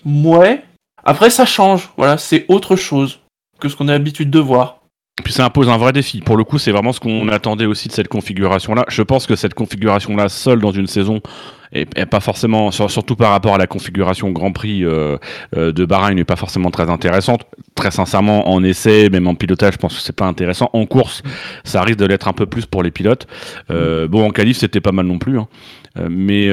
ouais. 0.05 0.63
Après, 1.03 1.29
ça 1.29 1.45
change. 1.45 1.89
Voilà, 1.97 2.17
c'est 2.17 2.45
autre 2.47 2.75
chose 2.75 3.19
que 3.59 3.69
ce 3.69 3.75
qu'on 3.75 3.87
a 3.87 3.93
l'habitude 3.93 4.29
de 4.29 4.39
voir. 4.39 4.76
Puis 5.23 5.33
ça 5.33 5.45
impose 5.45 5.67
un 5.67 5.77
vrai 5.77 5.93
défi. 5.93 6.21
Pour 6.21 6.37
le 6.37 6.43
coup, 6.43 6.59
c'est 6.59 6.71
vraiment 6.71 6.93
ce 6.93 6.99
qu'on 6.99 7.27
attendait 7.29 7.65
aussi 7.65 7.87
de 7.87 7.93
cette 7.93 8.07
configuration-là. 8.07 8.85
Je 8.87 9.01
pense 9.01 9.25
que 9.25 9.35
cette 9.35 9.55
configuration-là, 9.55 10.29
seule 10.29 10.59
dans 10.59 10.71
une 10.71 10.87
saison, 10.87 11.21
et, 11.73 11.85
pas 11.85 12.19
forcément, 12.19 12.71
surtout 12.71 13.15
par 13.15 13.31
rapport 13.31 13.55
à 13.55 13.57
la 13.57 13.67
configuration 13.67 14.29
Grand 14.31 14.51
Prix 14.51 14.85
euh, 14.85 15.17
euh, 15.55 15.71
de 15.71 15.85
Bahreïn, 15.85 16.15
n'est 16.15 16.23
pas 16.23 16.35
forcément 16.35 16.71
très 16.71 16.89
intéressante. 16.89 17.45
Très 17.75 17.91
sincèrement, 17.91 18.49
en 18.49 18.63
essai, 18.63 19.09
même 19.09 19.27
en 19.27 19.35
pilotage, 19.35 19.73
je 19.73 19.77
pense 19.77 19.95
que 19.95 20.01
c'est 20.01 20.15
pas 20.15 20.25
intéressant. 20.25 20.69
En 20.73 20.85
course, 20.85 21.23
ça 21.63 21.81
risque 21.81 21.99
de 21.99 22.05
l'être 22.05 22.27
un 22.27 22.33
peu 22.33 22.45
plus 22.45 22.65
pour 22.65 22.83
les 22.83 22.91
pilotes. 22.91 23.27
Euh, 23.69 24.07
bon, 24.07 24.27
en 24.27 24.29
qualif, 24.29 24.57
c'était 24.57 24.81
pas 24.81 24.91
mal 24.91 25.07
non 25.07 25.17
plus. 25.17 25.39
Hein. 25.39 25.47
Mais, 26.09 26.49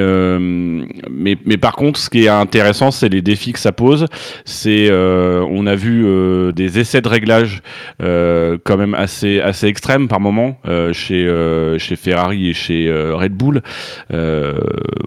mais, 1.09 1.37
mais 1.45 1.57
par 1.57 1.75
contre, 1.75 1.99
ce 1.99 2.09
qui 2.09 2.25
est 2.25 2.29
intéressant, 2.29 2.91
c'est 2.91 3.09
les 3.09 3.21
défis 3.21 3.53
que 3.53 3.59
ça 3.59 3.71
pose. 3.71 4.07
C'est, 4.45 4.89
on 4.91 5.67
a 5.67 5.75
vu 5.75 6.05
des 6.53 6.79
essais 6.79 7.01
de 7.01 7.07
réglage 7.07 7.61
quand 7.99 8.77
même 8.77 8.93
assez, 8.93 9.39
assez 9.39 9.67
extrêmes 9.67 10.07
par 10.07 10.19
moment 10.19 10.57
chez, 10.93 11.75
chez 11.77 11.95
Ferrari 11.95 12.49
et 12.49 12.53
chez 12.53 12.91
Red 13.13 13.33
Bull 13.33 13.61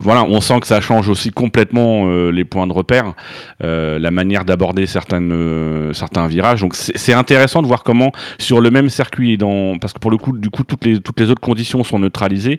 voilà, 0.00 0.24
on 0.24 0.40
sent 0.40 0.60
que 0.60 0.66
ça 0.66 0.80
change 0.80 1.08
aussi 1.08 1.30
complètement 1.30 2.06
euh, 2.06 2.30
les 2.30 2.44
points 2.44 2.66
de 2.66 2.72
repère, 2.72 3.14
euh, 3.62 3.98
la 3.98 4.10
manière 4.10 4.44
d'aborder 4.44 4.86
certaines 4.86 5.32
euh, 5.32 5.92
certains 5.92 6.26
virages. 6.26 6.60
Donc 6.60 6.74
c'est 6.74 7.12
intéressant 7.12 7.62
de 7.62 7.66
voir 7.66 7.82
comment 7.82 8.12
sur 8.38 8.60
le 8.60 8.70
même 8.70 8.88
circuit, 8.88 9.38
parce 9.80 9.92
que 9.92 9.98
pour 9.98 10.10
le 10.10 10.16
coup, 10.16 10.36
du 10.36 10.50
coup, 10.50 10.64
toutes 10.64 10.84
les 10.84 11.00
toutes 11.00 11.20
les 11.20 11.30
autres 11.30 11.40
conditions 11.40 11.84
sont 11.84 11.98
neutralisées. 11.98 12.58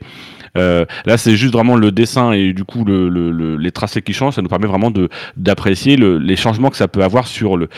Euh, 0.57 0.85
là, 1.05 1.17
c'est 1.17 1.35
juste 1.35 1.53
vraiment 1.53 1.68
le 1.75 1.91
dessin 1.91 2.31
et 2.31 2.53
du 2.53 2.63
coup 2.63 2.83
le, 2.83 3.09
le, 3.09 3.57
les 3.57 3.71
tracés 3.71 4.01
qui 4.01 4.13
changent. 4.13 4.35
Ça 4.35 4.41
nous 4.41 4.49
permet 4.49 4.67
vraiment 4.67 4.91
de 4.91 5.09
d'apprécier 5.37 5.97
les 5.97 6.35
changements 6.35 6.69
que 6.69 6.77
ça 6.77 6.87
peut 6.87 7.03
avoir 7.03 7.27
sur 7.27 7.57
le, 7.57 7.69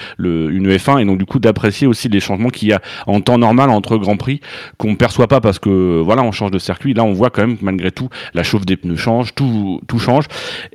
une 0.51 0.69
F1 0.69 1.01
et 1.01 1.06
donc 1.06 1.17
du 1.17 1.25
coup 1.25 1.39
d'apprécier 1.39 1.88
aussi 1.88 2.10
les 2.10 2.19
changements 2.19 2.49
qu'il 2.49 2.69
y 2.69 2.73
a 2.73 2.82
en 3.08 3.21
temps 3.21 3.38
normal 3.38 3.69
entre 3.69 3.97
Grand 3.97 4.17
Prix 4.17 4.41
qu'on 4.77 4.91
ne 4.91 4.95
perçoit 4.95 5.27
pas 5.27 5.41
parce 5.41 5.60
que 5.60 6.01
voilà, 6.01 6.23
on 6.23 6.32
change 6.32 6.51
de 6.51 6.60
circuit. 6.60 6.93
Là, 6.93 7.04
on 7.04 7.13
voit 7.13 7.30
quand 7.30 7.45
même 7.45 7.58
malgré 7.62 7.91
tout 7.91 8.10
la 8.34 8.43
chauffe 8.43 8.65
des 8.65 8.77
pneus 8.77 8.95
change, 8.97 9.36
tout 9.36 9.82
tout 9.88 9.99
change. 9.99 10.25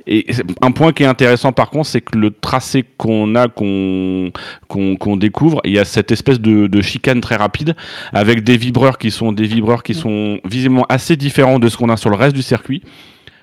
Et 0.05 0.25
un 0.61 0.71
point 0.71 0.93
qui 0.93 1.03
est 1.03 1.07
intéressant 1.07 1.51
par 1.51 1.69
contre, 1.69 1.87
c'est 1.87 2.01
que 2.01 2.17
le 2.17 2.31
tracé 2.31 2.85
qu'on 2.97 3.35
a, 3.35 3.47
qu'on 3.47 4.31
qu'on 4.67 5.17
découvre, 5.17 5.61
il 5.63 5.73
y 5.73 5.79
a 5.79 5.85
cette 5.85 6.11
espèce 6.11 6.39
de, 6.39 6.67
de 6.67 6.81
chicane 6.81 7.21
très 7.21 7.35
rapide 7.35 7.75
avec 8.13 8.43
des 8.43 8.57
vibreurs 8.57 8.97
qui 8.97 9.11
sont 9.11 9.31
des 9.31 9.45
vibreurs 9.45 9.83
qui 9.83 9.93
sont 9.93 10.39
visiblement 10.45 10.85
assez 10.89 11.15
différents 11.15 11.59
de 11.59 11.69
ce 11.69 11.77
qu'on 11.77 11.87
sur 11.95 12.09
le 12.09 12.15
reste 12.15 12.35
du 12.35 12.41
circuit 12.41 12.81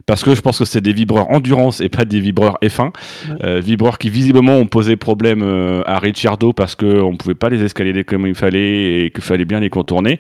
parce 0.07 0.23
que 0.23 0.35
je 0.35 0.40
pense 0.40 0.59
que 0.59 0.64
c'est 0.64 0.81
des 0.81 0.93
vibreurs 0.93 1.31
endurance 1.31 1.81
et 1.81 1.88
pas 1.88 2.05
des 2.05 2.21
vibreurs 2.21 2.59
F1. 2.62 2.93
Euh, 3.43 3.61
vibreurs 3.61 3.99
qui 3.99 4.11
visiblement 4.11 4.57
ont 4.57 4.67
posé 4.67 4.97
problème 4.97 5.43
euh, 5.43 5.83
à 5.87 5.99
Ricciardo 5.99 6.53
parce 6.53 6.75
qu'on 6.75 7.12
ne 7.12 7.17
pouvait 7.17 7.35
pas 7.35 7.49
les 7.49 7.62
escalader 7.62 8.05
comme 8.05 8.27
il 8.27 8.35
fallait 8.35 9.07
et 9.07 9.11
qu'il 9.11 9.25
fallait 9.25 9.45
bien 9.45 9.61
les 9.61 9.71
contourner. 9.71 10.14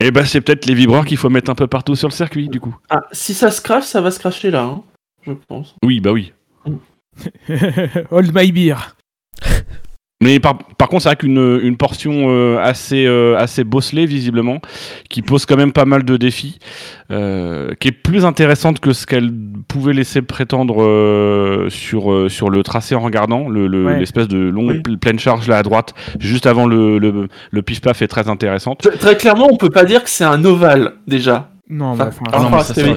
Et 0.00 0.06
eh 0.06 0.10
ben 0.10 0.24
c'est 0.24 0.40
peut-être 0.40 0.66
les 0.66 0.74
vibreurs 0.74 1.04
qu'il 1.04 1.16
faut 1.16 1.30
mettre 1.30 1.50
un 1.50 1.54
peu 1.54 1.66
partout 1.66 1.94
sur 1.94 2.08
le 2.08 2.14
circuit 2.14 2.48
du 2.48 2.60
coup. 2.60 2.76
Ah, 2.90 3.02
si 3.12 3.34
ça 3.34 3.50
se 3.50 3.60
crache, 3.60 3.84
ça 3.84 4.00
va 4.00 4.10
se 4.10 4.18
cracher 4.18 4.50
là, 4.50 4.62
hein, 4.62 4.82
je 5.26 5.32
pense. 5.48 5.76
Oui, 5.84 6.00
bah 6.00 6.12
oui. 6.12 6.32
Hold 8.10 8.34
my 8.34 8.50
beer. 8.50 8.96
Mais 10.24 10.40
par, 10.40 10.56
par 10.78 10.88
contre, 10.88 11.02
c'est 11.02 11.10
vrai 11.10 11.16
qu'une 11.16 11.60
une 11.62 11.76
portion 11.76 12.30
euh, 12.30 12.56
assez, 12.58 13.04
euh, 13.04 13.36
assez 13.36 13.62
bosselée, 13.62 14.06
visiblement, 14.06 14.62
qui 15.10 15.20
pose 15.20 15.44
quand 15.44 15.58
même 15.58 15.72
pas 15.72 15.84
mal 15.84 16.02
de 16.02 16.16
défis, 16.16 16.58
euh, 17.10 17.74
qui 17.78 17.88
est 17.88 17.92
plus 17.92 18.24
intéressante 18.24 18.80
que 18.80 18.94
ce 18.94 19.04
qu'elle 19.04 19.30
pouvait 19.68 19.92
laisser 19.92 20.22
prétendre 20.22 21.68
sur, 21.68 22.30
sur 22.30 22.48
le 22.48 22.62
tracé 22.62 22.94
en 22.94 23.00
regardant, 23.00 23.50
l'espèce 23.50 24.28
le, 24.30 24.46
de 24.46 24.48
longue 24.48 24.80
pleine 24.98 25.18
charge 25.18 25.46
là 25.46 25.58
à 25.58 25.62
droite, 25.62 25.92
juste 26.18 26.46
avant 26.46 26.64
le, 26.64 26.98
le, 26.98 27.28
le 27.50 27.62
pif-paf 27.62 28.00
est 28.00 28.08
très 28.08 28.30
intéressante. 28.30 28.88
Très 28.98 29.18
clairement, 29.18 29.48
on 29.52 29.58
peut 29.58 29.68
pas 29.68 29.84
dire 29.84 30.02
que 30.02 30.08
c'est 30.08 30.24
un 30.24 30.42
ovale, 30.46 30.94
déjà. 31.06 31.50
Non, 31.68 31.96
bah, 31.96 32.08
c'est 32.62 32.96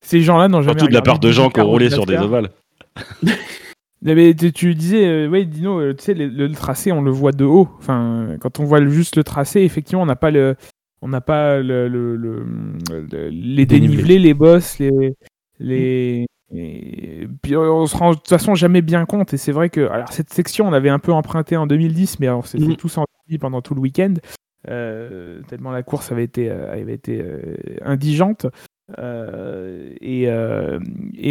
Ces 0.00 0.20
gens-là 0.22 0.48
n'ont 0.48 0.62
jamais. 0.62 0.78
Surtout 0.78 0.88
de 0.88 0.94
la 0.94 1.02
part 1.02 1.18
de 1.18 1.30
gens 1.30 1.50
qui 1.50 1.60
ont 1.60 1.66
roulé 1.66 1.90
sur 1.90 2.06
des 2.06 2.16
ovales. 2.16 2.48
Tu 4.04 4.74
disais, 4.74 5.06
euh, 5.06 5.28
ouais, 5.28 5.44
Dino, 5.44 5.80
euh, 5.80 5.94
tu 5.94 6.04
sais, 6.04 6.14
le, 6.14 6.52
tracé, 6.52 6.92
on 6.92 7.02
le 7.02 7.10
voit 7.10 7.32
de 7.32 7.44
haut. 7.44 7.68
Enfin, 7.78 8.36
quand 8.40 8.60
on 8.60 8.64
voit 8.64 8.84
juste 8.86 9.16
le 9.16 9.24
tracé, 9.24 9.60
effectivement, 9.60 10.02
on 10.02 10.06
n'a 10.06 10.16
pas 10.16 10.30
le, 10.30 10.56
on 11.02 11.08
n'a 11.08 11.20
pas 11.20 11.60
le, 11.60 11.88
le, 11.88 12.46
les 13.30 13.66
dénivelés, 13.66 14.18
les 14.18 14.34
bosses, 14.34 14.78
les, 14.78 15.14
les, 15.58 16.26
puis 17.42 17.56
on 17.56 17.86
se 17.86 17.96
rend 17.96 18.10
de 18.10 18.16
toute 18.16 18.28
façon 18.28 18.54
jamais 18.54 18.82
bien 18.82 19.04
compte. 19.06 19.34
Et 19.34 19.36
c'est 19.36 19.52
vrai 19.52 19.70
que, 19.70 19.88
alors 19.88 20.12
cette 20.12 20.32
section, 20.32 20.66
on 20.66 20.72
avait 20.72 20.90
un 20.90 20.98
peu 20.98 21.12
emprunté 21.12 21.56
en 21.56 21.66
2010, 21.66 22.20
mais 22.20 22.28
on 22.28 22.42
s'était 22.42 22.64
mm. 22.64 22.76
tous 22.76 22.98
envie 22.98 23.38
pendant 23.38 23.62
tout 23.62 23.74
le 23.74 23.80
week-end. 23.80 24.14
Euh, 24.68 25.42
tellement 25.48 25.70
la 25.70 25.84
course 25.84 26.10
avait 26.10 26.24
été, 26.24 26.50
avait 26.50 26.94
été 26.94 27.24
indigente. 27.82 28.46
Euh, 28.98 29.90
et, 30.00 30.28
euh, 30.28 30.78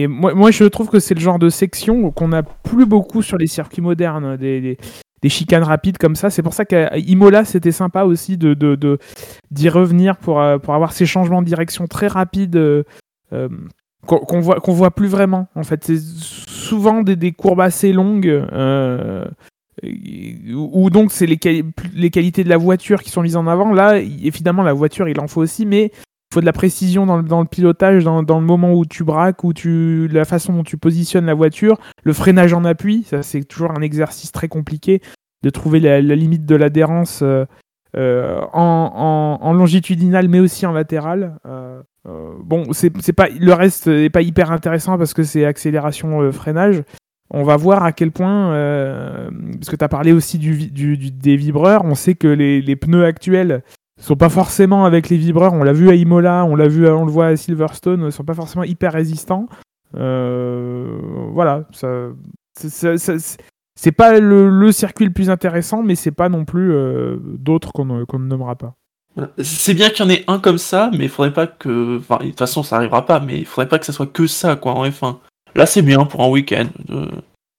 moi, 0.07 0.51
je 0.51 0.65
trouve 0.65 0.89
que 0.89 0.99
c'est 0.99 1.15
le 1.15 1.21
genre 1.21 1.39
de 1.39 1.49
section 1.49 2.11
qu'on 2.11 2.33
a 2.33 2.43
plus 2.43 2.85
beaucoup 2.85 3.21
sur 3.21 3.37
les 3.37 3.47
circuits 3.47 3.81
modernes, 3.81 4.37
des, 4.37 4.77
chicanes 5.27 5.63
rapides 5.63 5.97
comme 5.97 6.15
ça. 6.15 6.29
C'est 6.29 6.43
pour 6.43 6.53
ça 6.53 6.65
qu'à 6.65 6.95
Imola, 6.97 7.45
c'était 7.45 7.71
sympa 7.71 8.03
aussi 8.03 8.37
de, 8.37 8.99
d'y 9.51 9.69
revenir 9.69 10.17
pour, 10.17 10.39
euh, 10.39 10.59
pour 10.59 10.75
avoir 10.75 10.91
ces 10.91 11.05
changements 11.05 11.41
de 11.41 11.47
direction 11.47 11.87
très 11.87 12.07
rapides 12.07 12.85
qu'on, 14.05 14.39
voit, 14.39 14.59
qu'on 14.59 14.73
voit 14.73 14.91
plus 14.91 15.07
vraiment. 15.07 15.47
En 15.55 15.63
fait, 15.63 15.83
c'est 15.83 15.99
souvent 15.99 17.01
des, 17.01 17.15
des 17.15 17.31
courbes 17.31 17.61
assez 17.61 17.91
longues. 17.91 18.45
où 19.83 20.89
donc 20.89 21.11
c'est 21.11 21.25
les, 21.25 21.39
les 21.95 22.09
qualités 22.11 22.43
de 22.43 22.49
la 22.49 22.57
voiture 22.57 23.01
qui 23.01 23.09
sont 23.09 23.23
mises 23.23 23.37
en 23.37 23.47
avant. 23.47 23.73
Là, 23.73 23.97
évidemment, 23.97 24.61
la 24.61 24.73
voiture, 24.73 25.09
il 25.09 25.19
en 25.19 25.27
faut 25.27 25.41
aussi, 25.41 25.65
mais 25.65 25.91
faut 26.35 26.41
de 26.41 26.45
la 26.45 26.53
précision 26.53 27.05
dans 27.05 27.41
le, 27.41 27.47
pilotage, 27.47 28.03
dans, 28.03 28.21
le 28.21 28.45
moment 28.45 28.73
où 28.73 28.85
tu 28.85 29.05
braques, 29.05 29.43
où 29.45 29.53
tu, 29.53 30.09
la 30.09 30.25
façon 30.25 30.51
dont 30.53 30.63
tu 30.63 30.77
positionnes 30.77 31.25
la 31.25 31.33
voiture, 31.33 31.79
le 32.03 32.11
freinage 32.11 32.53
en 32.53 32.65
appui, 32.65 33.03
ça 33.03 33.23
c'est 33.23 33.43
toujours 33.45 33.71
un 33.71 33.81
exercice 33.81 34.33
très 34.33 34.49
compliqué 34.49 35.01
de 35.43 35.49
trouver 35.49 35.79
la, 35.79 36.01
limite 36.01 36.45
de 36.45 36.55
l'adhérence 36.55 37.21
euh, 37.21 37.45
euh, 37.95 38.41
en, 38.51 39.39
en, 39.41 39.53
longitudinal 39.53 40.27
mais 40.27 40.41
aussi 40.41 40.65
en 40.65 40.73
latéral. 40.73 41.37
Euh, 41.45 41.81
bon, 42.43 42.65
c'est 42.73 43.13
pas 43.13 43.29
le 43.29 43.53
reste 43.53 43.87
n'est 43.87 44.09
pas 44.09 44.21
hyper 44.21 44.51
intéressant 44.51 44.97
parce 44.97 45.13
que 45.13 45.23
c'est 45.23 45.45
accélération 45.45 46.31
freinage. 46.33 46.83
On 47.31 47.43
va 47.43 47.55
voir 47.55 47.83
à 47.83 47.93
quel 47.93 48.11
point, 48.11 48.49
parce 49.55 49.69
que 49.69 49.75
tu 49.75 49.83
as 49.85 49.89
parlé 49.89 50.11
aussi 50.11 50.37
du, 50.37 50.69
du, 50.69 51.11
des 51.11 51.37
vibreurs, 51.37 51.85
on 51.85 51.95
sait 51.95 52.13
que 52.13 52.27
les, 52.27 52.61
les 52.61 52.75
pneus 52.75 53.05
actuels 53.05 53.63
sont 53.99 54.15
pas 54.15 54.29
forcément 54.29 54.85
avec 54.85 55.09
les 55.09 55.17
vibreurs. 55.17 55.53
On 55.53 55.63
l'a 55.63 55.73
vu 55.73 55.89
à 55.89 55.95
Imola, 55.95 56.45
on 56.45 56.55
l'a 56.55 56.67
vu, 56.67 56.87
on 56.87 57.05
le 57.05 57.11
voit 57.11 57.27
à 57.27 57.35
Silverstone, 57.35 58.03
ils 58.05 58.11
sont 58.11 58.23
pas 58.23 58.33
forcément 58.33 58.63
hyper 58.63 58.93
résistants. 58.93 59.47
Euh, 59.95 60.99
voilà, 61.31 61.63
ça, 61.71 62.09
c'est 62.53 63.91
pas 63.91 64.19
le, 64.19 64.71
circuit 64.71 65.05
le 65.05 65.13
plus 65.13 65.29
intéressant, 65.29 65.83
mais 65.83 65.95
c'est 65.95 66.11
pas 66.11 66.29
non 66.29 66.45
plus 66.45 66.73
euh, 66.73 67.17
d'autres 67.21 67.71
qu'on 67.71 67.85
ne 67.85 68.17
nommera 68.17 68.55
pas. 68.55 68.75
C'est 69.41 69.73
bien 69.73 69.89
qu'il 69.89 70.05
y 70.05 70.07
en 70.07 70.11
ait 70.11 70.25
un 70.27 70.39
comme 70.39 70.57
ça, 70.57 70.91
mais 70.91 71.05
il 71.05 71.09
faudrait 71.09 71.33
pas 71.33 71.47
que. 71.47 71.99
Enfin, 71.99 72.17
de 72.17 72.29
toute 72.29 72.39
façon, 72.39 72.63
ça 72.63 72.75
arrivera 72.75 73.05
pas, 73.05 73.21
mais 73.21 73.39
il 73.39 73.45
faudrait 73.45 73.69
pas 73.69 73.79
que 73.79 73.85
ça 73.85 73.93
soit 73.93 74.07
que 74.07 74.27
ça, 74.27 74.57
quoi, 74.57 74.73
en 74.73 74.85
F1. 74.85 75.17
Là, 75.55 75.65
c'est 75.65 75.81
bien 75.81 76.03
pour 76.03 76.21
un 76.21 76.27
week-end 76.27 76.67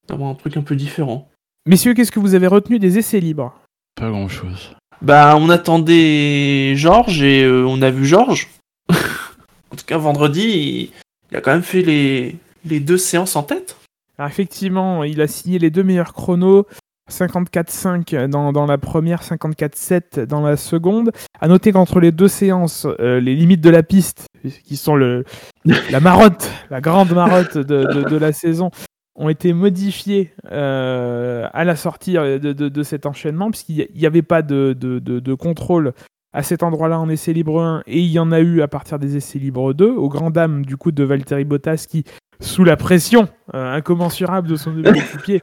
d'avoir 0.06 0.30
un 0.30 0.34
truc 0.34 0.56
un 0.58 0.62
peu 0.62 0.76
différent. 0.76 1.30
Messieurs, 1.66 1.94
qu'est-ce 1.94 2.12
que 2.12 2.20
vous 2.20 2.34
avez 2.34 2.46
retenu 2.46 2.78
des 2.78 2.98
essais 2.98 3.20
libres? 3.20 3.54
Pas 3.94 4.10
grand-chose. 4.10 4.76
Bah, 5.02 5.36
on 5.38 5.50
attendait 5.50 6.74
Georges 6.76 7.22
et 7.22 7.44
euh, 7.44 7.66
on 7.66 7.82
a 7.82 7.90
vu 7.90 8.06
Georges. 8.06 8.48
en 8.90 9.76
tout 9.76 9.84
cas, 9.86 9.98
vendredi, 9.98 10.90
il, 11.30 11.36
a 11.36 11.40
quand 11.40 11.52
même 11.52 11.62
fait 11.62 11.82
les, 11.82 12.80
deux 12.80 12.98
séances 12.98 13.36
en 13.36 13.42
tête. 13.42 13.76
Effectivement, 14.24 15.04
il 15.04 15.20
a 15.20 15.26
signé 15.26 15.58
les 15.58 15.70
deux 15.70 15.82
meilleurs 15.82 16.14
chronos. 16.14 16.66
54-5 17.08 18.26
dans, 18.26 18.52
dans, 18.52 18.66
la 18.66 18.78
première, 18.78 19.22
54-7 19.22 20.24
dans 20.24 20.40
la 20.40 20.56
seconde. 20.56 21.12
À 21.40 21.46
noter 21.46 21.70
qu'entre 21.70 22.00
les 22.00 22.10
deux 22.10 22.26
séances, 22.26 22.84
euh, 22.98 23.20
les 23.20 23.36
limites 23.36 23.60
de 23.60 23.70
la 23.70 23.84
piste, 23.84 24.26
qui 24.64 24.76
sont 24.76 24.96
le, 24.96 25.24
la 25.64 26.00
marotte, 26.00 26.50
la 26.68 26.80
grande 26.80 27.12
marotte 27.12 27.58
de 27.58 28.16
la 28.16 28.32
saison, 28.32 28.72
ont 29.16 29.28
été 29.28 29.52
modifiés 29.52 30.32
euh, 30.50 31.48
à 31.52 31.64
la 31.64 31.76
sortie 31.76 32.16
euh, 32.16 32.38
de, 32.38 32.82
cet 32.82 33.06
enchaînement, 33.06 33.50
puisqu'il 33.50 33.88
n'y 33.94 34.06
avait 34.06 34.22
pas 34.22 34.42
de, 34.42 35.34
contrôle 35.34 35.92
à 36.32 36.42
cet 36.42 36.62
endroit-là 36.62 37.00
en 37.00 37.08
essai 37.08 37.32
libre 37.32 37.60
1, 37.60 37.82
et 37.86 38.00
il 38.00 38.10
y 38.10 38.18
en 38.18 38.30
a 38.30 38.40
eu 38.40 38.60
à 38.60 38.68
partir 38.68 38.98
des 38.98 39.16
essais 39.16 39.38
libres 39.38 39.72
2, 39.72 39.88
au 39.88 40.08
grand 40.08 40.30
dam 40.30 40.66
du 40.66 40.76
coup 40.76 40.92
de 40.92 41.02
Valtteri 41.02 41.44
Bottas 41.44 41.86
qui, 41.88 42.04
sous 42.40 42.64
la 42.64 42.76
pression 42.76 43.28
euh, 43.54 43.72
incommensurable 43.72 44.46
de 44.46 44.56
son 44.56 44.76
équipier, 44.84 45.40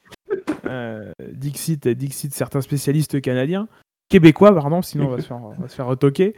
Euh, 0.66 1.12
Dixit, 1.32 1.88
Dixit, 1.88 2.32
certains 2.32 2.60
spécialistes 2.60 3.20
canadiens, 3.20 3.68
québécois, 4.08 4.54
pardon, 4.54 4.82
sinon 4.82 5.06
on 5.06 5.10
va 5.10 5.20
se 5.20 5.26
faire, 5.26 5.40
on 5.42 5.60
va 5.60 5.68
se 5.68 5.74
faire 5.74 5.86
retoquer, 5.86 6.34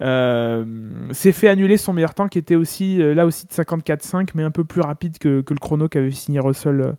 euh, 0.00 0.64
s'est 1.12 1.32
fait 1.32 1.48
annuler 1.48 1.76
son 1.76 1.92
meilleur 1.92 2.14
temps 2.14 2.28
qui 2.28 2.38
était 2.38 2.54
aussi 2.54 3.00
euh, 3.00 3.14
là 3.14 3.26
aussi 3.26 3.46
de 3.46 3.52
54,5, 3.52 4.30
mais 4.34 4.42
un 4.42 4.50
peu 4.50 4.64
plus 4.64 4.80
rapide 4.80 5.18
que, 5.18 5.40
que 5.40 5.54
le 5.54 5.58
chrono 5.58 5.88
qu'avait 5.88 6.10
signé 6.10 6.40
Russell 6.40 6.80
euh, 6.80 6.92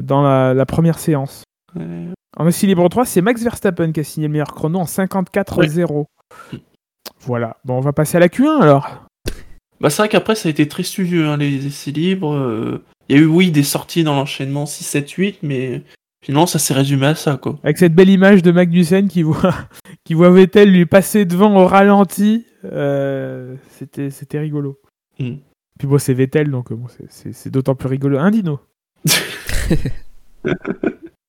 dans 0.00 0.22
la, 0.22 0.54
la 0.54 0.66
première 0.66 0.98
séance. 0.98 1.44
Ouais. 1.76 2.08
En 2.36 2.46
aussi 2.46 2.66
libre 2.66 2.88
3, 2.88 3.04
c'est 3.04 3.20
Max 3.20 3.42
Verstappen 3.42 3.92
qui 3.92 4.00
a 4.00 4.04
signé 4.04 4.26
le 4.26 4.32
meilleur 4.32 4.54
chrono 4.54 4.78
en 4.78 4.84
54,0. 4.84 6.06
Voilà, 7.20 7.56
bon, 7.64 7.76
on 7.76 7.80
va 7.80 7.92
passer 7.92 8.16
à 8.16 8.20
la 8.20 8.28
Q1 8.28 8.60
alors. 8.60 9.04
Bah, 9.80 9.90
c'est 9.90 10.02
vrai 10.02 10.08
qu'après, 10.08 10.34
ça 10.34 10.48
a 10.48 10.50
été 10.50 10.66
très 10.66 10.82
studieux, 10.82 11.26
hein, 11.26 11.36
les 11.36 11.66
essais 11.66 11.90
libres. 11.90 12.80
Il 13.08 13.16
y 13.16 13.18
a 13.18 13.22
eu, 13.22 13.26
oui, 13.26 13.50
des 13.50 13.62
sorties 13.62 14.04
dans 14.04 14.14
l'enchaînement 14.14 14.66
6, 14.66 14.84
7, 14.84 15.10
8, 15.10 15.38
mais 15.42 15.82
finalement, 16.22 16.46
ça 16.46 16.58
s'est 16.58 16.74
résumé 16.74 17.06
à 17.06 17.14
ça, 17.14 17.36
quoi. 17.36 17.58
Avec 17.62 17.78
cette 17.78 17.94
belle 17.94 18.08
image 18.10 18.42
de 18.42 18.50
Magnussen 18.50 19.08
qui 19.08 19.22
voit, 19.22 19.54
qui 20.04 20.14
voit 20.14 20.30
Vettel 20.30 20.72
lui 20.72 20.86
passer 20.86 21.24
devant 21.24 21.54
au 21.56 21.66
ralenti, 21.66 22.46
euh, 22.64 23.54
c'était, 23.70 24.10
c'était 24.10 24.38
rigolo. 24.38 24.78
Mm. 25.18 25.34
Puis 25.78 25.86
bon, 25.88 25.98
c'est 25.98 26.14
Vettel, 26.14 26.50
donc 26.50 26.72
euh, 26.72 26.74
bon, 26.74 26.88
c'est, 26.88 27.10
c'est- 27.10 27.32
c'est 27.32 27.50
d'autant 27.50 27.74
plus 27.74 27.88
rigolo. 27.88 28.18
Un 28.18 28.30
Dino 28.30 28.58
Alors, 30.44 30.54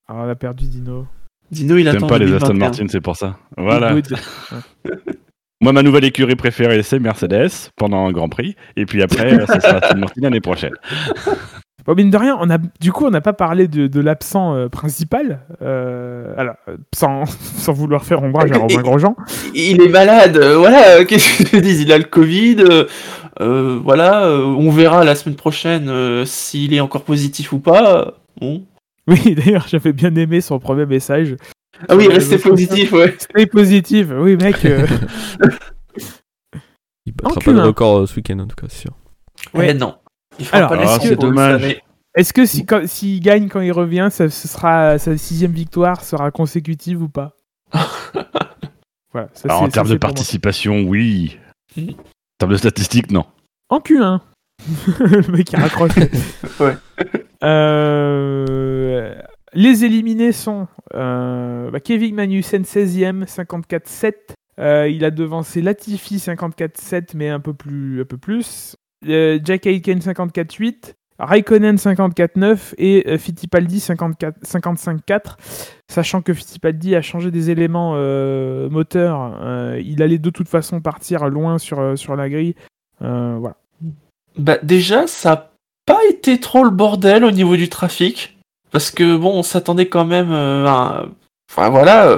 on 0.25 0.29
a 0.29 0.35
perdu 0.35 0.65
Dino. 0.67 1.05
Dino, 1.51 1.77
il 1.77 1.87
attend 1.87 2.07
pas 2.07 2.17
les 2.17 2.33
Aston 2.33 2.49
2021. 2.53 2.53
Martin, 2.67 2.85
c'est 2.89 3.01
pour 3.01 3.15
ça. 3.15 3.37
Voilà. 3.57 3.95
Moi, 5.61 5.73
ma 5.73 5.83
nouvelle 5.83 6.05
écurie 6.05 6.35
préférée, 6.35 6.81
c'est 6.83 6.99
Mercedes 6.99 7.69
pendant 7.75 8.07
un 8.07 8.11
Grand 8.11 8.29
Prix. 8.29 8.55
Et 8.75 8.85
puis 8.85 9.01
après, 9.03 9.45
ça 9.45 9.59
sera 9.59 9.77
Aston 9.77 9.97
Martin 9.97 10.21
l'année 10.21 10.39
prochaine. 10.41 10.73
Bon, 11.85 11.95
mine 11.95 12.09
de 12.09 12.17
rien, 12.17 12.37
on 12.39 12.49
a, 12.49 12.57
du 12.79 12.91
coup, 12.91 13.05
on 13.05 13.09
n'a 13.09 13.21
pas 13.21 13.33
parlé 13.33 13.67
de, 13.67 13.87
de 13.87 13.99
l'absent 14.01 14.53
euh, 14.55 14.67
principal. 14.69 15.41
Euh, 15.61 16.33
alors, 16.37 16.55
sans, 16.93 17.25
sans 17.25 17.73
vouloir 17.73 18.03
faire 18.03 18.21
ombrage 18.21 18.51
à 18.51 18.57
Romain 18.59 18.81
Grosjean. 18.81 19.15
Il 19.55 19.81
est 19.81 19.89
malade, 19.89 20.37
euh, 20.37 20.57
voilà, 20.57 21.03
qu'est-ce 21.05 21.37
que 21.39 21.45
je 21.45 21.51
te 21.51 21.57
dis 21.57 21.81
Il 21.81 21.91
a 21.91 21.97
le 21.97 22.03
Covid, 22.03 22.63
voilà, 23.39 24.29
on 24.29 24.69
verra 24.71 25.03
la 25.03 25.15
semaine 25.15 25.35
prochaine 25.37 25.87
euh, 25.89 26.25
s'il 26.25 26.73
est 26.73 26.81
encore 26.81 27.03
positif 27.03 27.53
ou 27.53 27.59
pas. 27.59 28.13
Bon. 28.39 28.63
Oui, 29.07 29.33
d'ailleurs, 29.37 29.65
j'avais 29.67 29.93
bien 29.93 30.13
aimé 30.15 30.41
son 30.41 30.59
premier 30.59 30.85
message. 30.85 31.35
Ah 31.87 31.95
oui, 31.95 32.07
restez 32.09 32.37
positif, 32.37 32.91
ouais. 32.91 33.15
Stay 33.17 33.45
positive. 33.45 34.13
Oui, 34.19 34.35
mec. 34.35 34.65
euh, 34.65 34.85
Il 37.05 37.13
battra 37.13 37.39
pas 37.39 37.51
le 37.51 37.59
Q1. 37.59 37.63
record 37.65 37.97
euh, 37.99 38.05
ce 38.05 38.15
week-end, 38.17 38.39
en 38.39 38.47
tout 38.47 38.55
cas, 38.55 38.67
c'est 38.69 38.81
sûr. 38.81 38.91
Ouais. 39.53 39.69
Eh 39.69 39.73
non. 39.73 39.95
Il 40.39 40.45
fera 40.45 40.57
Alors, 40.57 40.69
pas 40.69 40.95
ah, 40.95 40.99
c'est 41.01 41.15
dommage. 41.15 41.81
Est-ce 42.15 42.33
que 42.33 42.45
si, 42.45 42.65
quand- 42.65 42.87
s'il 42.87 43.19
gagne 43.19 43.49
quand 43.49 43.61
il 43.61 43.71
revient, 43.71 44.07
ça, 44.11 44.29
ce 44.29 44.47
sera 44.47 44.97
sa 44.97 45.15
sixième 45.17 45.51
victoire 45.51 46.01
sera 46.03 46.31
consécutive 46.31 47.01
ou 47.03 47.09
pas 47.09 47.35
Voilà. 49.13 49.27
ça, 49.33 49.45
Alors, 49.45 49.61
en 49.63 49.65
ça, 49.65 49.71
termes 49.71 49.89
de 49.89 49.95
participation, 49.97 50.81
oui. 50.81 51.37
En 51.77 51.83
termes 52.39 52.51
de 52.51 52.57
statistiques, 52.57 53.11
non. 53.11 53.25
En 53.69 53.79
Q1. 53.79 54.19
le 54.99 55.31
mec 55.31 55.47
qui 55.47 55.55
raccroche. 55.55 55.91
Ouais. 56.59 56.75
Euh, 57.43 59.15
les 59.53 59.85
éliminés 59.85 60.31
sont 60.33 60.67
euh, 60.93 61.71
bah, 61.71 61.79
Kevin 61.79 62.15
Magnussen 62.15 62.63
16e, 62.63 63.25
54-7. 63.25 64.13
Euh, 64.59 64.89
il 64.89 65.05
a 65.05 65.11
devancé 65.11 65.61
Latifi 65.61 66.17
54-7, 66.17 67.11
mais 67.15 67.29
un 67.29 67.39
peu 67.39 67.53
plus. 67.53 68.01
Un 68.01 68.05
peu 68.05 68.17
plus. 68.17 68.75
Euh, 69.07 69.39
Jack 69.43 69.65
Aitken 69.65 69.99
54-8. 69.99 70.95
Raikkonen 71.21 71.75
54-9 71.75 72.75
et 72.77 73.03
euh, 73.07 73.17
Fittipaldi 73.17 73.81
54 73.81 74.37
55-4. 74.41 75.35
Sachant 75.89 76.21
que 76.21 76.33
Fittipaldi 76.33 76.95
a 76.95 77.01
changé 77.01 77.29
des 77.29 77.49
éléments 77.49 77.93
euh, 77.95 78.69
moteurs, 78.69 79.37
il 79.83 80.01
allait 80.01 80.17
de 80.17 80.29
toute 80.29 80.47
façon 80.47 80.79
partir 80.79 81.27
loin 81.27 81.57
sur, 81.57 81.97
sur 81.97 82.15
la 82.15 82.29
grille. 82.29 82.55
Voilà. 83.01 83.55
Bah, 84.37 84.59
déjà, 84.63 85.07
ça 85.07 85.31
a 85.33 85.51
pas 85.85 85.99
été 86.09 86.39
trop 86.39 86.63
le 86.63 86.69
bordel 86.69 87.25
au 87.25 87.31
niveau 87.31 87.57
du 87.57 87.67
trafic. 87.67 88.37
Parce 88.71 88.91
que 88.91 89.17
bon, 89.17 89.31
on 89.31 89.43
s'attendait 89.43 89.87
quand 89.87 90.05
même 90.05 90.31
à. 90.31 91.05
Enfin 91.51 91.69
voilà, 91.69 92.15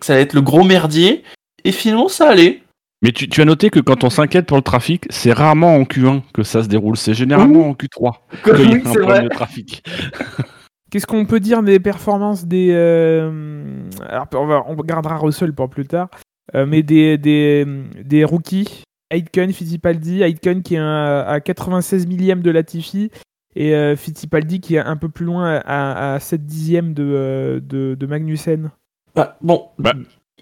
que 0.00 0.04
ça 0.04 0.14
allait 0.14 0.22
être 0.22 0.34
le 0.34 0.42
gros 0.42 0.64
merdier. 0.64 1.22
Et 1.64 1.72
finalement, 1.72 2.08
ça 2.08 2.28
allait. 2.28 2.62
Mais 3.02 3.12
tu, 3.12 3.28
tu 3.28 3.40
as 3.40 3.44
noté 3.44 3.68
que 3.70 3.80
quand 3.80 4.04
on 4.04 4.10
s'inquiète 4.10 4.46
pour 4.46 4.56
le 4.56 4.62
trafic, 4.62 5.04
c'est 5.10 5.32
rarement 5.32 5.74
en 5.76 5.82
Q1 5.82 6.22
que 6.32 6.42
ça 6.42 6.62
se 6.62 6.68
déroule. 6.68 6.96
C'est 6.96 7.14
généralement 7.14 7.68
en 7.70 7.72
Q3 7.74 8.12
qu'il 8.44 8.70
y 8.70 8.74
a 8.74 8.76
un 8.76 8.80
problème 8.80 9.04
vrai. 9.08 9.22
de 9.24 9.28
trafic. 9.28 9.82
Qu'est-ce 10.90 11.06
qu'on 11.06 11.24
peut 11.24 11.40
dire 11.40 11.62
des 11.62 11.80
performances 11.80 12.44
des. 12.44 12.68
euh, 12.72 13.88
Alors, 14.08 14.26
on, 14.34 14.46
va, 14.46 14.62
on 14.68 14.74
gardera 14.76 15.16
Russell 15.16 15.54
pour 15.54 15.70
plus 15.70 15.86
tard. 15.86 16.08
euh, 16.54 16.66
mais 16.66 16.82
des, 16.82 17.16
des, 17.18 17.66
des 18.04 18.24
rookies. 18.24 18.82
Aitken, 19.10 19.52
Fittipaldi. 19.52 20.22
Aitken 20.22 20.62
qui 20.62 20.74
est 20.74 20.78
un- 20.78 21.20
à 21.26 21.40
96 21.40 22.06
millième 22.06 22.42
de 22.42 22.50
Latifi. 22.50 23.10
Et 23.56 23.74
euh, 23.74 23.96
Fittipaldi 23.96 24.60
qui 24.60 24.76
est 24.76 24.80
un 24.80 24.96
peu 24.96 25.08
plus 25.08 25.24
loin 25.26 25.60
à, 25.64 26.14
à 26.14 26.20
7 26.20 26.44
dixièmes 26.46 26.92
de, 26.94 27.02
euh, 27.04 27.60
de, 27.60 27.94
de 27.98 28.06
Magnussen. 28.06 28.70
Bah, 29.14 29.36
bon, 29.42 29.68
Bah. 29.78 29.92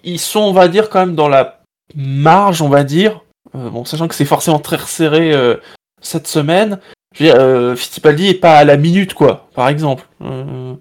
ils 0.03 0.19
sont, 0.19 0.39
on 0.41 0.53
va 0.53 0.67
dire, 0.67 0.89
quand 0.89 1.05
même 1.05 1.15
dans 1.15 1.27
la 1.29 1.60
marge, 1.95 2.61
on 2.61 2.69
va 2.69 2.83
dire. 2.83 3.21
Euh, 3.55 3.69
bon, 3.69 3.85
sachant 3.85 4.07
que 4.07 4.15
c'est 4.15 4.25
forcément 4.25 4.59
très 4.59 4.77
resserré 4.77 5.33
euh, 5.33 5.57
cette 6.01 6.27
semaine. 6.27 6.79
Je 7.15 7.23
veux 7.23 7.29
dire, 7.31 7.39
euh, 7.41 7.75
Fittipaldi 7.75 8.27
est 8.27 8.33
pas 8.39 8.57
à 8.57 8.63
la 8.63 8.77
minute, 8.77 9.13
quoi, 9.13 9.49
par 9.55 9.67
exemple. 9.67 10.07
Euh, 10.21 10.73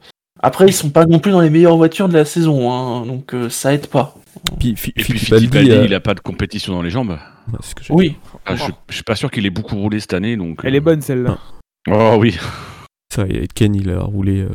après, 0.42 0.66
ils 0.66 0.72
sont 0.72 0.90
pas 0.90 1.04
non 1.06 1.18
plus 1.18 1.32
dans 1.32 1.40
les 1.40 1.50
meilleures 1.50 1.76
voitures 1.76 2.08
de 2.08 2.14
la 2.14 2.24
saison, 2.24 2.72
hein, 2.72 3.04
donc 3.06 3.34
euh, 3.34 3.48
ça 3.50 3.74
aide 3.74 3.88
pas. 3.88 4.14
Puis, 4.58 4.74
Fi- 4.76 4.92
Et 4.96 5.02
puis 5.02 5.18
Fittipaldi, 5.18 5.70
euh, 5.72 5.84
il 5.84 5.94
a 5.94 6.00
pas 6.00 6.14
de 6.14 6.20
compétition 6.20 6.72
dans 6.72 6.82
les 6.82 6.90
jambes. 6.90 7.18
ce 7.60 7.74
que 7.74 7.82
Oui. 7.92 8.16
Ah, 8.46 8.54
je, 8.54 8.64
je 8.88 8.94
suis 8.94 9.02
pas 9.02 9.16
sûr 9.16 9.30
qu'il 9.30 9.44
ait 9.44 9.50
beaucoup 9.50 9.76
roulé 9.76 9.98
cette 10.00 10.14
année. 10.14 10.36
Donc, 10.36 10.60
Elle 10.62 10.76
est 10.76 10.80
bonne 10.80 11.02
celle-là. 11.02 11.36
Oh 11.90 12.16
oui. 12.18 12.38
Ça, 13.12 13.24
et 13.28 13.48
Ken, 13.52 13.74
il 13.74 13.90
a 13.90 14.00
roulé 14.02 14.40
euh, 14.42 14.48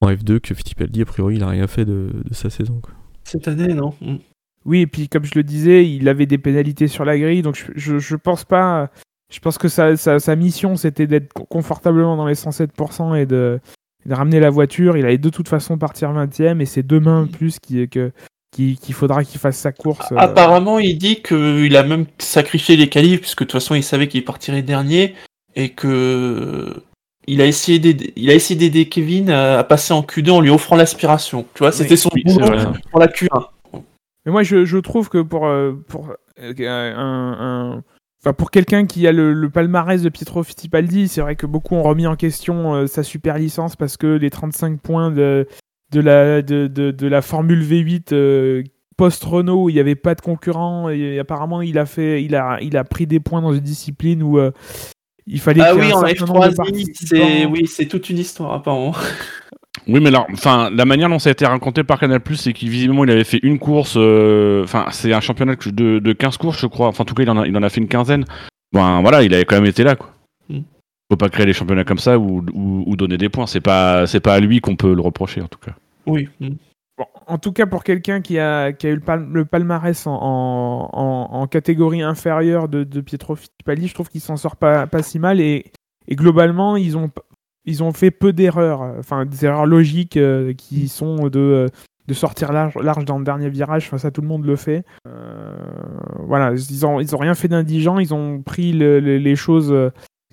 en 0.00 0.08
F2 0.10 0.40
que 0.40 0.54
Fittipaldi, 0.54 1.02
a 1.02 1.04
priori, 1.04 1.36
il 1.36 1.42
a 1.42 1.48
rien 1.48 1.66
fait 1.66 1.84
de, 1.84 2.10
de 2.24 2.34
sa 2.34 2.48
saison. 2.48 2.80
Quoi. 2.82 2.92
Cette 3.24 3.46
année, 3.48 3.74
non 3.74 3.94
Mm. 4.00 4.16
Oui, 4.64 4.80
et 4.82 4.86
puis 4.86 5.08
comme 5.08 5.24
je 5.24 5.32
le 5.34 5.42
disais, 5.42 5.88
il 5.88 6.08
avait 6.08 6.26
des 6.26 6.38
pénalités 6.38 6.86
sur 6.88 7.04
la 7.04 7.18
grille, 7.18 7.42
donc 7.42 7.56
je, 7.56 7.72
je, 7.74 7.98
je 7.98 8.16
pense 8.16 8.44
pas. 8.44 8.90
Je 9.32 9.38
pense 9.40 9.56
que 9.58 9.68
sa, 9.68 9.96
sa, 9.96 10.20
sa 10.20 10.36
mission 10.36 10.76
c'était 10.76 11.06
d'être 11.06 11.32
co- 11.32 11.44
confortablement 11.44 12.16
dans 12.16 12.26
les 12.26 12.34
107% 12.34 13.16
et 13.16 13.24
de, 13.26 13.60
de 14.04 14.14
ramener 14.14 14.40
la 14.40 14.50
voiture. 14.50 14.96
Il 14.96 15.04
allait 15.06 15.16
de 15.18 15.30
toute 15.30 15.48
façon 15.48 15.78
partir 15.78 16.12
20ème 16.12 16.60
et 16.60 16.66
c'est 16.66 16.86
demain 16.86 17.26
plus 17.26 17.58
qui- 17.58 17.88
que- 17.88 18.12
qui- 18.54 18.76
qu'il 18.76 18.94
faudra 18.94 19.24
qu'il 19.24 19.40
fasse 19.40 19.56
sa 19.56 19.72
course. 19.72 20.12
euh, 20.12 20.16
Apparemment, 20.18 20.78
il 20.78 20.98
dit 20.98 21.22
qu'il 21.22 21.74
a 21.76 21.82
même 21.82 22.04
sacrifié 22.18 22.76
les 22.76 22.88
qualifs, 22.90 23.20
puisque 23.22 23.40
de 23.40 23.44
toute 23.46 23.52
façon, 23.52 23.74
il 23.74 23.82
savait 23.82 24.06
qu'il 24.08 24.22
partirait 24.24 24.60
dernier, 24.62 25.14
et 25.56 25.70
que 25.70 26.74
il 27.26 27.40
a 27.40 27.46
essayé 27.46 27.78
d'aider, 27.78 28.12
il 28.16 28.28
a 28.30 28.34
essayé 28.34 28.58
d'aider 28.58 28.88
Kevin 28.88 29.30
à, 29.30 29.64
passer 29.64 29.94
en 29.94 30.02
Q2 30.02 30.30
en 30.30 30.40
lui 30.42 30.50
offrant 30.50 30.76
l'aspiration. 30.76 31.46
Tu 31.54 31.60
vois, 31.60 31.72
c'était 31.72 31.96
son 31.96 32.10
Oui, 32.14 32.22
boulot 32.24 32.46
pour 32.90 33.00
la 33.00 33.06
Q1. 33.06 33.46
Mais 34.26 34.32
moi, 34.32 34.42
je, 34.42 34.64
je 34.64 34.78
trouve 34.78 35.08
que 35.08 35.18
pour, 35.18 35.46
euh, 35.46 35.72
pour, 35.88 36.10
euh, 36.38 36.52
un, 36.66 37.36
un- 37.76 37.82
enfin, 38.22 38.32
pour 38.32 38.50
quelqu'un 38.50 38.86
qui 38.86 39.06
a 39.06 39.12
le, 39.12 39.32
le 39.32 39.50
palmarès 39.50 40.00
de 40.02 40.08
Pietro 40.08 40.42
Fittipaldi, 40.42 41.08
c'est 41.08 41.20
vrai 41.20 41.36
que 41.36 41.46
beaucoup 41.46 41.74
ont 41.74 41.82
remis 41.82 42.06
en 42.06 42.16
question 42.16 42.74
euh, 42.74 42.86
sa 42.86 43.02
super 43.02 43.38
licence 43.38 43.74
parce 43.76 43.96
que 43.96 44.06
les 44.06 44.30
35 44.30 44.80
points 44.80 45.10
de, 45.10 45.46
de, 45.90 46.00
la, 46.00 46.40
de, 46.42 46.66
de, 46.68 46.90
de 46.92 47.06
la 47.08 47.20
Formule 47.22 47.62
V8 47.64 48.12
euh, 48.12 48.62
post-Renault 48.96 49.64
où 49.64 49.68
il 49.70 49.74
n'y 49.74 49.80
avait 49.80 49.96
pas 49.96 50.14
de 50.14 50.20
concurrent, 50.20 50.88
et 50.88 51.18
apparemment, 51.18 51.60
il 51.62 51.78
a, 51.78 51.86
fait, 51.86 52.22
il, 52.22 52.36
a, 52.36 52.58
il 52.60 52.76
a 52.76 52.84
pris 52.84 53.06
des 53.06 53.18
points 53.20 53.40
dans 53.42 53.52
une 53.52 53.60
discipline 53.60 54.22
où 54.22 54.38
euh, 54.38 54.52
il 55.26 55.40
fallait 55.40 55.62
Ah 55.62 55.74
oui, 55.74 55.92
en 55.92 56.04
certain 56.06 56.26
nombre 56.26 56.46
de 56.48 56.52
F3, 56.52 56.56
participants. 56.56 56.96
c'est 57.06 57.46
oui, 57.46 57.66
c'est 57.66 57.86
toute 57.86 58.08
une 58.10 58.18
histoire 58.18 58.52
apparemment. 58.52 58.94
Oui, 59.88 60.00
mais 60.00 60.10
là, 60.10 60.26
enfin, 60.32 60.70
la 60.70 60.84
manière 60.84 61.08
dont 61.08 61.18
ça 61.18 61.30
a 61.30 61.32
été 61.32 61.46
raconté 61.46 61.82
par 61.82 61.98
Canal+, 61.98 62.20
c'est 62.34 62.52
qu'il 62.52 62.68
visiblement 62.68 63.04
il 63.04 63.10
avait 63.10 63.24
fait 63.24 63.40
une 63.42 63.58
course. 63.58 63.94
euh, 63.96 64.62
Enfin, 64.64 64.86
c'est 64.90 65.12
un 65.12 65.20
championnat 65.20 65.54
de, 65.66 65.98
de 65.98 66.12
15 66.12 66.36
courses, 66.36 66.60
je 66.60 66.66
crois. 66.66 66.88
Enfin, 66.88 67.02
en 67.02 67.04
tout 67.06 67.14
cas, 67.14 67.22
il 67.22 67.30
en 67.30 67.38
a, 67.38 67.46
il 67.46 67.56
en 67.56 67.62
a 67.62 67.68
fait 67.70 67.80
une 67.80 67.88
quinzaine. 67.88 68.24
Ben 68.72 69.00
voilà, 69.00 69.22
il 69.22 69.32
avait 69.34 69.44
quand 69.44 69.56
même 69.56 69.66
été 69.66 69.82
là, 69.82 69.96
quoi. 69.96 70.10
Mm. 70.48 70.60
Faut 71.10 71.16
pas 71.16 71.28
créer 71.30 71.46
des 71.46 71.52
championnats 71.52 71.84
comme 71.84 71.98
ça 71.98 72.18
ou, 72.18 72.44
ou, 72.52 72.84
ou 72.86 72.96
donner 72.96 73.16
des 73.18 73.28
points. 73.28 73.46
C'est 73.46 73.60
pas, 73.60 74.06
c'est 74.06 74.20
pas 74.20 74.34
à 74.34 74.40
lui 74.40 74.60
qu'on 74.60 74.76
peut 74.76 74.94
le 74.94 75.00
reprocher, 75.00 75.40
en 75.42 75.48
tout 75.48 75.58
cas. 75.58 75.72
Oui. 76.06 76.28
mm. 76.40 76.48
Bon, 76.98 77.06
en 77.26 77.38
tout 77.38 77.52
cas, 77.52 77.64
pour 77.64 77.82
quelqu'un 77.84 78.20
qui 78.20 78.38
a, 78.38 78.72
qui 78.72 78.86
a 78.86 78.90
eu 78.90 78.94
le, 78.96 79.00
pal- 79.00 79.26
le 79.32 79.44
palmarès 79.46 80.06
en, 80.06 80.12
en, 80.12 80.90
en- 80.92 81.28
en 81.32 81.46
catégorie 81.46 82.02
inférieure 82.02 82.68
de, 82.68 82.84
de 82.84 83.00
Pietro 83.00 83.34
Fittipaldi, 83.36 83.88
je 83.88 83.94
trouve 83.94 84.10
qu'il 84.10 84.20
s'en 84.20 84.36
sort 84.36 84.56
pas, 84.56 84.86
pas 84.86 85.02
si 85.02 85.18
mal. 85.18 85.40
Et, 85.40 85.64
et 86.08 86.14
globalement, 86.16 86.76
ils 86.76 86.96
ont, 86.98 87.10
ils 87.64 87.82
ont 87.82 87.92
fait 87.92 88.10
peu 88.10 88.32
d'erreurs, 88.32 88.82
euh, 88.82 88.92
enfin 88.98 89.24
des 89.24 89.44
erreurs 89.44 89.66
logiques 89.66 90.16
euh, 90.16 90.52
qui 90.52 90.88
sont 90.88 91.28
de, 91.28 91.38
euh, 91.38 91.66
de 92.08 92.14
sortir 92.14 92.52
large, 92.52 92.74
large 92.76 93.04
dans 93.04 93.18
le 93.18 93.24
dernier 93.24 93.48
virage. 93.50 93.84
Enfin, 93.86 93.98
ça, 93.98 94.10
tout 94.10 94.20
le 94.22 94.28
monde 94.28 94.44
le 94.44 94.56
fait. 94.56 94.84
Euh, 95.08 95.54
voilà, 96.26 96.52
ils 96.52 96.84
ont, 96.86 96.98
ils 97.00 97.14
ont 97.14 97.18
rien 97.18 97.34
fait 97.34 97.48
d'indigent. 97.48 97.98
Ils 97.98 98.12
ont 98.14 98.42
pris 98.42 98.72
le- 98.72 98.98
le- 99.00 99.18
les 99.18 99.36
choses 99.36 99.72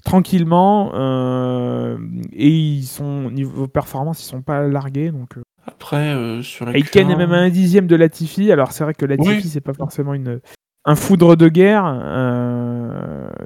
tranquillement 0.04 0.92
euh, 0.96 1.98
et 2.34 2.48
ils 2.50 2.84
sont 2.86 3.30
niveau 3.30 3.68
performance, 3.68 4.24
ils 4.24 4.28
sont 4.28 4.42
pas 4.42 4.68
largués. 4.68 5.12
Donc, 5.12 5.32
après 5.68 6.42
sur 6.42 6.66
la 6.66 6.76
Aiken 6.78 7.08
Q1. 7.10 7.12
est 7.12 7.16
même 7.16 7.34
à 7.34 7.38
un 7.38 7.50
dixième 7.50 7.86
de 7.86 7.96
Latifi. 7.96 8.52
Alors 8.52 8.72
c'est 8.72 8.84
vrai 8.84 8.94
que 8.94 9.06
Latifi 9.06 9.30
Oui. 9.36 9.42
c'est 9.44 9.62
pas 9.62 9.74
forcément 9.74 10.14
une 10.14 10.40
un 10.86 10.96
foudre 10.96 11.36
de 11.36 11.50
guerre, 11.50 11.84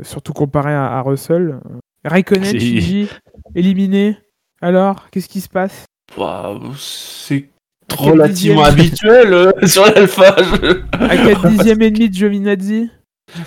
surtout 0.04 0.34
comparé 0.34 0.74
à, 0.74 0.86
à 0.98 1.02
Russell. 1.02 1.60
Raikkonen, 2.06 2.44
Shinji, 2.60 3.10
éliminé. 3.56 4.18
Alors, 4.62 5.10
qu'est-ce 5.10 5.28
qui 5.30 5.41
se 5.41 5.49
passe? 5.49 5.86
Bah, 6.18 6.54
c'est 6.78 7.49
relativement 7.97 8.64
habituel 8.64 9.34
euh, 9.34 9.51
sur 9.68 9.86
l'Alpha. 9.86 10.36
je- 10.39 10.82
À 10.93 11.18
4 11.18 11.47
dixièmes 11.49 11.82
et 11.82 11.91
demi 11.91 12.10
de 12.10 12.14
Giovinazzi? 12.16 12.89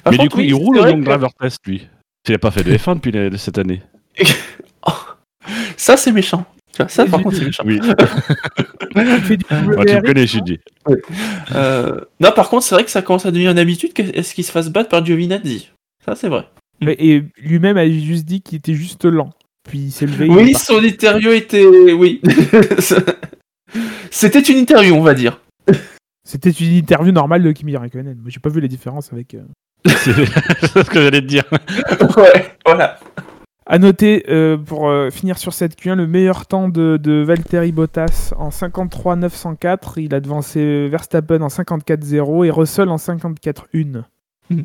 Par 0.03 0.13
Mais 0.13 0.19
du 0.19 0.29
coup, 0.29 0.39
oui, 0.39 0.47
il 0.49 0.55
roule 0.55 0.79
au 0.79 0.85
long 0.85 0.99
que- 1.01 1.05
driver 1.05 1.31
test, 1.41 1.59
lui. 1.67 1.89
Il 2.29 2.35
a 2.35 2.39
pas 2.39 2.51
fait 2.51 2.65
de 2.65 2.77
F1 2.77 2.95
depuis 2.97 3.13
la- 3.13 3.37
cette 3.39 3.59
année. 3.59 3.83
Ça, 5.77 5.97
c'est 5.97 6.13
méchant. 6.13 6.45
Ça, 6.89 7.07
par 7.07 7.23
contre, 7.23 7.37
c'est 7.37 7.45
méchant. 7.47 7.63
Oui, 7.65 7.79
tu 9.25 9.37
WRX. 9.51 10.03
connais, 10.03 10.27
Shinji. 10.27 10.59
Euh, 11.55 12.01
Non, 12.21 12.33
par 12.35 12.49
contre, 12.51 12.65
c'est 12.67 12.75
vrai 12.75 12.85
que 12.85 12.91
ça 12.91 13.01
commence 13.03 13.25
à 13.25 13.31
devenir 13.31 13.51
une 13.53 13.59
habitude 13.59 13.93
est-ce 13.99 14.35
qu'il 14.35 14.45
se 14.45 14.51
fasse 14.53 14.69
battre 14.69 14.91
par 14.91 15.05
Giovinazzi? 15.05 15.71
Ça, 16.05 16.15
c'est 16.17 16.29
vrai. 16.29 16.47
Mais- 16.83 16.97
Et 16.99 17.23
lui-même 17.39 17.79
a 17.79 17.89
juste 17.89 18.27
dit 18.27 18.43
qu'il 18.43 18.59
était 18.59 18.75
juste 18.75 19.05
lent. 19.07 19.31
Puis 19.69 19.79
il 19.79 19.91
s'est 19.91 20.07
levé. 20.07 20.27
il 20.27 20.33
est 20.33 20.35
Oui, 20.37 20.55
son 20.55 20.83
interview 20.83 21.31
était. 21.33 21.65
Oui. 21.65 22.21
C'était 24.11 24.41
une 24.41 24.59
interview, 24.59 24.95
on 24.95 25.03
va 25.03 25.15
dire. 25.15 25.41
C'était 26.25 26.51
une 26.51 26.73
interview 26.75 27.13
normale 27.13 27.43
de 27.43 27.53
Kimi 27.53 27.77
Raikkonen. 27.77 28.17
Moi, 28.21 28.29
j'ai 28.31 28.41
pas 28.41 28.49
vu 28.49 28.61
la 28.61 28.69
différence 28.69 29.13
avec. 29.13 29.35
euh, 29.35 29.43
C'est 29.87 30.13
ce 30.85 30.91
que 30.91 31.01
j'allais 31.01 31.21
te 31.21 31.27
dire. 31.27 31.45
Ouais, 32.17 32.57
voilà. 32.65 32.99
À 33.67 33.79
noter, 33.79 34.25
euh, 34.29 34.57
pour 34.57 34.89
euh, 34.89 35.11
finir 35.11 35.39
sur 35.39 35.53
cette 35.53 35.77
Q1, 35.79 35.95
le 35.97 36.07
meilleur 36.07 36.47
temps 36.47 36.69
de, 36.69 36.99
de 37.03 37.23
Valtteri 37.23 37.73
Bottas 37.73 38.33
en 38.39 38.51
53-904. 38.51 39.95
Il 39.99 40.15
a 40.15 40.21
devancé 40.21 40.89
Verstappen 40.89 41.41
en 41.43 41.49
54-0 41.49 42.47
et 42.47 42.51
Russell 42.51 42.89
en 42.89 42.97
54-1. 42.97 44.03
Oui, 44.51 44.65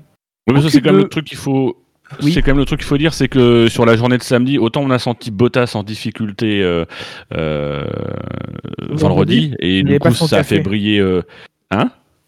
mais 0.53 0.61
ça, 0.61 0.69
c'est 0.69 0.81
quand 0.81 0.91
même 0.93 1.01
le 1.01 1.09
truc 1.09 1.25
qu'il 1.25 1.37
faut. 1.37 1.77
Oui. 2.21 2.33
C'est 2.33 2.41
quand 2.41 2.51
même 2.51 2.57
le 2.57 2.65
truc 2.65 2.79
qu'il 2.79 2.87
faut 2.87 2.97
dire, 2.97 3.13
c'est 3.13 3.27
que 3.27 3.67
sur 3.69 3.85
la 3.85 3.95
journée 3.95 4.17
de 4.17 4.23
samedi, 4.23 4.57
autant 4.57 4.81
on 4.81 4.89
a 4.89 4.99
senti 4.99 5.31
Bottas 5.31 5.71
en 5.75 5.83
difficulté 5.83 6.61
euh, 6.61 6.85
euh, 7.33 7.85
vendredi, 8.89 9.55
et 9.59 9.83
du 9.83 9.97
coup 9.99 10.13
ça 10.13 10.37
a 10.39 10.43
fait 10.43 10.59
briller. 10.59 10.99
euh, 10.99 11.21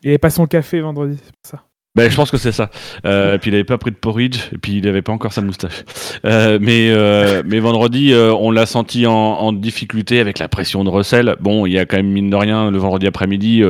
Il 0.03 0.09
avait 0.09 0.17
pas 0.17 0.29
son 0.29 0.47
café 0.47 0.79
vendredi, 0.81 1.17
c'est 1.23 1.31
pour 1.31 1.59
ça. 1.59 1.63
Ben, 1.95 2.09
je 2.09 2.15
pense 2.15 2.31
que 2.31 2.37
c'est 2.37 2.51
ça. 2.51 2.71
Euh, 3.05 3.37
puis 3.37 3.51
il 3.51 3.53
avait 3.53 3.63
pas 3.63 3.77
pris 3.77 3.91
de 3.91 3.95
porridge, 3.95 4.49
et 4.51 4.57
puis 4.57 4.77
il 4.77 4.87
avait 4.87 5.03
pas 5.03 5.11
encore 5.11 5.31
sa 5.31 5.41
moustache. 5.41 5.83
Euh, 6.25 6.57
mais 6.59 6.89
euh, 6.89 7.43
mais 7.45 7.59
vendredi, 7.59 8.13
on 8.15 8.49
l'a 8.49 8.65
senti 8.65 9.05
en, 9.05 9.53
difficulté 9.53 10.19
avec 10.19 10.39
la 10.39 10.47
pression 10.47 10.83
de 10.83 10.89
Russell. 10.89 11.35
Bon, 11.39 11.67
il 11.67 11.73
y 11.73 11.77
a 11.77 11.85
quand 11.85 11.97
même 11.97 12.09
mine 12.09 12.31
de 12.31 12.35
rien 12.35 12.71
le 12.71 12.77
vendredi 12.79 13.05
après-midi, 13.05 13.61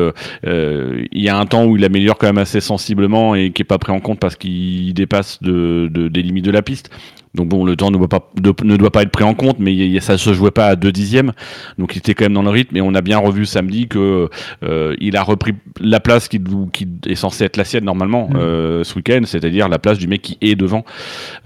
il 0.46 1.04
y 1.22 1.30
a 1.30 1.38
un 1.38 1.46
temps 1.46 1.66
où 1.66 1.76
il 1.76 1.84
améliore 1.84 2.18
quand 2.18 2.28
même 2.28 2.38
assez 2.38 2.62
sensiblement 2.62 3.36
et 3.36 3.52
qui 3.52 3.62
est 3.64 3.66
pas 3.66 3.78
pris 3.78 3.92
en 3.92 4.00
compte 4.00 4.20
parce 4.20 4.38
qu'il 4.38 4.94
dépasse 4.94 5.44
de, 5.44 5.90
de- 5.92 6.08
des 6.08 6.22
limites 6.22 6.46
de 6.46 6.52
la 6.52 6.62
piste. 6.62 6.90
Donc 7.36 7.48
bon, 7.50 7.66
le 7.66 7.76
temps 7.76 7.90
ne 7.90 7.98
doit 7.98 8.08
pas, 8.08 8.30
de- 8.36 8.54
ne 8.64 8.78
doit 8.78 8.92
pas 8.92 9.02
être 9.02 9.10
pris 9.10 9.24
en 9.24 9.34
compte, 9.34 9.58
mais 9.60 9.74
y 9.74 9.98
a- 9.98 10.02
ça 10.02 10.18
se 10.20 10.34
jouait 10.34 10.52
pas 10.52 10.68
à 10.68 10.76
deux 10.76 10.92
dixièmes, 10.92 11.32
donc 11.80 11.96
il 11.96 11.98
était 11.98 12.14
quand 12.14 12.26
même 12.26 12.34
dans 12.34 12.44
le 12.44 12.50
rythme. 12.52 12.78
Et 12.78 12.82
on 12.82 12.94
a 12.94 13.02
bien 13.02 13.18
revu 13.18 13.46
samedi 13.48 13.88
que 13.88 14.30
euh, 14.64 14.96
il 15.00 15.18
a 15.18 15.24
repris 15.24 15.54
la 15.82 16.00
place 16.00 16.28
qui, 16.28 16.40
qui 16.72 16.88
est 17.08 17.16
censée 17.16 17.44
être 17.46 17.58
la 17.58 17.64
sienne 17.66 17.86
normalement 17.86 18.30
Mm. 18.30 18.36
euh, 18.36 18.84
ce 18.84 18.96
week-end, 18.96 19.22
c'est-à-dire 19.26 19.68
la 19.68 19.80
place 19.80 19.98
du 19.98 20.08
mec 20.08 20.22
qui 20.22 20.38
est 20.42 20.56
devant 20.56 20.86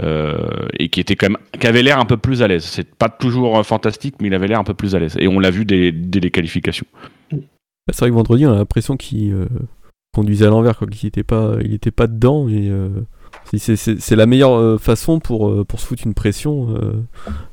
euh, 0.04 0.38
et 0.78 0.90
qui 0.90 1.00
était 1.00 1.16
quand 1.16 1.30
même, 1.30 1.38
qui 1.60 1.68
avait 1.68 1.84
l'air 1.84 2.00
un 2.00 2.06
peu 2.06 2.18
plus 2.18 2.42
à 2.42 2.48
l'aise. 2.48 2.64
C'est 2.66 2.94
pas 2.96 3.10
toujours 3.10 3.66
fantastique, 3.66 4.16
mais 4.22 4.28
il 4.28 4.34
avait 4.34 4.48
l'air 4.48 4.60
un 4.60 4.64
peu 4.66 4.74
plus 4.74 4.94
à 4.96 5.00
l'aise. 5.00 5.16
Et 5.20 5.28
on 5.28 5.40
l'a 5.40 5.52
vu 5.52 5.64
dès, 5.66 5.92
dès 5.92 6.20
les 6.20 6.32
qualifications. 6.32 6.86
Bah, 7.32 7.38
C'est 7.92 8.00
vrai 8.02 8.10
que 8.10 8.16
vendredi, 8.16 8.46
on 8.46 8.52
a 8.52 8.58
l'impression 8.58 8.98
qu'il 8.98 9.34
conduisait 10.14 10.46
à 10.48 10.50
l'envers, 10.50 10.78
qu'il 10.92 11.08
était 11.08 11.24
pas, 11.24 11.54
il 11.64 11.74
était 11.74 11.92
pas 11.92 12.08
dedans. 12.08 12.46
Euh, 12.50 12.90
c'est- 13.52 13.58
c'est- 13.58 13.76
c'est 13.76 14.00
c'est 14.00 14.16
la 14.16 14.26
meilleure 14.26 14.54
euh, 14.58 14.78
façon 14.78 15.20
pour, 15.20 15.50
euh, 15.50 15.64
pour 15.66 15.80
se 15.80 15.86
foutre 15.88 16.04
une 16.06 16.14
pression 16.14 16.76
euh, 16.76 17.04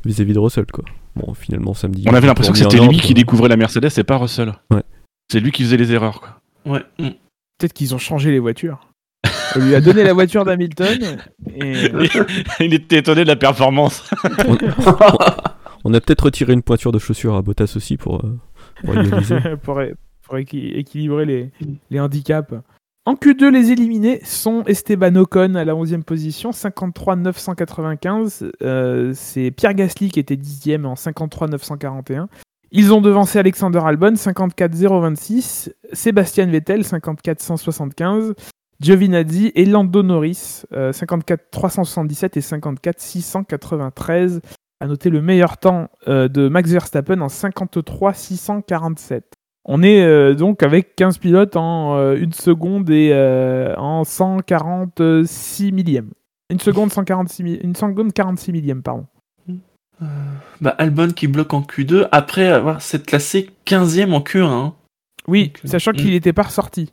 vis-à-vis 0.05 0.33
de 0.33 0.39
Russell, 0.39 0.67
quoi. 0.73 0.85
Bon, 1.17 1.33
finalement, 1.35 1.75
samedi. 1.75 2.05
On 2.09 2.15
avait 2.15 2.27
l'impression 2.27 2.53
que 2.53 2.59
c'était 2.59 2.81
lui 2.85 2.99
qui 2.99 3.15
découvrait 3.15 3.49
la 3.49 3.57
Mercedes 3.57 3.89
et 3.97 4.05
pas 4.05 4.17
Russell. 4.17 4.53
Ouais. 4.73 4.83
C'est 5.31 5.41
lui 5.41 5.53
qui 5.53 5.63
faisait 5.63 5.77
les 5.77 5.93
erreurs. 5.93 6.21
Quoi. 6.21 6.73
Ouais. 6.73 6.83
mm. 6.99 7.11
Peut-être 7.59 7.73
qu'ils 7.73 7.95
ont 7.95 7.99
changé 7.99 8.33
les 8.33 8.41
voitures. 8.41 8.89
On 9.57 9.61
lui 9.61 9.75
a 9.77 9.81
donné 9.81 10.03
la 10.03 10.13
voiture 10.13 10.45
d'Hamilton. 10.45 11.19
Et... 11.55 11.85
il 12.61 12.75
était 12.75 12.99
étonné 12.99 13.23
de 13.23 13.29
la 13.29 13.37
performance. 13.37 14.11
On, 14.49 14.59
on 15.85 15.95
a 15.95 16.01
peut-être 16.01 16.23
retiré 16.25 16.53
une 16.53 16.63
pointure 16.63 16.91
de 16.91 16.99
chaussure 16.99 17.37
à 17.37 17.43
Bottas 17.43 17.75
aussi 17.77 17.97
pour, 17.97 18.25
euh, 18.25 18.39
pour 19.63 19.79
pour, 20.27 20.39
équilibrer 20.39 21.27
les, 21.27 21.51
les 21.91 22.01
handicaps. 22.01 22.53
En 23.07 23.17
Q2, 23.17 23.51
les 23.51 23.71
éliminés 23.71 24.21
sont 24.25 24.65
Esteban 24.65 25.15
Ocon 25.17 25.57
à 25.57 25.67
la 25.67 25.75
11e 25.75 26.05
position, 26.05 26.53
53-995. 26.53 28.51
Euh, 28.63 29.13
c'est 29.15 29.51
Pierre 29.51 29.75
Gasly 29.75 30.11
qui 30.11 30.21
était 30.21 30.37
10e 30.37 30.87
en 30.87 30.95
53-941. 30.95 32.29
Ils 32.73 32.95
ont 32.95 33.03
devancé 33.03 33.39
Alexander 33.39 33.81
Albon, 33.85 34.15
54-026. 34.15 35.71
Sébastien 35.93 36.47
Vettel, 36.47 36.81
54-175. 36.81 38.33
Giovinazzi 38.81 39.53
et 39.55 39.67
Lando 39.67 40.03
Norris, 40.03 40.63
euh, 40.73 40.91
54-377 40.93 42.39
et 42.39 42.41
54-693. 42.41 44.41
À 44.81 44.87
noter 44.87 45.11
le 45.11 45.21
meilleur 45.21 45.59
temps 45.59 45.91
euh, 46.09 46.29
de 46.29 46.49
Max 46.49 46.71
Verstappen 46.71 47.21
en 47.21 47.27
53-647. 47.27 49.25
On 49.67 49.83
est 49.83 50.03
euh, 50.05 50.35
donc 50.35 50.63
avec 50.63 50.95
15 50.97 51.19
pilotes 51.19 51.57
en 51.57 51.97
euh, 51.97 52.17
une 52.17 52.33
seconde 52.33 52.91
et 52.91 53.11
euh, 53.13 53.75
en 53.77 54.05
146 54.05 55.73
millième. 55.73 56.11
Une 56.51 56.61
seconde, 56.61 56.93
146 56.93 57.43
mi- 57.43 57.55
une 57.63 57.75
seconde 57.75 58.13
46 58.13 58.53
millième, 58.53 58.83
pardon. 58.83 59.07
Bah, 60.61 60.75
Albon 60.79 61.09
qui 61.13 61.29
bloque 61.29 61.55
en 61.55 61.63
Q2 61.63 62.09
après 62.13 62.49
avoir 62.49 62.83
s'être 62.83 63.07
classé 63.07 63.49
15ème 63.67 64.13
en 64.13 64.21
Q1. 64.21 64.43
hein. 64.45 64.75
Oui, 65.27 65.47
Donc, 65.47 65.61
euh, 65.65 65.69
sachant 65.69 65.93
mm. 65.93 65.97
qu'il 65.97 66.11
n'était 66.11 66.33
pas 66.33 66.43
ressorti. 66.43 66.93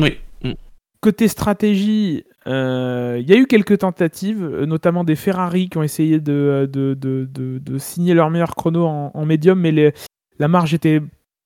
Oui. 0.00 0.18
mm. 0.42 0.52
Côté 1.00 1.28
stratégie, 1.28 2.24
euh, 2.46 3.18
il 3.20 3.28
y 3.28 3.32
a 3.32 3.36
eu 3.36 3.46
quelques 3.46 3.78
tentatives, 3.78 4.42
euh, 4.42 4.66
notamment 4.66 5.04
des 5.04 5.14
Ferrari 5.14 5.68
qui 5.68 5.78
ont 5.78 5.82
essayé 5.82 6.18
de, 6.20 6.68
de, 6.72 6.94
de, 6.94 7.28
de- 7.32 7.58
de 7.58 7.78
signer 7.78 8.14
leur 8.14 8.30
meilleur 8.30 8.56
chrono 8.56 8.86
en, 8.86 9.10
en 9.14 9.24
médium, 9.26 9.60
mais 9.60 9.70
les- 9.70 9.92
la 10.38 10.48
marge 10.48 10.74
était 10.74 11.00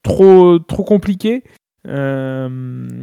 trop, 0.06 0.58
trop 0.58 0.84
compliquée. 0.84 1.42
Euh, 1.88 2.48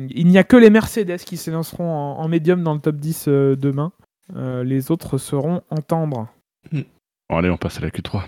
il 0.09 0.27
n'y 0.27 0.37
a 0.37 0.43
que 0.43 0.57
les 0.57 0.69
Mercedes 0.69 1.17
qui 1.19 1.37
s'élanceront 1.37 1.89
en, 1.89 2.19
en 2.19 2.27
médium 2.27 2.63
dans 2.63 2.73
le 2.73 2.79
top 2.79 2.95
10 2.97 3.25
euh, 3.27 3.55
demain. 3.55 3.91
Euh, 4.35 4.63
les 4.63 4.91
autres 4.91 5.17
seront 5.17 5.61
en 5.69 5.77
tendre. 5.77 6.27
Bon, 6.71 7.37
allez, 7.37 7.49
on 7.49 7.57
passe 7.57 7.77
à 7.77 7.81
la 7.81 7.89
Q3. 7.89 8.23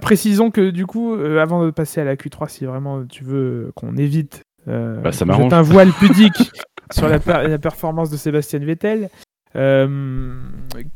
Précisons 0.00 0.50
que 0.50 0.70
du 0.70 0.86
coup, 0.86 1.14
euh, 1.14 1.40
avant 1.40 1.64
de 1.64 1.70
passer 1.70 2.00
à 2.00 2.04
la 2.04 2.16
Q3, 2.16 2.48
si 2.48 2.64
vraiment 2.66 3.04
tu 3.06 3.24
veux 3.24 3.72
qu'on 3.76 3.96
évite 3.96 4.42
euh, 4.68 5.00
Bah, 5.00 5.12
ça 5.12 5.24
un 5.24 5.62
voile 5.62 5.90
pudique 6.00 6.50
sur 6.90 7.08
la, 7.08 7.18
per- 7.18 7.48
la 7.48 7.58
performance 7.58 8.10
de 8.10 8.16
Sébastien 8.16 8.58
Vettel, 8.58 9.08
euh, 9.54 10.34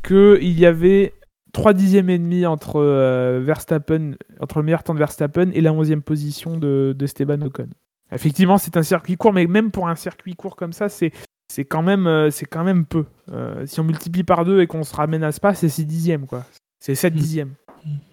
qu'il 0.03 0.59
y 0.59 0.65
avait 0.65 1.13
3 1.53 1.73
dixièmes 1.73 2.09
et 2.09 2.17
demi 2.17 2.45
entre 2.45 2.77
euh, 2.81 3.41
Verstappen, 3.43 4.13
entre 4.39 4.59
le 4.59 4.63
meilleur 4.63 4.83
temps 4.83 4.93
de 4.93 4.99
Verstappen 4.99 5.51
et 5.53 5.61
la 5.61 5.71
11e 5.71 6.01
position 6.01 6.57
de, 6.57 6.95
de 6.97 7.05
Esteban 7.05 7.41
Ocon. 7.41 7.67
Effectivement, 8.13 8.57
c'est 8.57 8.77
un 8.77 8.83
circuit 8.83 9.15
court, 9.17 9.33
mais 9.33 9.47
même 9.47 9.71
pour 9.71 9.87
un 9.87 9.95
circuit 9.95 10.35
court 10.35 10.55
comme 10.55 10.73
ça, 10.73 10.89
c'est 10.89 11.11
c'est 11.51 11.65
quand 11.65 11.81
même 11.83 12.07
euh, 12.07 12.29
c'est 12.29 12.45
quand 12.45 12.63
même 12.63 12.85
peu. 12.85 13.05
Euh, 13.31 13.65
si 13.65 13.79
on 13.79 13.83
multiplie 13.83 14.23
par 14.23 14.45
deux 14.45 14.61
et 14.61 14.67
qu'on 14.67 14.83
se 14.83 14.95
ramène 14.95 15.23
à 15.23 15.31
Spa, 15.31 15.53
c'est 15.53 15.69
6 15.69 15.85
dixièmes 15.85 16.25
quoi. 16.25 16.45
C'est 16.79 16.95
7 16.95 17.13
Mm. 17.13 17.17
dixièmes. 17.17 17.53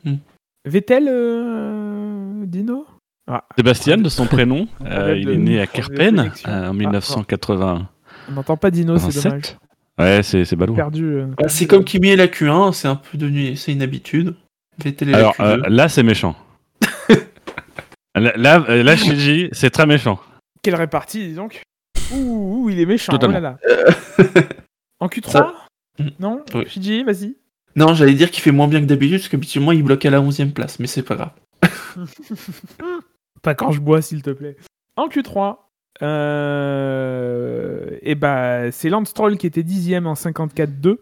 Mm. 0.05 0.15
Vettel, 0.65 1.07
euh, 1.09 2.45
Dino? 2.47 2.87
Ah, 3.31 3.45
Sébastien, 3.57 3.99
de 3.99 4.09
son 4.09 4.27
prénom, 4.37 4.67
euh, 4.85 5.17
il 5.17 5.29
est 5.31 5.37
né 5.37 5.61
à 5.61 5.67
Kerpen 5.67 6.19
euh, 6.19 6.69
en 6.69 6.71
Ah, 6.71 6.73
1987. 6.73 7.87
On 8.29 8.33
n'entend 8.33 8.57
pas 8.57 8.71
Dino, 8.71 8.99
c'est 8.99 9.23
dommage. 9.23 9.57
Ouais, 9.99 10.23
c'est 10.23 10.45
c'est 10.45 10.57
ballot. 10.57 10.75
Perdu. 10.75 11.05
euh, 11.05 11.27
Bah, 11.27 11.35
perdu, 11.39 11.55
c'est 11.55 11.67
comme 11.67 11.85
Kimi 11.85 12.09
et 12.11 12.17
la 12.17 12.27
Q1, 12.29 12.73
c'est 12.73 12.89
un 12.89 12.97
peu 12.97 13.19
devenu, 13.19 13.57
c'est 13.57 13.73
une 13.73 13.83
habitude. 13.83 14.35
Vettel 14.83 15.11
et 15.11 15.15
Alors 15.15 15.35
la 15.39 15.57
Q2. 15.57 15.65
euh, 15.65 15.69
là, 15.69 15.89
c'est 15.89 16.03
méchant. 16.03 16.37
là, 18.15 18.33
là, 18.37 18.65
euh, 18.69 18.83
là, 18.83 18.97
Shinji, 18.97 19.49
c'est 19.53 19.71
très 19.71 19.87
méchant. 19.87 20.21
Quelle 20.63 20.77
répartie, 20.77 21.29
dis 21.29 21.35
donc 21.35 21.63
ouh, 22.13 22.65
ouh, 22.65 22.71
il 22.71 22.79
est 22.81 22.87
méchant. 22.87 23.13
Totalement. 23.13 23.39
oh 23.39 23.41
là 23.69 23.77
là. 24.27 24.43
En 25.01 25.07
Q3 25.07 25.31
Ça- 25.31 25.55
Non 26.19 26.43
Oui. 26.55 27.03
Vas-y. 27.05 27.37
Non, 27.77 27.95
j'allais 27.95 28.15
dire 28.15 28.31
qu'il 28.33 28.43
fait 28.43 28.51
moins 28.51 28.67
bien 28.67 28.81
que 28.81 28.87
d'habitude, 28.87 29.19
parce 29.19 29.29
qu'habituellement 29.29 29.71
il 29.73 29.83
bloque 29.85 30.05
à 30.07 30.11
la 30.11 30.21
11ème 30.21 30.53
place, 30.53 30.79
mais 30.81 30.87
c'est 30.89 31.03
pas 31.03 31.15
grave. 31.15 31.31
Pas 33.43 33.55
quand 33.55 33.71
je 33.71 33.81
bois, 33.81 34.03
s'il 34.03 34.23
te 34.23 34.31
plaît. 34.31 34.57
En 34.97 35.09
Q3, 35.09 35.57
euh, 36.03 37.99
et 38.03 38.15
bah, 38.15 38.71
c'est 38.71 38.89
Lance 38.89 39.09
Stroll 39.09 39.37
qui 39.37 39.47
était 39.47 39.63
dixième 39.63 40.07
en 40.07 40.15
54-2. 40.15 40.99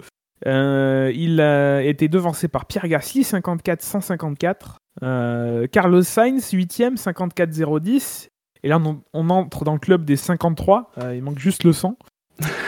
Euh, 0.47 1.13
il 1.15 1.41
a 1.41 1.83
été 1.83 2.09
devancé 2.09 2.49
par 2.49 2.67
Pierre 2.67 2.89
Gasly, 2.89 3.23
54-154. 3.23 4.55
Euh, 5.03 5.67
Carlos 5.67 6.03
Sainz, 6.03 6.53
8ème, 6.53 6.97
54-010. 6.97 8.29
Et 8.63 8.69
là, 8.69 8.81
on, 9.13 9.31
entre 9.31 9.65
dans 9.65 9.75
le 9.75 9.79
club 9.79 10.05
des 10.05 10.17
53. 10.17 10.93
Euh, 10.99 11.15
il 11.15 11.23
manque 11.23 11.39
juste 11.39 11.65
le 11.65 11.73
100. 11.73 11.97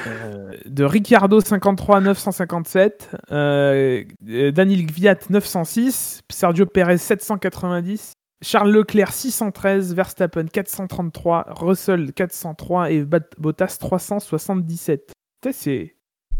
Euh, 0.06 0.52
de 0.64 0.84
Ricciardo 0.84 1.40
53 1.40 2.00
957, 2.00 3.10
euh, 3.32 4.04
euh, 4.28 4.50
Daniel 4.50 4.86
Gviat 4.86 5.18
906, 5.28 6.20
Sergio 6.30 6.66
Perez 6.66 6.98
790, 6.98 8.14
Charles 8.42 8.70
Leclerc 8.70 9.12
613, 9.12 9.94
Verstappen 9.94 10.46
433, 10.46 11.46
Russell 11.50 12.12
403 12.12 12.90
et 12.92 13.02
Bat- 13.04 13.34
Bottas 13.38 13.76
377. 13.80 15.12
Putain, 15.40 15.52
C'est 15.52 15.94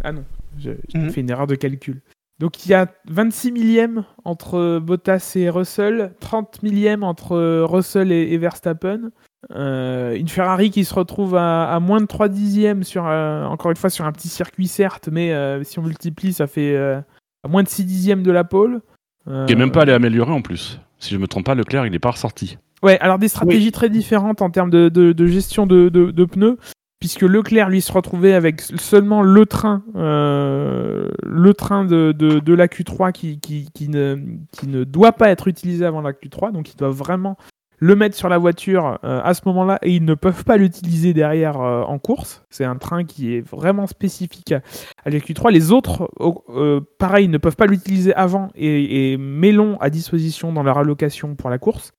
ah 0.05 0.13
non, 0.13 0.25
je- 0.59 0.71
j'ai 0.89 0.99
Mhm. 0.99 1.11
fait 1.11 1.21
une 1.23 1.31
erreur 1.31 1.47
de 1.49 1.55
calcul. 1.57 2.01
Donc 2.39 2.65
il 2.65 2.69
y 2.71 2.75
a 2.75 2.87
26 3.09 3.51
millièmes 3.51 4.05
entre 4.25 4.79
Bottas 4.79 5.33
et 5.35 5.51
Russell, 5.51 6.13
30 6.21 6.63
millièmes 6.63 7.03
entre 7.03 7.63
Russell 7.65 8.13
et, 8.13 8.33
et 8.33 8.39
Verstappen. 8.39 9.11
Euh, 9.53 10.15
une 10.15 10.29
Ferrari 10.29 10.71
qui 10.71 10.85
se 10.85 10.95
retrouve 10.95 11.35
à, 11.35 11.73
à 11.73 11.81
moins 11.81 12.01
de 12.01 12.07
3 12.07 12.29
dixièmes 12.29 12.85
sur, 12.85 13.07
euh, 13.09 13.45
encore 13.45 13.71
une 13.73 13.77
fois, 13.77 13.91
sur 13.91 14.05
un 14.05 14.13
petit 14.13 14.29
circuit 14.29 14.69
certes, 14.69 15.09
mais 15.11 15.33
euh, 15.33 15.65
si 15.65 15.79
on 15.81 15.83
multiplie, 15.83 16.33
ça 16.33 16.47
fait 16.47 16.77
euh, 16.77 17.01
à 17.45 17.49
moins 17.49 17.65
de 17.65 17.69
6 17.69 17.85
dixièmes 17.85 18.23
de 18.23 18.31
la 18.31 18.45
pole. 18.45 18.83
Euh, 19.27 19.47
Qui 19.47 19.55
est 19.55 19.57
même 19.57 19.73
pas 19.73 19.83
allé 19.83 19.93
améliorer 19.93 20.33
en 20.33 20.43
plus. 20.43 20.81
Si 20.99 21.15
je 21.15 21.19
me 21.19 21.27
trompe 21.29 21.47
pas, 21.47 21.55
Leclerc, 21.55 21.87
il 21.87 21.95
est 21.95 21.99
pas 21.99 22.11
ressorti. 22.11 22.59
Ouais, 22.83 22.99
alors 23.01 23.19
des 23.19 23.29
stratégies 23.29 23.73
très 23.73 23.89
différentes 23.91 24.41
en 24.43 24.51
termes 24.51 24.71
de, 24.71 24.89
de- 24.89 25.13
de 25.13 25.27
gestion 25.27 25.67
de, 25.67 25.89
de- 25.89 26.11
de 26.11 26.25
pneus, 26.25 26.59
puisque 27.01 27.23
Leclerc, 27.23 27.69
lui, 27.71 27.81
se 27.81 27.93
retrouvait 27.93 28.35
avec 28.35 28.61
seulement 28.61 29.23
le 29.23 29.47
train, 29.47 29.83
euh, 29.97 31.09
le 31.25 31.55
train 31.55 31.85
de, 31.85 32.13
de- 32.17 32.39
de 32.41 32.55
la 32.55 32.67
Q3 32.69 33.13
qui, 33.13 33.39
qui- 33.41 33.69
qui 33.73 33.89
ne, 33.89 34.17
qui 34.53 34.67
ne 34.69 34.85
doit 34.85 35.13
pas 35.13 35.29
être 35.31 35.49
utilisé 35.49 35.85
avant 35.85 36.01
la 36.01 36.13
Q3, 36.13 36.53
donc 36.53 36.73
ils 36.73 36.77
doivent 36.77 36.97
vraiment 36.97 37.37
le 37.81 37.95
mettre 37.95 38.17
sur 38.17 38.29
la 38.29 38.39
voiture 38.39 38.99
euh, 39.05 39.21
à 39.23 39.35
ce 39.35 39.43
moment-là 39.47 39.79
et 39.83 39.93
ils 39.93 40.05
ne 40.05 40.15
peuvent 40.15 40.45
pas 40.45 40.57
l'utiliser 40.57 41.15
derrière 41.15 41.61
euh, 41.61 41.83
en 41.83 41.99
course. 41.99 42.45
C'est 42.51 42.65
un 42.65 42.77
train 42.77 43.05
qui 43.05 43.35
est 43.35 43.41
vraiment 43.41 43.87
spécifique 43.87 44.51
à, 44.53 44.63
à 45.05 45.11
la 45.11 45.19
Q3. 45.19 45.53
Les 45.53 45.71
autres, 45.71 46.11
euh, 46.51 46.81
pareil, 46.99 47.29
ne 47.29 47.39
peuvent 47.39 47.57
pas 47.57 47.67
l'utiliser 47.67 48.13
avant 48.15 48.49
et, 48.57 49.13
et 49.13 49.17
Mélon 49.17 49.77
à 49.81 49.91
disposition 49.91 50.53
dans 50.53 50.65
leur 50.65 50.79
allocation 50.79 51.37
pour 51.37 51.51
la 51.51 51.59
course. 51.59 51.93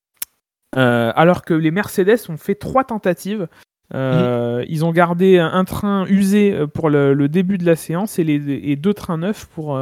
Alors 0.75 1.45
que 1.45 1.53
les 1.53 1.71
Mercedes 1.71 2.19
ont 2.29 2.37
fait 2.37 2.55
trois 2.55 2.83
tentatives. 2.83 3.47
Euh, 3.93 4.63
Ils 4.67 4.85
ont 4.85 4.91
gardé 4.91 5.39
un, 5.39 5.51
un 5.51 5.63
train 5.65 6.05
usé 6.07 6.55
pour 6.73 6.89
le, 6.89 7.13
le 7.13 7.27
début 7.29 7.57
de 7.57 7.65
la 7.65 7.75
séance 7.75 8.19
et, 8.19 8.23
les, 8.23 8.35
et 8.69 8.75
deux 8.75 8.93
trains 8.93 9.17
neufs 9.17 9.47
pour, 9.47 9.79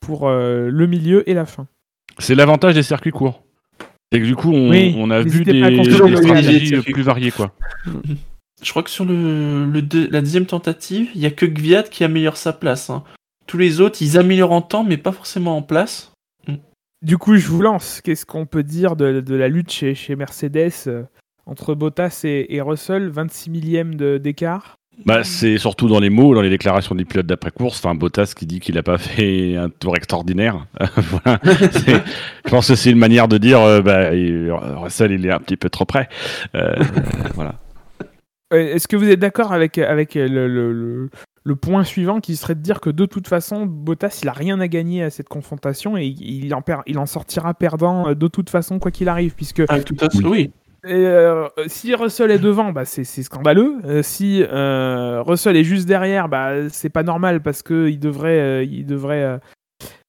pour 0.00 0.28
le 0.28 0.86
milieu 0.86 1.28
et 1.28 1.34
la 1.34 1.46
fin. 1.46 1.66
C'est 2.18 2.34
l'avantage 2.34 2.74
des 2.74 2.82
circuits 2.82 3.10
courts. 3.10 3.43
Que 4.20 4.24
du 4.26 4.36
coup, 4.36 4.52
on, 4.52 4.70
Oui, 4.70 4.94
on 4.98 5.10
a 5.10 5.20
vu 5.22 5.44
des, 5.44 5.60
stratégies 6.16 6.80
plus 6.92 7.02
variées, 7.02 7.30
quoi. 7.30 7.54
Je 8.62 8.70
crois 8.70 8.82
que 8.82 8.90
sur 8.90 9.04
le, 9.04 9.66
le 9.66 9.82
deux- 9.82 10.08
la 10.10 10.20
deuxième 10.20 10.46
tentative, 10.46 11.10
il 11.14 11.20
y 11.20 11.26
a 11.26 11.30
que 11.30 11.44
Gviat 11.46 11.82
qui 11.84 12.04
améliore 12.04 12.36
sa 12.36 12.52
place. 12.52 12.90
hein. 12.90 13.02
Tous 13.46 13.58
les 13.58 13.80
autres, 13.80 13.98
ils 14.00 14.16
améliorent 14.16 14.52
en 14.52 14.62
temps, 14.62 14.84
mais 14.84 14.96
pas 14.96 15.12
forcément 15.12 15.56
en 15.56 15.62
place. 15.62 16.12
Du 17.02 17.18
coup, 17.18 17.36
je 17.36 17.46
vous 17.48 17.60
lance. 17.60 18.00
Qu'est-ce 18.02 18.24
qu'on 18.24 18.46
peut 18.46 18.62
dire 18.62 18.96
de, 18.96 19.20
de 19.20 19.34
la 19.34 19.48
lutte 19.48 19.70
chez, 19.70 19.94
chez 19.94 20.16
Mercedes 20.16 20.72
euh, 20.86 21.02
entre 21.44 21.74
Bottas 21.74 22.22
et, 22.24 22.54
et 22.56 22.62
Russell? 22.62 23.10
26 23.10 23.50
millièmes 23.50 23.94
de- 23.96 24.16
d'écart? 24.16 24.76
Bah, 25.06 25.22
c'est 25.24 25.58
surtout 25.58 25.88
dans 25.88 26.00
les 26.00 26.08
mots, 26.10 26.34
dans 26.34 26.40
les 26.40 26.50
déclarations 26.50 26.94
des 26.94 27.04
pilotes 27.04 27.26
d'après-course. 27.26 27.78
Enfin, 27.78 27.94
Bottas 27.94 28.32
qui 28.36 28.46
dit 28.46 28.60
qu'il 28.60 28.76
n'a 28.76 28.82
pas 28.82 28.96
fait 28.98 29.56
un 29.56 29.68
tour 29.68 29.96
extraordinaire. 29.96 30.66
voilà. 30.96 31.40
Je 31.44 32.50
pense 32.50 32.68
que 32.68 32.74
c'est 32.74 32.90
une 32.90 32.98
manière 32.98 33.28
de 33.28 33.36
dire, 33.38 33.60
euh, 33.60 33.82
bah, 33.82 34.14
il- 34.14 34.50
Russell, 34.52 35.12
il 35.12 35.26
est 35.26 35.30
un 35.32 35.40
petit 35.40 35.56
peu 35.56 35.68
trop 35.68 35.84
près. 35.84 36.08
Euh, 36.54 36.74
voilà. 37.34 37.56
Euh, 38.52 38.74
Est-ce 38.74 38.88
que 38.88 38.96
vous 38.96 39.08
êtes 39.08 39.18
d'accord 39.20 39.52
avec, 39.52 39.78
avec 39.78 40.14
le, 40.14 40.28
le- 40.28 40.72
le- 40.72 41.10
le 41.46 41.56
point 41.56 41.84
suivant 41.84 42.20
qui 42.20 42.36
serait 42.36 42.54
de 42.54 42.60
dire 42.62 42.80
que 42.80 42.88
de 42.88 43.04
toute 43.04 43.28
façon, 43.28 43.66
Bottas, 43.66 44.20
il 44.22 44.28
a 44.28 44.32
rien 44.32 44.58
à 44.60 44.68
gagner 44.68 45.02
à 45.02 45.10
cette 45.10 45.28
confrontation 45.28 45.96
et 45.98 46.06
il 46.06 46.54
en, 46.54 46.62
perd, 46.62 46.80
il 46.86 46.98
en 46.98 47.04
sortira 47.04 47.52
perdant 47.52 48.08
euh, 48.08 48.14
de 48.14 48.28
toute 48.28 48.48
façon, 48.48 48.78
quoi 48.78 48.90
qu'il 48.90 49.08
arrive, 49.10 49.34
puisque 49.34 49.62
Ah, 49.68 49.80
tout 49.80 49.96
à 50.00 50.08
fait, 50.08 50.18
Oui. 50.18 50.24
oui. 50.30 50.50
Euh, 50.86 51.48
si 51.66 51.94
Russell 51.94 52.30
est 52.30 52.38
devant, 52.38 52.72
bah, 52.72 52.84
c'est 52.84 53.04
scandaleux. 53.04 53.76
Euh, 53.84 54.02
si 54.02 54.42
euh, 54.42 55.22
Russell 55.22 55.56
est 55.56 55.64
juste 55.64 55.86
derrière, 55.86 56.28
bah, 56.28 56.68
c'est 56.70 56.90
pas 56.90 57.02
normal 57.02 57.42
parce 57.42 57.62
que 57.62 57.88
il 57.88 57.98
devrait, 57.98 58.40
euh, 58.40 58.64
il 58.64 58.84
devrait, 58.86 59.40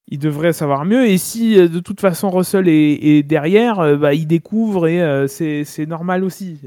il 0.08 0.18
devrait 0.18 0.52
savoir 0.52 0.84
mieux. 0.84 1.06
Et 1.06 1.18
si 1.18 1.56
de 1.56 1.80
toute 1.80 2.00
façon 2.00 2.30
Russell 2.30 2.68
est, 2.68 3.22
derrière, 3.22 3.96
bah, 3.98 4.14
il 4.14 4.26
découvre 4.26 4.86
et 4.86 5.26
c'est 5.28 5.86
normal 5.86 6.24
aussi. 6.24 6.60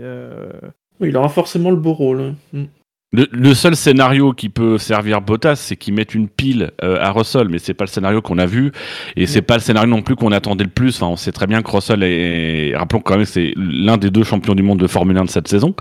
Il 1.02 1.16
aura 1.16 1.30
forcément 1.30 1.72
le 1.72 1.78
beau 1.78 1.94
rôle. 1.94 2.22
hein. 2.22 2.36
Mm. 2.54 2.64
Le, 3.12 3.56
seul 3.56 3.76
scénario 3.76 4.34
qui 4.34 4.50
peut 4.50 4.78
servir 4.78 5.22
Bottas, 5.22 5.56
c'est 5.56 5.76
qu'ils 5.76 5.96
mettent 5.96 6.14
une 6.14 6.30
pile 6.30 6.72
euh, 6.84 7.02
à 7.02 7.10
Russell, 7.10 7.50
mais 7.50 7.58
c'est 7.58 7.74
pas 7.74 7.86
le 7.86 7.90
scénario 7.90 8.22
qu'on 8.22 8.38
a 8.38 8.46
vu, 8.46 8.72
et 9.16 9.26
c'est 9.26 9.42
pas 9.42 9.56
le 9.56 9.62
scénario 9.62 9.90
non 9.90 10.04
plus 10.04 10.16
qu'on 10.16 10.32
attendait 10.32 10.64
le 10.64 10.70
plus. 10.70 10.98
Enfin, 10.98 11.08
on 11.08 11.16
sait 11.16 11.32
très 11.32 11.48
bien 11.48 11.64
que 11.64 11.72
Russell 11.72 12.04
est, 12.04 12.78
rappelons 12.78 13.02
quand 13.02 13.16
même, 13.18 13.26
c'est 13.26 13.54
l'un 13.56 13.98
des 13.98 14.12
deux 14.12 14.24
champions 14.24 14.54
du 14.54 14.62
monde 14.62 14.80
de 14.80 14.86
Formule 14.86 15.18
1 15.18 15.24
de 15.24 15.30
cette 15.30 15.48
saison, 15.48 15.74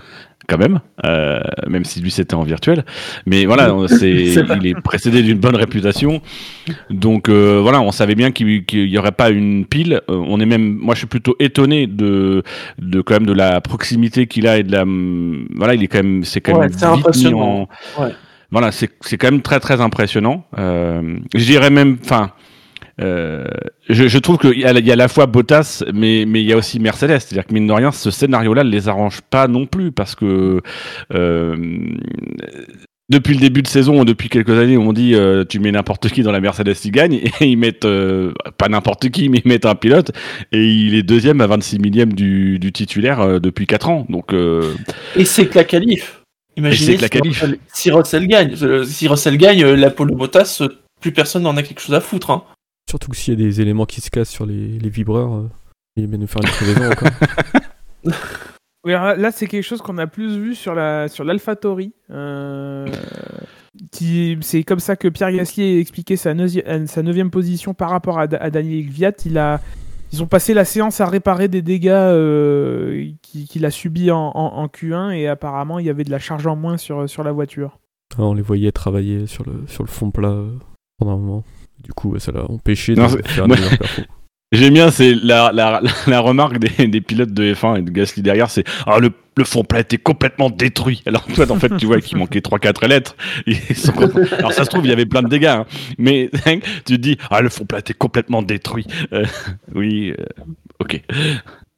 quand 0.49 0.57
même, 0.57 0.79
euh, 1.05 1.39
même 1.67 1.85
si 1.85 2.01
lui 2.01 2.11
c'était 2.11 2.33
en 2.35 2.43
virtuel. 2.43 2.83
Mais 3.25 3.45
voilà, 3.45 3.73
c'est, 3.87 4.11
il 4.11 4.67
est 4.67 4.81
précédé 4.81 5.21
d'une 5.21 5.37
bonne 5.39 5.55
réputation, 5.55 6.21
donc 6.89 7.29
euh, 7.29 7.59
voilà, 7.61 7.79
on 7.81 7.91
savait 7.91 8.15
bien 8.15 8.31
qu'il 8.31 8.65
qu'il 8.65 8.89
y 8.89 8.97
aurait 8.97 9.11
pas 9.13 9.29
une 9.29 9.65
pile. 9.65 10.01
Euh, 10.09 10.23
on 10.27 10.39
est 10.39 10.45
même, 10.45 10.77
moi, 10.81 10.95
je 10.95 10.99
suis 10.99 11.07
plutôt 11.07 11.35
étonné 11.39 11.87
de, 11.87 12.43
de 12.79 13.01
quand 13.01 13.13
même 13.13 13.25
de 13.27 13.33
la 13.33 13.61
proximité 13.61 14.27
qu'il 14.27 14.47
a 14.47 14.57
et 14.57 14.63
de 14.63 14.71
la, 14.71 14.83
voilà, 15.55 15.75
il 15.75 15.83
est 15.83 15.87
quand 15.87 16.03
même, 16.03 16.23
c'est 16.23 16.41
quand 16.41 16.53
Ouais, 16.53 16.61
même 16.61 16.71
vite 16.71 16.83
impressionnant. 16.83 17.67
en- 17.97 18.01
Ouais. 18.03 18.11
Voilà, 18.51 18.71
c'est 18.71 18.89
c'est 19.01 19.17
quand 19.19 19.29
même 19.31 19.41
très 19.43 19.59
très 19.59 19.79
impressionnant. 19.79 20.43
Je 20.57 21.45
dirais 21.45 21.69
même, 21.69 21.97
enfin, 22.03 22.31
euh, 22.99 23.45
je, 23.87 24.07
je 24.07 24.17
trouve 24.17 24.37
qu'il 24.37 24.59
y, 24.59 24.65
a- 24.65 24.71
il 24.77 24.85
y 24.85 24.89
a 24.91 24.93
à 24.93 24.97
la 24.97 25.07
fois 25.07 25.25
Bottas, 25.25 25.83
mais 25.93 26.25
mais 26.27 26.41
il 26.41 26.47
y 26.47 26.53
a 26.53 26.57
aussi 26.57 26.79
Mercedes. 26.79 27.19
C'est-à-dire 27.19 27.45
que 27.45 27.53
mine 27.53 27.67
de 27.67 27.73
rien, 27.73 27.91
ce 27.91 28.11
scénario-là 28.11 28.63
ne 28.63 28.69
les 28.69 28.87
arrange 28.89 29.21
pas 29.21 29.47
non 29.47 29.65
plus 29.65 29.91
parce 29.91 30.15
que 30.15 30.61
euh, 31.13 31.55
depuis 33.09 33.33
le 33.33 33.39
début 33.39 33.63
de 33.63 33.67
saison, 33.67 34.03
depuis 34.03 34.29
quelques 34.29 34.51
années, 34.51 34.77
on 34.77 34.93
dit 34.93 35.15
euh, 35.15 35.43
tu 35.43 35.59
mets 35.59 35.71
n'importe 35.71 36.09
qui 36.09 36.21
dans 36.21 36.31
la 36.31 36.39
Mercedes, 36.41 36.75
il 36.85 36.91
gagne, 36.91 37.13
et 37.41 37.45
ils 37.47 37.57
mettent 37.57 37.85
euh, 37.85 38.33
pas 38.57 38.69
n'importe 38.69 39.09
qui, 39.09 39.29
mais 39.29 39.41
ils 39.43 39.47
mettent 39.47 39.65
un 39.65 39.73
pilote, 39.75 40.11
et 40.51 40.63
il 40.63 40.93
est 40.93 41.01
deuxième 41.03 41.41
à 41.41 41.47
26 41.47 41.79
millième 41.79 42.13
du, 42.13 42.59
du 42.59 42.71
titulaire 42.71 43.19
euh, 43.21 43.39
depuis 43.39 43.65
4 43.65 43.89
ans. 43.89 44.05
Donc 44.09 44.31
Et 45.15 45.25
c'est 45.25 45.47
que 45.47 45.55
la 45.57 45.63
qualif. 45.63 46.21
Imaginez 46.55 46.97
que 46.97 47.01
la 47.01 47.07
si 47.07 47.11
qualif. 47.11 47.41
Russell- 47.41 47.59
si 47.73 47.91
Russell 47.91 48.27
gagne. 48.27 48.55
Si 48.85 49.07
Russell 49.07 49.37
gagne, 49.37 49.63
la 49.65 49.89
pole 49.89 50.11
de 50.11 50.15
Bottas, 50.15 50.61
plus 51.01 51.11
personne 51.11 51.43
n'en 51.43 51.55
a 51.57 51.63
quelque 51.63 51.79
chose 51.81 51.95
à 51.95 52.01
foutre. 52.01 52.29
hein. 52.31 52.43
Surtout 52.89 53.11
que 53.11 53.15
s'il 53.17 53.39
y 53.39 53.41
a 53.43 53.47
des 53.47 53.61
éléments 53.61 53.85
qui 53.85 54.01
se 54.01 54.09
cassent 54.09 54.31
sur 54.31 54.45
les, 54.47 54.79
les 54.79 54.89
vibreurs, 54.89 55.33
euh, 55.35 55.49
il 55.95 56.07
va 56.07 56.17
nous 56.17 56.25
faire 56.27 56.41
une 56.43 56.49
crevaison 56.49 56.91
encore. 56.91 57.09
oui, 58.85 58.93
alors 58.93 59.15
là, 59.15 59.31
c'est 59.31 59.45
quelque 59.47 59.63
chose 59.63 59.81
qu'on 59.81 59.97
a 59.99 60.07
plus 60.07 60.37
vu 60.37 60.55
sur 60.55 60.73
la 60.73 61.07
sur 61.07 61.23
l'AlphaTauri. 61.23 61.93
Euh, 62.09 62.87
qui 63.91 64.37
c'est 64.41 64.63
comme 64.63 64.79
ça 64.79 64.95
que 64.95 65.07
Pierre 65.07 65.31
Gasly 65.31 65.77
a 65.77 65.79
expliqué 65.79 66.15
sa, 66.15 66.31
euh, 66.31 66.87
sa 66.87 67.03
neuvième 67.03 67.29
position 67.29 67.73
par 67.73 67.89
rapport 67.91 68.19
à, 68.19 68.27
Da- 68.27 68.37
à 68.37 68.49
Daniel 68.49 68.85
Gviat. 68.87 69.11
Il 69.25 69.37
a 69.37 69.61
ils 70.11 70.23
ont 70.23 70.27
passé 70.27 70.55
la 70.55 70.65
séance 70.65 70.99
à 71.01 71.05
réparer 71.05 71.47
des 71.47 71.61
dégâts 71.61 71.89
euh, 71.91 73.11
qui- 73.21 73.45
qu'il 73.47 73.65
a 73.65 73.71
subis 73.71 74.09
en, 74.09 74.31
en- 74.33 74.53
en 74.57 74.65
Q1 74.67 75.11
et 75.11 75.27
apparemment 75.27 75.77
il 75.77 75.85
y 75.85 75.89
avait 75.91 76.03
de 76.03 76.09
la 76.11 76.17
charge 76.17 76.47
en 76.47 76.55
moins 76.55 76.77
sur, 76.77 77.07
sur 77.07 77.23
la 77.23 77.31
voiture. 77.31 77.77
Ah, 78.17 78.23
on 78.23 78.33
les 78.33 78.41
voyait 78.41 78.71
travailler 78.71 79.27
sur 79.27 79.45
le, 79.45 79.67
sur 79.67 79.83
le 79.83 79.87
fond 79.89 80.09
plat 80.09 80.35
pendant 80.97 81.11
un 81.13 81.17
moment. 81.17 81.43
Du 81.83 81.93
coup, 81.93 82.17
ça 82.19 82.31
l'a 82.31 82.49
empêché 82.49 82.93
Non, 82.95 83.07
de 83.07 83.21
faire 83.25 83.45
une 83.45 83.53
meilleure 83.55 83.77
perfo. 83.77 84.01
J'aime 84.51 84.73
bien, 84.73 84.89
c'est 84.89 85.13
la, 85.13 85.51
la, 85.53 85.79
la 86.07 86.19
remarque 86.19 86.57
des, 86.57 86.87
des 86.87 87.01
pilotes 87.01 87.31
de 87.31 87.53
F1 87.53 87.79
et 87.79 87.81
de 87.83 87.91
Gasly 87.91 88.23
derrière, 88.23 88.49
c'est 88.49 88.63
ah 88.87 88.97
le, 88.97 89.11
le 89.37 89.43
fond 89.43 89.63
plat 89.63 89.79
était 89.79 89.99
complètement 89.99 90.49
détruit. 90.49 91.03
Alors 91.05 91.23
toi, 91.27 91.51
en 91.51 91.59
fait, 91.59 91.77
tu 91.77 91.85
vois 91.85 92.01
qu'il 92.01 92.17
manquait 92.17 92.39
3-4 92.39 92.87
lettres. 92.87 93.15
Sont. 93.75 93.93
Alors 94.39 94.51
ça 94.53 94.65
se 94.65 94.69
trouve, 94.69 94.85
il 94.85 94.89
y 94.89 94.93
avait 94.93 95.05
plein 95.05 95.21
de 95.21 95.27
dégâts, 95.27 95.45
hein. 95.45 95.65
mais 95.99 96.31
tu 96.85 96.95
te 96.95 96.95
dis 96.95 97.17
ah 97.29 97.41
le 97.41 97.49
fond 97.49 97.65
plat 97.65 97.77
était 97.77 97.93
complètement 97.93 98.41
détruit. 98.41 98.87
Euh, 99.13 99.23
oui, 99.75 100.15
euh, 100.19 100.25
ok. 100.79 100.99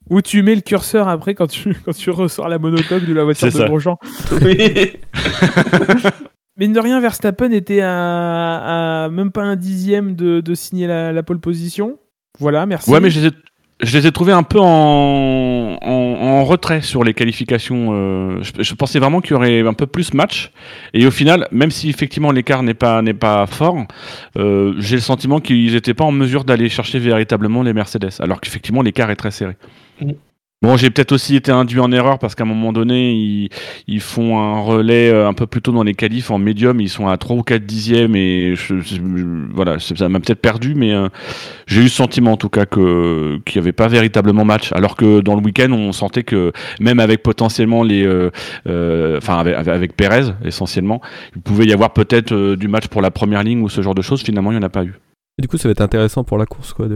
Où 0.09 0.21
tu 0.21 0.41
mets 0.41 0.55
le 0.55 0.61
curseur 0.61 1.09
après 1.09 1.35
quand 1.35 1.47
tu, 1.47 1.75
quand 1.85 1.93
tu 1.93 2.09
ressors 2.09 2.47
la 2.47 2.57
monocoque 2.57 3.05
de 3.05 3.13
la 3.13 3.25
voiture 3.25 3.51
C'est 3.51 3.57
de 3.57 3.63
ça. 3.63 3.67
Grosjean. 3.67 3.97
Oui. 4.41 4.93
Mine 6.61 6.73
de 6.73 6.79
rien, 6.79 6.99
Verstappen 6.99 7.49
était 7.51 7.81
à, 7.81 9.05
à 9.05 9.09
même 9.09 9.31
pas 9.31 9.41
un 9.41 9.55
dixième 9.55 10.15
de, 10.15 10.41
de 10.41 10.53
signer 10.53 10.85
la, 10.85 11.11
la 11.11 11.23
pole 11.23 11.39
position. 11.39 11.97
Voilà, 12.39 12.67
merci. 12.67 12.87
Ouais, 12.91 12.99
mais 12.99 13.09
je 13.09 13.19
les 13.19 13.27
ai, 13.29 13.31
je 13.81 13.97
les 13.97 14.05
ai 14.05 14.11
trouvés 14.11 14.31
un 14.31 14.43
peu 14.43 14.59
en, 14.59 15.77
en, 15.81 15.91
en 15.91 16.43
retrait 16.45 16.81
sur 16.81 17.03
les 17.03 17.15
qualifications. 17.15 17.89
euh, 17.93 18.43
je, 18.43 18.61
je 18.61 18.73
pensais 18.75 18.99
vraiment 18.99 19.21
qu'il 19.21 19.31
y 19.31 19.33
aurait 19.33 19.61
un 19.67 19.73
peu 19.73 19.87
plus 19.87 20.13
match. 20.13 20.51
Et 20.93 21.07
au 21.07 21.11
final, 21.11 21.47
même 21.51 21.71
si 21.71 21.89
effectivement 21.89 22.31
l'écart 22.31 22.61
n'est 22.61 22.75
pas, 22.75 23.01
n'est 23.01 23.15
pas 23.15 23.47
fort, 23.47 23.87
euh, 24.37 24.75
j'ai 24.77 24.97
le 24.97 25.01
sentiment 25.01 25.39
qu'ils 25.39 25.73
n'étaient 25.73 25.95
pas 25.95 26.03
en 26.03 26.11
mesure 26.11 26.43
d'aller 26.43 26.69
chercher 26.69 26.99
véritablement 26.99 27.63
les 27.63 27.73
Mercedes. 27.73 28.11
Alors 28.19 28.39
qu'effectivement, 28.39 28.83
l'écart 28.83 29.09
est 29.09 29.15
très 29.15 29.31
serré. 29.31 29.57
Mhm. 29.99 30.13
Bon, 30.63 30.77
j'ai 30.77 30.91
peut-être 30.91 31.11
aussi 31.11 31.35
été 31.35 31.51
induit 31.51 31.79
en 31.79 31.91
erreur 31.91 32.19
parce 32.19 32.35
qu'à 32.35 32.43
un 32.43 32.47
moment 32.47 32.71
donné, 32.71 33.49
ils, 33.87 33.99
font 33.99 34.37
un 34.37 34.59
relais 34.59 35.09
euh, 35.09 35.27
un 35.27 35.33
peu 35.33 35.47
plus 35.47 35.59
tôt 35.59 35.71
dans 35.71 35.81
les 35.81 35.95
qualifs 35.95 36.29
en 36.29 36.37
médium. 36.37 36.79
Ils 36.79 36.89
sont 36.89 37.07
à 37.07 37.17
3 37.17 37.35
ou 37.37 37.41
4 37.41 37.65
dixièmes 37.65 38.15
et 38.15 38.53
voilà, 39.55 39.79
ça 39.79 40.07
m'a 40.07 40.19
peut-être 40.19 40.39
perdu, 40.39 40.75
mais 40.75 40.93
euh, 40.93 41.07
j'ai 41.65 41.81
eu 41.81 41.89
ce 41.89 41.95
sentiment 41.95 42.33
en 42.33 42.37
tout 42.37 42.49
cas 42.49 42.67
que 42.67 43.39
qu'il 43.43 43.59
n'y 43.59 43.65
avait 43.65 43.71
pas 43.71 43.87
véritablement 43.87 44.45
match. 44.45 44.71
Alors 44.73 44.95
que 44.95 45.21
dans 45.21 45.33
le 45.33 45.41
week-end, 45.41 45.71
on 45.71 45.91
sentait 45.93 46.23
que 46.23 46.51
même 46.79 46.99
avec 46.99 47.23
potentiellement 47.23 47.81
les, 47.81 48.05
euh, 48.05 49.17
enfin 49.17 49.39
avec, 49.39 49.67
avec- 49.67 49.97
Perez 49.97 50.31
essentiellement, 50.45 51.01
il 51.35 51.41
pouvait 51.41 51.65
y 51.65 51.73
avoir 51.73 51.91
peut-être 51.91 52.55
du 52.55 52.67
match 52.67 52.87
pour 52.87 53.01
la 53.01 53.09
première 53.09 53.41
ligne 53.41 53.63
ou 53.63 53.69
ce 53.69 53.81
genre 53.81 53.95
de 53.95 54.03
choses. 54.03 54.21
Finalement, 54.21 54.51
il 54.51 54.59
n'y 54.59 54.63
en 54.63 54.67
a 54.67 54.69
pas 54.69 54.83
eu. 54.83 54.93
Du 55.39 55.47
coup, 55.47 55.57
ça 55.57 55.67
va 55.67 55.71
être 55.71 55.81
intéressant 55.81 56.23
pour 56.23 56.37
la 56.37 56.45
course, 56.45 56.73
quoi, 56.73 56.87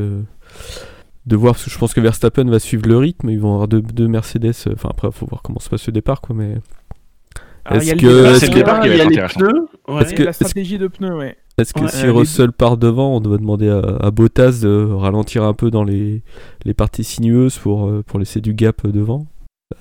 de 1.25 1.35
voir, 1.35 1.53
parce 1.53 1.65
que 1.65 1.71
je 1.71 1.77
pense 1.77 1.93
que 1.93 2.01
Verstappen 2.01 2.45
va 2.45 2.59
suivre 2.59 2.87
le 2.87 2.97
rythme, 2.97 3.29
ils 3.29 3.39
vont 3.39 3.53
avoir 3.53 3.67
deux, 3.67 3.81
deux 3.81 4.07
Mercedes, 4.07 4.53
euh, 4.67 4.73
enfin 4.73 4.89
après, 4.91 5.09
faut 5.11 5.25
voir 5.25 5.41
comment 5.41 5.59
se 5.59 5.69
passe 5.69 5.85
le 5.87 5.93
départ, 5.93 6.21
quoi, 6.21 6.35
mais 6.35 6.57
Alors, 7.65 7.81
il 7.81 7.87
y 7.87 7.91
a 7.91 7.95
Est-ce 7.95 8.01
que- 8.01 8.07
débat, 8.23 8.39
c'est 8.39 8.45
le 8.47 8.51
il 8.51 8.57
y 8.57 8.61
a 8.61 8.63
départ 8.63 8.79
qui 8.81 8.87
va 8.89 8.93
il 8.93 8.97
y 8.97 9.01
a 9.01 9.03
être 9.05 9.09
les 9.09 9.15
intéressant. 9.19 9.39
pneus. 9.39 9.67
ouais. 9.87 10.01
Est-ce 10.03 10.13
que- 10.13 10.23
La 10.23 10.33
stratégie 10.33 10.77
de 10.77 10.87
pneus, 10.87 11.15
ouais. 11.15 11.35
est-ce 11.57 11.73
que 11.73 11.81
Ouais, 11.81 11.87
si 11.87 12.03
les- 12.03 12.09
Russell 12.11 12.51
part 12.51 12.77
devant, 12.77 13.15
on 13.15 13.21
doit 13.21 13.37
demander 13.39 13.69
à, 13.69 13.79
à 14.05 14.11
Bottas 14.11 14.59
de 14.61 14.87
ralentir 14.91 15.43
un 15.43 15.53
peu 15.53 15.71
dans 15.71 15.83
les, 15.83 16.21
les 16.63 16.73
parties 16.75 17.03
sinueuses 17.03 17.57
pour, 17.57 17.87
euh, 17.87 18.03
pour 18.05 18.19
laisser 18.19 18.39
du 18.39 18.53
gap 18.53 18.85
devant? 18.85 19.25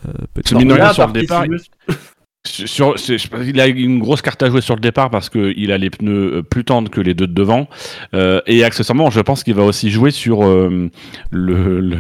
Euh, 0.09 0.13
peut-être. 0.33 0.59
Là, 0.65 0.95
sur 0.95 1.07
le 1.09 1.13
départ. 1.13 1.45
Sur, 2.47 2.95
il 3.43 3.59
a 3.59 3.67
une 3.69 4.01
grosse 4.01 4.21
carte 4.21 4.43
à 4.43 4.51
jouer 4.51 4.61
sur 4.61 4.75
le 4.75 4.81
départ 4.83 5.09
parce 5.09 5.31
qu'il 5.31 5.73
a 5.73 5.79
les 5.79 5.89
pneus 5.89 6.35
euh, 6.35 6.43
plus 6.43 6.63
tendres 6.63 6.91
que 6.91 7.01
les 7.01 7.15
deux 7.15 7.27
de 7.27 7.33
devant. 7.33 7.69
Euh, 8.13 8.43
et 8.47 8.63
accessoirement, 8.65 9.09
je 9.09 9.21
pense 9.21 9.43
qu'il 9.43 9.55
va 9.55 9.63
aussi 9.63 9.91
jouer 9.91 10.11
sur 10.11 10.45
euh, 10.45 10.91
le, 11.31 11.81
le- 11.81 11.97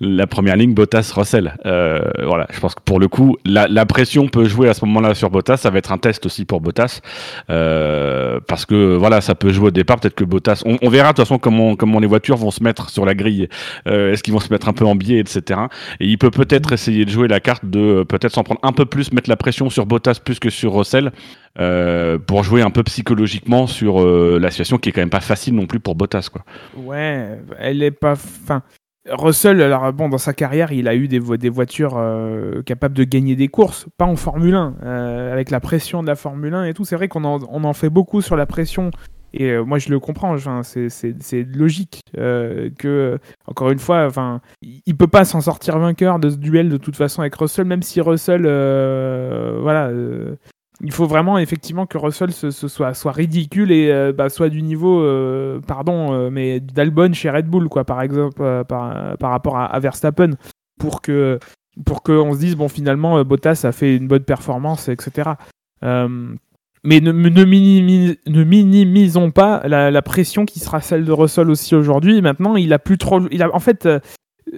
la 0.00 0.26
première 0.26 0.56
ligne 0.56 0.72
Bottas-Russell. 0.72 1.56
Euh, 1.66 2.00
voilà, 2.24 2.46
je 2.54 2.58
pense 2.58 2.74
que 2.74 2.80
pour 2.86 2.98
le 2.98 3.08
coup, 3.08 3.36
la, 3.44 3.68
la 3.68 3.84
pression 3.84 4.28
peut 4.28 4.46
jouer 4.46 4.70
à 4.70 4.72
ce 4.74 4.82
moment-là 4.86 5.14
sur 5.14 5.28
Bottas. 5.28 5.58
Ça 5.58 5.68
va 5.68 5.76
être 5.76 5.92
un 5.92 5.98
test 5.98 6.24
aussi 6.24 6.46
pour 6.46 6.62
Bottas. 6.62 7.00
Euh, 7.50 8.40
parce 8.48 8.64
que 8.64 8.96
voilà, 8.96 9.20
ça 9.20 9.34
peut 9.34 9.52
jouer 9.52 9.66
au 9.68 9.72
départ. 9.72 10.00
Peut-être 10.00 10.14
que 10.14 10.24
Bottas. 10.24 10.62
On, 10.64 10.78
on 10.80 10.88
verra 10.88 11.08
de 11.12 11.16
toute 11.16 11.26
façon 11.26 11.38
comment, 11.38 11.76
comment 11.76 12.00
les 12.00 12.06
voitures 12.06 12.38
vont 12.38 12.50
se 12.50 12.62
mettre 12.62 12.88
sur 12.88 13.04
la 13.04 13.14
grille. 13.14 13.46
Euh, 13.88 14.14
Est-ce 14.14 14.22
qu'ils 14.22 14.32
vont 14.32 14.40
se 14.40 14.50
mettre 14.50 14.70
un 14.70 14.72
peu 14.72 14.86
en 14.86 14.94
biais, 14.94 15.18
etc. 15.18 15.60
Et 16.00 16.06
il 16.06 16.16
peut 16.16 16.30
peut-être 16.30 16.72
essayer 16.72 17.04
de 17.04 17.10
jouer 17.10 17.28
la 17.28 17.40
carte 17.40 17.66
de 17.66 18.04
peut-être 18.08 18.32
s'en 18.32 18.42
prendre 18.42 18.60
un 18.62 18.72
peu 18.72 18.86
plus, 18.86 19.12
mettre 19.12 19.28
la 19.28 19.36
pression 19.36 19.65
sur 19.70 19.86
Bottas 19.86 20.20
plus 20.24 20.38
que 20.38 20.50
sur 20.50 20.74
Russell, 20.74 21.12
euh, 21.58 22.18
pour 22.18 22.42
jouer 22.44 22.62
un 22.62 22.70
peu 22.70 22.82
psychologiquement 22.82 23.66
sur 23.66 24.00
euh, 24.02 24.38
la 24.40 24.50
situation 24.50 24.78
qui 24.78 24.88
est 24.88 24.92
quand 24.92 25.00
même 25.00 25.10
pas 25.10 25.20
facile 25.20 25.54
non 25.54 25.66
plus 25.66 25.80
pour 25.80 25.94
Bottas. 25.94 26.28
Quoi. 26.32 26.42
Ouais, 26.76 27.38
elle 27.58 27.82
est 27.82 27.90
pas. 27.90 28.12
Enfin, 28.12 28.62
Russell, 29.08 29.62
alors 29.62 29.92
bon, 29.92 30.08
dans 30.08 30.18
sa 30.18 30.32
carrière, 30.32 30.72
il 30.72 30.88
a 30.88 30.96
eu 30.96 31.06
des, 31.06 31.20
vo- 31.20 31.36
des 31.36 31.48
voitures 31.48 31.94
euh, 31.96 32.62
capables 32.62 32.94
de 32.96 33.04
gagner 33.04 33.36
des 33.36 33.46
courses, 33.48 33.86
pas 33.96 34.04
en 34.04 34.16
Formule 34.16 34.54
1, 34.56 34.74
euh, 34.82 35.32
avec 35.32 35.50
la 35.50 35.60
pression 35.60 36.02
de 36.02 36.08
la 36.08 36.16
Formule 36.16 36.54
1 36.54 36.64
et 36.64 36.74
tout. 36.74 36.84
C'est 36.84 36.96
vrai 36.96 37.06
qu'on 37.06 37.24
on 37.24 37.64
en 37.64 37.72
fait 37.72 37.88
beaucoup 37.88 38.20
sur 38.20 38.36
la 38.36 38.46
pression. 38.46 38.90
Et 39.32 39.50
euh, 39.50 39.64
moi, 39.64 39.78
je 39.78 39.90
le 39.90 40.00
comprends. 40.00 40.36
C'est- 40.62 41.46
logique 41.54 42.00
euh, 42.16 42.70
que, 42.78 43.18
encore 43.46 43.70
une 43.70 43.78
fois, 43.78 44.06
enfin, 44.06 44.40
il 44.62 44.96
peut 44.96 45.06
pas 45.06 45.24
s'en 45.24 45.40
sortir 45.40 45.78
vainqueur 45.78 46.18
de 46.18 46.30
ce 46.30 46.36
duel 46.36 46.68
de 46.68 46.76
toute 46.76 46.96
façon 46.96 47.20
avec 47.20 47.34
Russell, 47.34 47.66
même 47.66 47.82
si 47.82 48.00
Russell, 48.00 48.42
euh, 48.46 49.58
voilà, 49.60 49.88
euh, 49.88 50.36
il 50.82 50.92
faut 50.92 51.06
vraiment 51.06 51.38
effectivement 51.38 51.86
que 51.86 51.98
Russell 51.98 52.32
se, 52.32 52.50
se 52.50 52.68
soit, 52.68 52.92
ridicule 53.12 53.72
et 53.72 54.12
bah, 54.12 54.28
soit 54.28 54.50
du 54.50 54.62
niveau, 54.62 55.02
pardon, 55.66 56.30
mais 56.30 56.60
d'Albon 56.60 57.14
chez 57.14 57.30
Red 57.30 57.46
Bull, 57.46 57.68
quoi, 57.68 57.84
par 57.84 58.02
exemple, 58.02 58.64
par, 58.68 59.16
rapport 59.20 59.58
à, 59.58 59.80
Verstappen, 59.80 60.32
pour 60.78 61.00
que 61.00 61.38
pour 61.84 62.02
qu'on 62.02 62.32
se 62.32 62.38
dise 62.38 62.56
bon 62.56 62.68
finalement 62.68 63.22
Bottas 63.24 63.62
a 63.64 63.72
fait 63.72 63.96
une 63.96 64.06
bonne 64.06 64.24
performance, 64.24 64.88
etc. 64.88 65.30
mais 66.86 67.00
ne, 67.00 67.12
ne, 67.12 67.44
minimis- 67.44 68.16
ne 68.26 68.44
minimisons 68.44 69.30
pas 69.30 69.62
la, 69.66 69.90
la 69.90 70.02
pression 70.02 70.46
qui 70.46 70.60
sera 70.60 70.80
celle 70.80 71.04
de 71.04 71.12
Russell 71.12 71.50
aussi 71.50 71.74
aujourd'hui. 71.74 72.22
Maintenant, 72.22 72.56
il 72.56 72.72
a 72.72 72.78
plus 72.78 72.96
trop, 72.98 73.20
il 73.30 73.42
a 73.42 73.54
en 73.54 73.60
fait. 73.60 73.84
euh, 73.86 73.98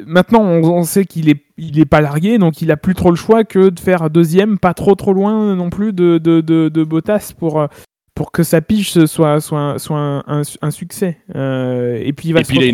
Maintenant, 0.07 0.43
on, 0.43 0.63
on 0.65 0.83
sait 0.83 1.07
qu'il 1.07 1.31
est, 1.31 1.41
il 1.57 1.81
est 1.81 1.87
pas 1.87 2.03
largué, 2.03 2.37
donc 2.37 2.61
il 2.61 2.71
a 2.71 2.77
plus 2.77 2.95
trop 2.95 3.09
le 3.09 3.17
choix 3.17 3.45
que 3.45 3.71
de 3.71 3.81
faire 3.81 4.11
deuxième, 4.11 4.59
pas 4.59 4.75
trop 4.75 4.95
trop 4.95 5.15
loin 5.15 5.57
non 5.57 5.71
plus 5.71 5.95
de, 5.95 6.19
de, 6.19 6.43
de, 6.43 6.69
de 6.69 6.85
Bottas 6.85 7.33
pour, 7.39 7.59
euh, 7.59 7.69
pour 8.15 8.31
que 8.31 8.43
sa 8.43 8.61
pige 8.61 9.07
soit, 9.07 9.41
soit, 9.41 9.79
soit 9.79 9.99
un, 9.99 10.23
un- 10.27 10.43
un 10.61 10.71
succès. 10.71 11.17
Euh, 11.35 11.99
et 12.03 12.13
puis 12.13 12.29
il 12.29 12.33
va 12.35 12.41
Et 12.41 12.45
se 12.45 12.49
puis, 12.49 12.59
il 12.59 12.65
a 12.65 12.67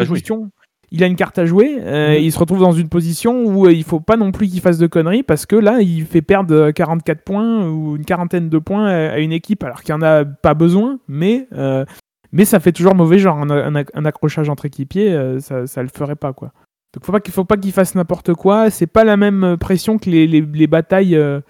à 0.00 0.04
jouer. 0.04 0.14
position- 0.20 0.50
Il 0.96 1.02
a 1.02 1.08
une 1.08 1.16
carte 1.16 1.38
à 1.40 1.44
jouer, 1.44 1.76
euh, 1.80 2.10
Mhm. 2.16 2.22
il 2.22 2.30
se 2.32 2.38
retrouve 2.38 2.60
dans 2.60 2.70
une 2.72 2.88
position 2.88 3.42
où 3.44 3.66
euh, 3.66 3.72
il 3.72 3.82
faut 3.82 3.98
pas 3.98 4.16
non 4.16 4.30
plus 4.30 4.46
qu'il 4.46 4.60
fasse 4.60 4.78
de 4.78 4.86
conneries 4.86 5.24
parce 5.24 5.44
que 5.44 5.56
là, 5.56 5.80
il 5.80 6.04
fait 6.06 6.22
perdre 6.22 6.54
euh, 6.54 6.70
44 6.72 7.22
points 7.24 7.68
ou 7.68 7.96
une 7.96 8.04
quarantaine 8.04 8.48
de 8.48 8.58
points 8.58 8.86
à, 8.86 9.18
une 9.18 9.32
équipe 9.32 9.64
alors 9.64 9.82
qu'il 9.82 9.92
n'y 9.94 10.00
en 10.00 10.06
a 10.06 10.24
pas 10.24 10.54
besoin, 10.54 11.00
mais, 11.08 11.48
euh, 11.52 11.84
mais 12.30 12.44
ça 12.44 12.60
fait 12.60 12.70
toujours 12.70 12.94
mauvais 12.94 13.18
genre. 13.18 13.38
Un, 13.38 13.50
un- 13.74 13.84
un 13.92 14.04
accrochage 14.04 14.48
entre 14.48 14.66
équipiers, 14.66 15.12
euh, 15.12 15.40
ça, 15.40 15.66
ça 15.66 15.82
le 15.82 15.88
ferait 15.88 16.14
pas 16.16 16.32
quoi. 16.32 16.52
Donc 16.94 17.04
faut 17.04 17.10
pas 17.12 17.18
qu'il 17.20 17.34
faut 17.34 17.44
pas 17.44 17.56
qu'il 17.56 17.72
fasse 17.72 17.96
n'importe 17.96 18.32
quoi. 18.34 18.70
C'est 18.70 18.86
pas 18.86 19.02
la 19.02 19.16
même 19.16 19.42
euh, 19.42 19.56
pression 19.56 19.98
que 19.98 20.08
les, 20.08 20.28
les, 20.28 20.42
les 20.42 20.66
batailles 20.68 21.16
euh, 21.16 21.40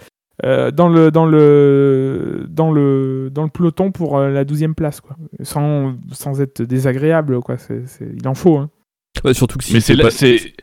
euh, 0.44 0.70
dans 0.70 0.88
le 0.88 1.10
dans 1.10 1.26
le 1.26 2.46
dans 2.48 2.72
le 2.72 3.28
dans 3.30 3.42
le 3.44 3.50
peloton 3.50 3.92
pour 3.92 4.16
euh, 4.16 4.30
la 4.30 4.44
12e 4.46 4.72
place 4.74 5.02
quoi. 5.02 5.16
Sans, 5.42 5.92
sans 6.12 6.40
être 6.40 6.62
désagréable 6.62 7.40
quoi. 7.40 7.58
C'est- 7.58 7.86
c'est- 7.86 8.08
il 8.18 8.26
en 8.26 8.34
faut. 8.34 8.56
Hein. 8.56 8.70
Ouais, 9.24 9.34
surtout 9.34 9.58
que 9.58 9.64
Mais 9.72 9.80
c'est 9.80 9.96
pas, 9.96 10.10
c'est 10.10 10.54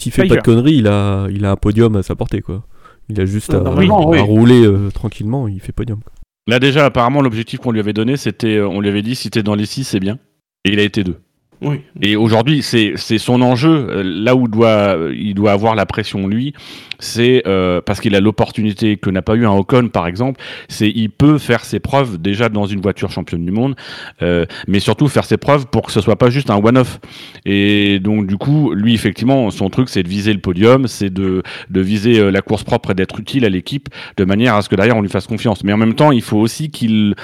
s'il 0.00 0.12
fait 0.12 0.26
pas 0.26 0.36
de 0.36 0.40
conneries, 0.42 0.76
il 0.76 0.86
a, 0.86 1.26
il 1.30 1.44
a 1.44 1.50
un 1.52 1.56
podium 1.56 1.96
à 1.96 2.02
sa 2.02 2.14
portée, 2.14 2.40
quoi. 2.42 2.64
Il 3.08 3.20
a 3.20 3.24
juste 3.24 3.54
à, 3.54 3.60
Normalement, 3.60 4.02
à 4.12 4.16
oui. 4.16 4.18
rouler 4.20 4.64
euh, 4.64 4.90
tranquillement, 4.90 5.48
il 5.48 5.60
fait 5.60 5.72
podium. 5.72 6.00
quoi. 6.02 6.12
là 6.48 6.58
déjà 6.58 6.84
apparemment 6.84 7.22
l'objectif 7.22 7.60
qu'on 7.60 7.70
lui 7.70 7.80
avait 7.80 7.92
donné, 7.92 8.16
c'était, 8.16 8.56
euh, 8.56 8.68
on 8.68 8.80
lui 8.80 8.88
avait 8.88 9.02
dit 9.02 9.14
si 9.14 9.30
t'es 9.30 9.42
dans 9.42 9.54
les 9.54 9.66
6 9.66 9.84
c'est 9.84 10.00
bien, 10.00 10.18
et 10.64 10.72
il 10.72 10.80
a 10.80 10.82
été 10.82 11.04
deux. 11.04 11.16
Oui. 11.62 11.80
Et 12.02 12.16
aujourd'hui, 12.16 12.62
c'est 12.62 12.96
son 12.96 13.40
enjeu, 13.40 13.70
euh, 13.88 14.02
là 14.04 14.36
où 14.36 14.46
doit, 14.48 14.98
il 15.14 15.34
doit 15.34 15.52
avoir 15.52 15.74
la 15.74 15.86
pression, 15.86 16.26
lui, 16.26 16.52
c'est 16.98 17.42
euh, 17.46 17.80
parce 17.80 18.00
qu'il 18.00 18.14
a 18.14 18.20
l'opportunité 18.20 18.96
que 18.96 19.10
n'a 19.10 19.22
pas 19.22 19.34
eu 19.34 19.46
un 19.46 19.52
Ocon, 19.52 19.88
par 19.88 20.06
exemple, 20.06 20.40
c'est 20.68 20.90
il 20.90 21.10
peut 21.10 21.38
faire 21.38 21.64
ses 21.64 21.80
preuves 21.80 22.18
déjà 22.18 22.48
dans 22.48 22.66
une 22.66 22.80
voiture 22.80 23.10
championne 23.10 23.44
du 23.44 23.52
monde, 23.52 23.76
euh, 24.22 24.46
mais 24.66 24.80
surtout 24.80 25.08
faire 25.08 25.24
ses 25.24 25.36
preuves 25.36 25.66
pour 25.66 25.82
que 25.82 25.92
ce 25.92 26.00
soit 26.00 26.16
pas 26.16 26.30
juste 26.30 26.50
un 26.50 26.56
one-off. 26.56 27.00
Et 27.44 27.98
donc, 27.98 28.26
du 28.26 28.36
coup, 28.36 28.72
lui, 28.72 28.94
effectivement, 28.94 29.50
son 29.50 29.70
truc, 29.70 29.88
c'est 29.88 30.02
de 30.02 30.08
viser 30.08 30.32
le 30.32 30.40
podium, 30.40 30.86
c'est 30.86 31.10
de, 31.10 31.42
de 31.70 31.80
viser 31.80 32.18
euh, 32.18 32.30
la 32.30 32.42
course 32.42 32.64
propre 32.64 32.90
et 32.90 32.94
d'être 32.94 33.18
utile 33.20 33.44
à 33.44 33.48
l'équipe 33.48 33.88
de 34.16 34.24
manière 34.24 34.54
à 34.54 34.62
ce 34.62 34.68
que 34.68 34.76
derrière 34.76 34.96
on 34.96 35.02
lui 35.02 35.08
fasse 35.08 35.26
confiance. 35.26 35.64
Mais 35.64 35.72
en 35.72 35.78
même 35.78 35.94
temps, 35.94 36.12
il 36.12 36.22
faut 36.22 36.38
aussi 36.38 36.70
qu'il 36.70 37.14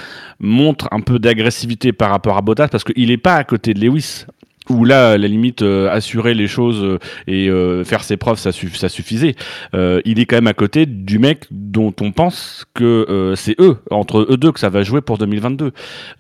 montre 0.41 0.89
un 0.91 1.01
peu 1.01 1.19
d'agressivité 1.19 1.93
par 1.93 2.11
rapport 2.11 2.37
à 2.37 2.43
Bottas 2.43 2.69
parce 2.69 2.85
qu'il 2.85 3.09
n'est 3.09 3.17
pas 3.17 3.37
à 3.37 3.45
côté 3.45 3.75
de 3.75 3.81
Lewis 3.81 4.27
où 4.73 4.85
là, 4.85 5.11
à 5.13 5.19
la 5.19 5.29
limite, 5.29 5.63
euh, 5.63 5.91
assurer 5.91 6.35
les 6.35 6.47
choses 6.47 6.83
euh, 6.83 6.99
et 7.27 7.49
euh, 7.49 7.85
faire 7.85 8.03
ses 8.05 8.17
preuves, 8.17 8.39
ça, 8.39 8.51
suff- 8.51 8.77
ça 8.77 8.89
suffisait. 8.89 9.35
Euh, 9.75 10.01
il 10.05 10.19
est 10.21 10.25
quand 10.27 10.37
même 10.37 10.47
à 10.47 10.55
côté 10.55 10.87
du 10.87 11.19
mec 11.19 11.45
dont 11.51 11.95
on 12.01 12.13
pense 12.13 12.65
que 12.75 13.07
euh, 13.09 13.35
c'est 13.37 13.55
eux, 13.61 13.77
entre 13.91 14.27
eux 14.31 14.37
deux, 14.37 14.53
que 14.53 14.61
ça 14.61 14.69
va 14.71 14.83
jouer 14.83 15.01
pour 15.01 15.19
2022. 15.19 15.73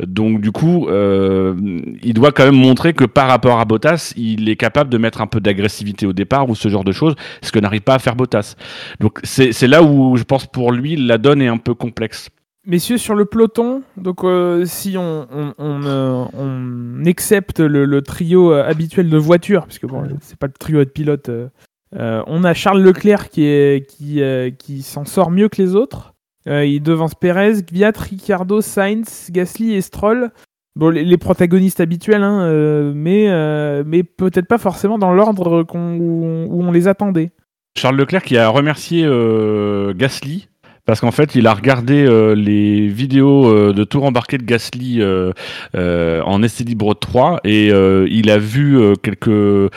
Donc 0.07 0.41
du 0.41 0.53
coup, 0.53 0.89
euh, 0.89 1.55
il 2.03 2.15
doit 2.15 2.33
quand 2.33 2.45
même 2.45 2.55
montrer 2.57 2.93
que 2.93 3.05
par 3.05 3.29
rapport 3.29 3.59
à 3.61 3.65
Bottas, 3.65 4.13
il 4.17 4.49
est 4.49 4.57
capable 4.57 4.91
de 4.91 4.99
mettre 4.99 5.21
un 5.21 5.27
peu 5.27 5.41
d'agressivité 5.41 6.07
au 6.07 6.13
départ 6.13 6.49
ou 6.49 6.55
ce 6.55 6.69
genre 6.69 6.85
de 6.85 6.93
choses, 6.93 7.15
ce 7.43 7.53
que 7.53 7.59
n'arrive 7.59 7.81
pas 7.83 7.95
à 7.95 7.99
faire 7.99 8.17
Bottas. 8.17 8.55
Donc 9.01 9.19
c'est 9.25 9.67
là 9.69 9.83
où 9.83 10.17
je 10.17 10.25
pense 10.25 10.47
pour 10.47 10.73
lui, 10.73 10.97
la 10.97 11.19
donne 11.19 11.41
est 11.43 11.49
un 11.49 11.59
peu 11.59 11.75
complexe. 11.75 12.29
Messieurs, 12.65 12.97
sur 12.99 13.17
le 13.17 13.25
peloton, 13.25 13.83
donc 13.97 14.23
euh, 14.23 14.65
si 14.67 14.97
on, 14.97 15.27
on, 15.33 15.53
on, 15.59 15.83
euh, 15.85 16.25
on 16.33 17.05
accepte 17.07 17.59
le, 17.59 17.85
le 17.85 18.03
trio 18.03 18.53
euh, 18.53 18.63
habituel 18.65 19.11
de 19.11 19.17
voitures, 19.17 19.65
puisque 19.67 19.87
bon, 19.87 20.05
c'est 20.21 20.39
pas 20.39 20.47
le 20.47 20.53
trio 20.53 20.79
de 20.85 20.89
pilotes, 20.89 21.29
euh, 21.29 22.23
on 22.29 22.45
a 22.45 22.55
Charles 22.55 22.81
Leclerc 22.81 23.31
qui, 23.31 23.45
est, 23.47 23.85
qui, 23.89 24.23
euh, 24.23 24.51
qui 24.51 24.83
s'en 24.83 25.05
sort 25.05 25.33
mieux 25.33 25.49
que 25.49 25.61
les 25.61 25.75
autres. 25.75 26.15
Euh, 26.49 26.65
il 26.65 26.81
devance 26.83 27.15
Perez, 27.17 27.63
Gviat, 27.63 27.93
Ricciardo, 27.97 28.61
Sainz, 28.61 29.29
Gasly 29.31 29.75
et 29.75 29.81
Stroll. 29.81 30.31
Bon, 30.77 30.89
les, 30.89 31.05
les 31.05 31.19
protagonistes 31.19 31.81
habituels, 31.81 32.23
hein, 32.23 32.43
euh, 32.43 32.93
mais, 32.95 33.27
euh, 33.29 33.83
mais 33.85 34.05
peut-être 34.05 34.47
pas 34.47 34.59
forcément 34.59 34.99
dans 34.99 35.13
l'ordre 35.13 35.65
qu'on- 35.65 35.97
où, 35.97 36.25
on- 36.25 36.47
où 36.47 36.63
on 36.63 36.71
les 36.73 36.87
attendait. 36.89 37.33
Charles 37.77 37.97
Leclerc 37.97 38.23
qui 38.23 38.39
a 38.39 38.49
remercié 38.49 39.05
euh, 39.05 39.93
Gasly 39.95 40.49
parce 40.85 41.01
qu'en 41.01 41.12
fait, 41.12 41.35
il 41.37 41.47
a 41.47 41.55
regardé 41.55 42.05
euh, 42.05 42.35
les 42.35 42.89
vidéos 42.89 43.47
euh, 43.47 43.72
de 43.72 43.85
tour 43.85 44.05
embarqué 44.05 44.37
de 44.37 44.43
Gasly 44.43 45.01
euh, 45.01 45.33
euh, 45.76 46.20
en 46.22 46.43
essai 46.43 46.64
libre 46.64 46.95
3 46.95 47.41
et 47.45 47.70
euh, 47.70 48.07
il 48.11 48.30
a 48.30 48.39
vu 48.39 48.78
euh, 48.78 48.95
quelques, 49.01 49.28
euh, 49.28 49.68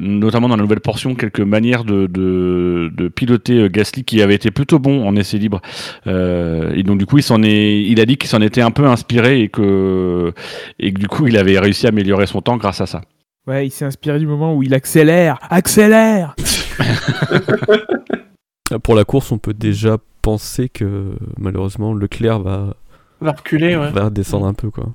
notamment 0.00 0.48
dans 0.48 0.56
la 0.56 0.62
nouvelle 0.62 0.80
portion, 0.80 1.14
quelques 1.14 1.40
manières 1.40 1.84
de, 1.84 2.06
de, 2.06 2.90
de 2.94 3.08
piloter 3.08 3.58
euh, 3.58 3.68
Gasly 3.68 4.04
qui 4.04 4.22
avait 4.22 4.34
été 4.34 4.50
plutôt 4.50 4.78
bon 4.78 5.06
en 5.06 5.16
essai 5.16 5.36
libre. 5.38 5.60
Euh, 6.06 6.72
et 6.74 6.82
donc 6.82 6.98
du 6.98 7.04
coup, 7.06 7.18
il 7.18 7.22
s'en 7.22 7.42
est, 7.42 7.82
il 7.82 8.00
a 8.00 8.06
dit 8.06 8.16
qu'il 8.16 8.30
s'en 8.30 8.40
était 8.40 8.62
un 8.62 8.70
peu 8.70 8.86
inspiré 8.86 9.42
et 9.42 9.48
que, 9.48 10.32
et 10.78 10.92
que 10.94 10.98
du 10.98 11.08
coup, 11.08 11.26
il 11.26 11.36
avait 11.36 11.58
réussi 11.58 11.86
à 11.86 11.90
améliorer 11.90 12.26
son 12.26 12.40
temps 12.40 12.56
grâce 12.56 12.80
à 12.80 12.86
ça. 12.86 13.02
Ouais, 13.46 13.66
il 13.66 13.70
s'est 13.70 13.84
inspiré 13.84 14.18
du 14.18 14.26
moment 14.26 14.54
où 14.54 14.62
il 14.62 14.74
accélère. 14.74 15.38
Accélère 15.50 16.34
Pour 18.82 18.94
la 18.94 19.04
course, 19.04 19.32
on 19.32 19.38
peut 19.38 19.54
déjà 19.54 19.96
penser 20.22 20.68
que 20.68 21.12
malheureusement 21.38 21.94
Leclerc 21.94 22.40
va, 22.40 22.74
Va 23.20 23.32
reculer, 23.32 23.76
ouais. 23.76 23.90
va 23.90 24.10
descendre 24.10 24.46
un 24.46 24.54
peu 24.54 24.70
quoi. 24.70 24.86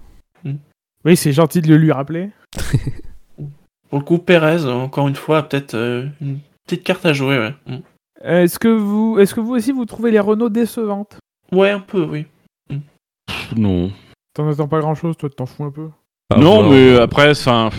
Oui, 1.06 1.18
c'est 1.18 1.34
gentil 1.34 1.62
de 1.62 1.68
le 1.68 1.76
lui 1.78 1.92
rappeler. 1.92 2.30
Pour 3.90 4.00
le 4.00 4.06
coup, 4.06 4.18
Perez, 4.20 4.66
encore 4.66 5.08
une 5.10 5.16
fois, 5.16 5.44
peut-être 5.44 5.74
euh, 5.76 6.08
une 6.22 6.40
petite 6.66 6.84
carte 6.84 7.06
à 7.06 7.12
jouer, 7.14 7.38
ouais. 7.38 7.54
Mm. 7.68 7.78
Euh, 8.26 8.44
Est-ce 8.44 8.58
que 8.58 8.70
vous, 8.70 9.20
est-ce 9.20 9.36
que 9.36 9.42
vous 9.42 9.54
aussi 9.54 9.72
vous 9.74 9.86
trouvez 9.86 10.12
les 10.12 10.20
Renault 10.22 10.48
décevantes? 10.50 11.18
Ouais, 11.52 11.72
un 11.72 11.82
peu, 11.82 12.06
oui. 12.06 12.26
Pff, 12.70 13.54
Non. 13.58 13.92
T'en 14.34 14.50
attends 14.50 14.70
pas 14.70 14.80
grand-chose, 14.80 15.18
toi, 15.18 15.30
t'en 15.30 15.46
fous 15.46 15.66
un 15.66 15.72
peu? 15.72 15.90
Ah, 16.34 16.38
non, 16.40 16.64
voilà. 16.64 16.70
mais 16.70 16.98
après, 17.00 17.32
enfin, 17.32 17.70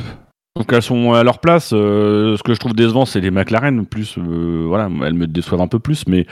donc 0.57 0.73
elles 0.73 0.83
sont 0.83 1.13
à 1.13 1.25
leur 1.25 1.41
place. 1.41 1.73
euh, 1.73 2.37
ce 2.37 2.43
que 2.43 2.55
je 2.55 2.61
trouve 2.61 2.75
décevant, 2.75 3.07
c'est 3.07 3.21
les 3.21 3.33
McLaren. 3.33 3.85
Plus, 3.87 4.17
euh, 4.19 4.65
voilà, 4.69 4.89
elles 5.05 5.15
me 5.15 5.27
déçoivent 5.27 5.61
un 5.61 5.67
peu 5.67 5.81
plus, 5.81 6.07
mais 6.07 6.27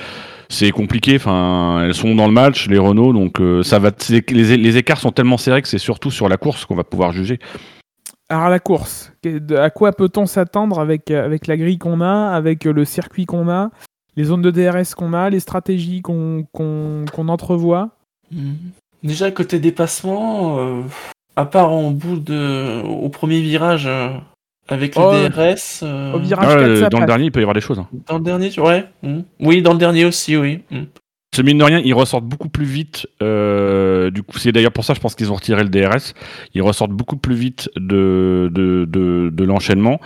c'est 0.48 0.70
compliqué. 0.70 1.16
Enfin, 1.16 1.82
elles 1.84 1.94
sont 1.94 2.14
dans 2.14 2.28
le 2.28 2.32
match, 2.32 2.68
les 2.68 2.78
Renault, 2.78 3.12
donc 3.12 3.40
euh, 3.40 3.62
ça 3.62 3.80
va. 3.80 3.90
Les, 4.08 4.56
les 4.56 4.76
écarts 4.76 5.00
sont 5.00 5.10
tellement 5.10 5.38
serrés 5.38 5.60
que 5.60 5.68
c'est 5.68 5.78
surtout 5.78 6.10
sur 6.12 6.28
la 6.28 6.36
course 6.36 6.64
qu'on 6.64 6.76
va 6.76 6.84
pouvoir 6.84 7.12
juger. 7.12 7.40
Alors 8.28 8.48
la 8.48 8.60
course, 8.60 9.12
à 9.56 9.70
quoi 9.70 9.92
peut-on 9.92 10.24
s'attendre 10.24 10.78
avec, 10.78 11.10
avec 11.10 11.46
la 11.46 11.56
grille 11.56 11.78
qu'on 11.78 12.00
a, 12.00 12.30
avec 12.30 12.64
le 12.64 12.84
circuit 12.84 13.26
qu'on 13.26 13.50
a, 13.50 13.70
les 14.16 14.24
zones 14.24 14.40
de 14.40 14.50
DRS 14.50 14.94
qu'on 14.96 15.12
a, 15.12 15.28
les 15.28 15.40
stratégies 15.40 16.00
qu'on 16.00 16.46
qu'on 16.52 17.04
qu'on 17.12 17.28
entrevoit? 17.28 17.90
Mm. 18.30 18.52
Déjà, 19.02 19.32
côté 19.32 19.58
dépassement, 19.58 20.60
euh, 20.60 20.82
à 21.36 21.44
part 21.46 21.70
en 21.72 21.90
bout 21.90 22.18
de. 22.18 22.82
au 22.82 23.08
premier 23.08 23.40
virage 23.40 23.86
euh, 23.86 24.08
avec 24.68 24.94
le 24.96 25.02
Oh, 25.02 25.28
DRS. 25.28 25.82
euh, 25.82 26.12
au 26.14 26.18
virage 26.18 26.46
Ah, 26.48 26.54
4, 26.54 26.60
euh, 26.62 26.80
ça 26.80 26.88
dans 26.88 27.00
le 27.00 27.06
dernier, 27.06 27.24
il 27.26 27.32
peut 27.32 27.40
y 27.40 27.42
avoir 27.42 27.54
des 27.54 27.60
choses. 27.60 27.78
hein. 27.78 27.88
Dans 28.08 28.18
le 28.18 28.24
dernier, 28.24 28.50
tu- 28.50 28.60
ouais. 28.60 28.84
mm. 29.02 29.20
Oui, 29.40 29.62
dans 29.62 29.72
le 29.72 29.78
dernier 29.78 30.04
aussi, 30.04 30.36
oui. 30.36 30.60
Mm. 30.70 30.82
Ce 31.34 31.40
mine 31.40 31.56
de 31.56 31.64
rien, 31.64 31.80
ils 31.82 31.94
ressortent 31.94 32.26
beaucoup 32.26 32.50
plus 32.50 32.66
vite. 32.66 33.06
euh, 33.22 34.10
du 34.10 34.22
coup, 34.22 34.36
c'est 34.38 34.52
d'ailleurs 34.52 34.72
pour 34.72 34.84
ça, 34.84 34.92
je 34.92 35.00
pense 35.00 35.14
qu'ils 35.14 35.32
ont 35.32 35.34
retiré 35.36 35.62
le 35.62 35.70
DRS. 35.70 36.12
Ils 36.54 36.60
ressortent 36.60 36.90
beaucoup 36.92 37.16
plus 37.16 37.34
vite 37.34 37.70
de, 37.76 38.50
de, 38.52 38.84
de, 38.86 39.30
de 39.32 39.44
l'enchaînement. 39.44 39.98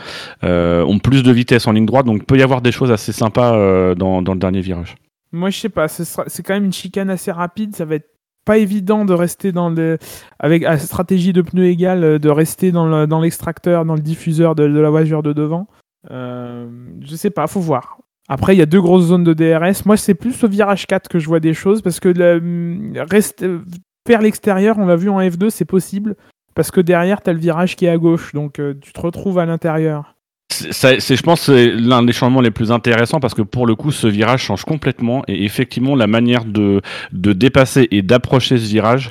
Euh, 0.44 0.84
ont 0.84 1.00
plus 1.00 1.24
de 1.24 1.32
vitesse 1.32 1.66
en 1.66 1.72
ligne 1.72 1.84
droite, 1.86 2.06
donc 2.06 2.24
peut 2.26 2.38
y 2.38 2.42
avoir 2.42 2.60
des 2.62 2.70
choses 2.70 2.92
assez 2.92 3.10
sympas 3.12 3.54
euh, 3.56 3.96
dans, 3.96 4.22
dans 4.22 4.34
le 4.34 4.38
dernier 4.38 4.60
virage. 4.60 4.94
Moi, 5.32 5.50
je 5.50 5.58
sais 5.58 5.68
pas, 5.68 5.88
ce 5.88 6.04
sera- 6.04 6.24
c'est 6.28 6.44
quand 6.44 6.54
même 6.54 6.66
une 6.66 6.72
chicane 6.72 7.10
assez 7.10 7.32
rapide. 7.32 7.74
Ça 7.74 7.84
va 7.84 7.96
être 7.96 8.08
pas 8.46 8.56
évident 8.56 9.04
de 9.04 9.12
rester 9.12 9.52
dans 9.52 9.68
le. 9.68 9.98
Avec 10.38 10.62
la 10.62 10.78
stratégie 10.78 11.34
de 11.34 11.42
pneus 11.42 11.66
égale, 11.66 12.04
euh, 12.04 12.18
de 12.18 12.30
rester 12.30 12.72
dans 12.72 12.86
le- 12.86 13.06
dans 13.06 13.20
l'extracteur, 13.20 13.84
dans, 13.84 13.94
le 13.94 14.00
diffuseur 14.00 14.54
de, 14.54 14.66
de 14.66 14.78
la 14.80 14.88
voiture 14.88 15.22
de 15.22 15.34
devant. 15.34 15.66
Euh, 16.10 16.66
je 17.02 17.14
sais 17.16 17.30
pas, 17.30 17.46
faut 17.48 17.60
voir. 17.60 17.98
Après, 18.28 18.54
il 18.54 18.58
y 18.58 18.62
a 18.62 18.66
deux 18.66 18.80
grosses 18.80 19.04
zones 19.06 19.24
de 19.24 19.34
DRS. 19.34 19.84
Moi, 19.84 19.96
c'est 19.98 20.14
plus 20.14 20.42
au 20.42 20.48
virage 20.48 20.86
4 20.86 21.08
que 21.08 21.18
je 21.18 21.26
vois 21.26 21.40
des 21.40 21.54
choses 21.54 21.82
parce 21.82 22.00
que 22.00 22.08
le, 22.08 22.38
hum, 22.38 22.92
reste, 23.10 23.42
euh, 23.42 23.58
faire 24.06 24.22
l'extérieur, 24.22 24.78
on 24.78 24.86
l'a 24.86 24.96
vu 24.96 25.10
en 25.10 25.20
F2, 25.20 25.50
c'est 25.50 25.64
possible. 25.64 26.16
Parce 26.54 26.70
que 26.70 26.80
derrière, 26.80 27.20
tu 27.22 27.28
as 27.30 27.34
le 27.34 27.38
virage 27.38 27.76
qui 27.76 27.84
est 27.84 27.90
à 27.90 27.98
gauche, 27.98 28.32
donc 28.32 28.54
tu 28.80 28.92
te 28.94 29.00
retrouves 29.00 29.38
à 29.38 29.44
l'intérieur. 29.44 30.15
C'est, 30.48 31.16
je 31.16 31.22
pense, 31.22 31.42
c'est 31.42 31.72
l'un 31.72 32.02
des 32.02 32.12
changements 32.12 32.40
les 32.40 32.52
plus 32.52 32.70
intéressants 32.70 33.18
parce 33.18 33.34
que 33.34 33.42
pour 33.42 33.66
le 33.66 33.74
coup, 33.74 33.90
ce 33.90 34.06
virage 34.06 34.42
change 34.42 34.64
complètement 34.64 35.22
et 35.26 35.44
effectivement, 35.44 35.94
la 35.96 36.06
manière 36.06 36.44
de, 36.44 36.80
de 37.12 37.32
dépasser 37.32 37.88
et 37.90 38.00
d'approcher 38.02 38.56
ce 38.56 38.66
virage 38.66 39.10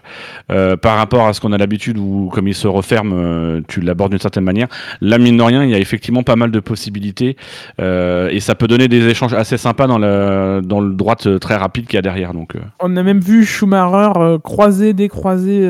euh, 0.50 0.78
par 0.78 0.98
rapport 0.98 1.28
à 1.28 1.34
ce 1.34 1.42
qu'on 1.42 1.52
a 1.52 1.58
l'habitude 1.58 1.98
où, 1.98 2.30
comme 2.34 2.48
il 2.48 2.56
se 2.56 2.68
referme, 2.68 3.14
euh, 3.14 3.62
tu 3.68 3.82
l'abordes 3.82 4.12
d'une 4.12 4.20
certaine 4.20 4.46
manière. 4.46 4.68
Là, 5.02 5.18
mine 5.18 5.38
de 5.38 5.44
rien, 5.44 5.64
il 5.64 5.70
y 5.70 5.76
a 5.76 5.80
effectivement 5.80 6.24
pas 6.24 6.38
mal 6.38 6.52
de 6.52 6.60
possibilités 6.60 7.36
euh, 7.82 8.30
et 8.32 8.40
ça 8.40 8.56
peut 8.56 8.68
donner 8.68 8.88
des 8.88 9.06
échanges 9.08 9.34
assez 9.34 9.58
sympas 9.58 9.88
dans, 9.88 10.00
la, 10.00 10.62
dans 10.62 10.80
le 10.80 10.94
droite 10.94 11.28
euh, 11.28 11.38
très 11.38 11.56
rapide 11.56 11.86
qu'il 11.86 11.96
y 11.96 12.00
a 12.00 12.02
derrière. 12.02 12.34
Donc, 12.34 12.56
euh, 12.56 12.60
On 12.80 12.96
a 12.96 13.04
même 13.04 13.20
vu 13.20 13.46
Schumacher 13.46 14.38
croiser, 14.44 14.94
décroiser 14.94 15.70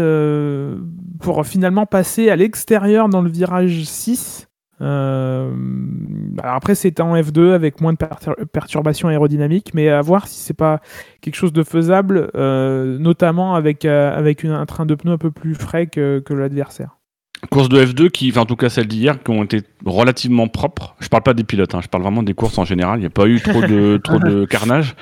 pour 1.19 1.45
finalement 1.45 1.85
passer 1.85 2.29
à 2.29 2.35
l'extérieur 2.35 3.09
dans 3.09 3.21
le 3.21 3.29
virage 3.29 3.83
6. 3.83 4.47
Euh, 4.81 5.51
alors 6.41 6.55
après, 6.55 6.75
c'était 6.75 7.01
en 7.01 7.15
F2 7.15 7.53
avec 7.53 7.81
moins 7.81 7.93
de 7.93 7.97
pertur- 7.97 8.35
perturbations 8.51 9.07
aérodynamiques, 9.07 9.71
mais 9.73 9.89
à 9.89 10.01
voir 10.01 10.27
si 10.27 10.39
c'est 10.39 10.53
pas 10.53 10.81
quelque 11.21 11.35
chose 11.35 11.53
de 11.53 11.63
faisable, 11.63 12.29
euh, 12.35 12.97
notamment 12.99 13.55
avec, 13.55 13.85
euh, 13.85 14.15
avec 14.17 14.43
une- 14.43 14.51
un 14.51 14.65
train 14.65 14.85
de 14.85 14.95
pneus 14.95 15.13
un 15.13 15.17
peu 15.17 15.31
plus 15.31 15.55
frais 15.55 15.87
que, 15.87 16.19
que 16.19 16.33
l'adversaire. 16.33 16.97
courses 17.51 17.69
de 17.69 17.79
F2 17.85 18.09
qui, 18.09 18.29
enfin, 18.31 18.41
en 18.41 18.45
tout 18.45 18.55
cas 18.55 18.69
celles 18.69 18.87
d'hier, 18.87 19.21
qui 19.21 19.29
ont 19.29 19.43
été 19.43 19.61
relativement 19.85 20.47
propres. 20.47 20.95
Je 20.99 21.09
parle 21.09 21.21
pas 21.21 21.33
des 21.35 21.43
pilotes, 21.43 21.75
hein, 21.75 21.79
je 21.83 21.87
parle 21.87 22.01
vraiment 22.01 22.23
des 22.23 22.33
courses 22.33 22.57
en 22.57 22.65
général. 22.65 22.97
Il 22.97 23.01
n'y 23.01 23.05
a 23.07 23.11
pas 23.11 23.27
eu 23.27 23.39
trop 23.39 23.61
de, 23.61 23.97
trop 24.03 24.17
de 24.19 24.45
carnage. 24.45 24.95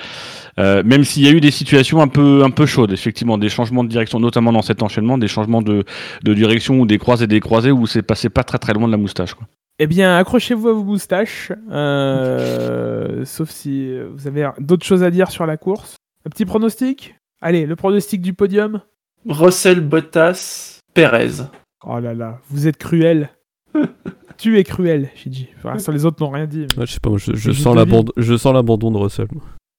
Euh, 0.60 0.84
même 0.84 1.04
s'il 1.04 1.24
y 1.24 1.28
a 1.28 1.32
eu 1.32 1.40
des 1.40 1.52
situations 1.52 2.02
un 2.02 2.08
peu, 2.08 2.44
un 2.44 2.50
peu 2.50 2.66
chaudes, 2.66 2.92
effectivement, 2.92 3.38
des 3.38 3.50
changements 3.50 3.84
de 3.84 3.90
direction, 3.90 4.20
notamment 4.20 4.52
dans 4.52 4.62
cet 4.62 4.84
enchaînement, 4.84 5.18
des 5.18 5.28
changements 5.30 5.62
de, 5.62 5.86
de 6.24 6.34
direction 6.34 6.80
ou 6.82 6.86
des 6.86 6.98
croisés 6.98 7.28
des 7.28 7.40
croisés 7.40 7.72
où 7.72 7.88
c'est 7.88 8.02
passé 8.04 8.30
pas 8.30 8.44
très 8.44 8.58
très 8.60 8.74
loin 8.74 8.88
de 8.88 8.92
la 8.92 8.98
moustache. 8.98 9.34
Quoi. 9.36 9.48
Eh 9.80 9.88
bien, 9.88 10.18
accrochez-vous 10.18 10.70
à 10.70 10.74
vos 10.74 10.84
moustaches, 10.84 11.52
euh, 11.72 13.26
sauf 13.26 13.50
si 13.50 14.00
vous 14.02 14.28
avez 14.28 14.50
d'autres 14.60 14.86
choses 14.86 15.02
à 15.04 15.10
dire 15.10 15.32
sur 15.32 15.46
la 15.46 15.58
course. 15.58 15.96
Un 16.26 16.30
petit 16.30 16.46
pronostic? 16.46 17.16
Allez, 17.42 17.66
le 17.66 17.76
pronostic 17.76 18.22
du 18.22 18.34
podium? 18.34 18.82
Russell, 19.28 19.82
Bottas, 19.82 20.80
Perez. 20.94 21.44
Oh 21.86 22.00
là 22.00 22.14
là, 22.14 22.40
vous 22.50 22.68
êtes 22.68 22.78
cruel. 22.78 23.30
tu 24.38 24.60
es 24.60 24.64
cruel, 24.64 25.10
Shiji. 25.16 25.50
Enfin, 25.58 25.80
ça, 25.80 25.92
les 25.92 26.06
autres 26.06 26.24
n'ont 26.24 26.30
rien 26.30 26.46
dit. 26.46 26.68
mais- 26.76 26.82
Ouais, 26.82 26.86
je 26.86 26.94
sais 26.94 27.00
pas, 27.00 27.10
je, 27.18 27.34
je 27.36 27.52
sens 27.52 27.76
l'abandon, 27.76 28.12
je 28.16 28.38
sens 28.38 28.54
l'abandon 28.54 28.92
de 28.92 28.98
Russell. 28.98 29.28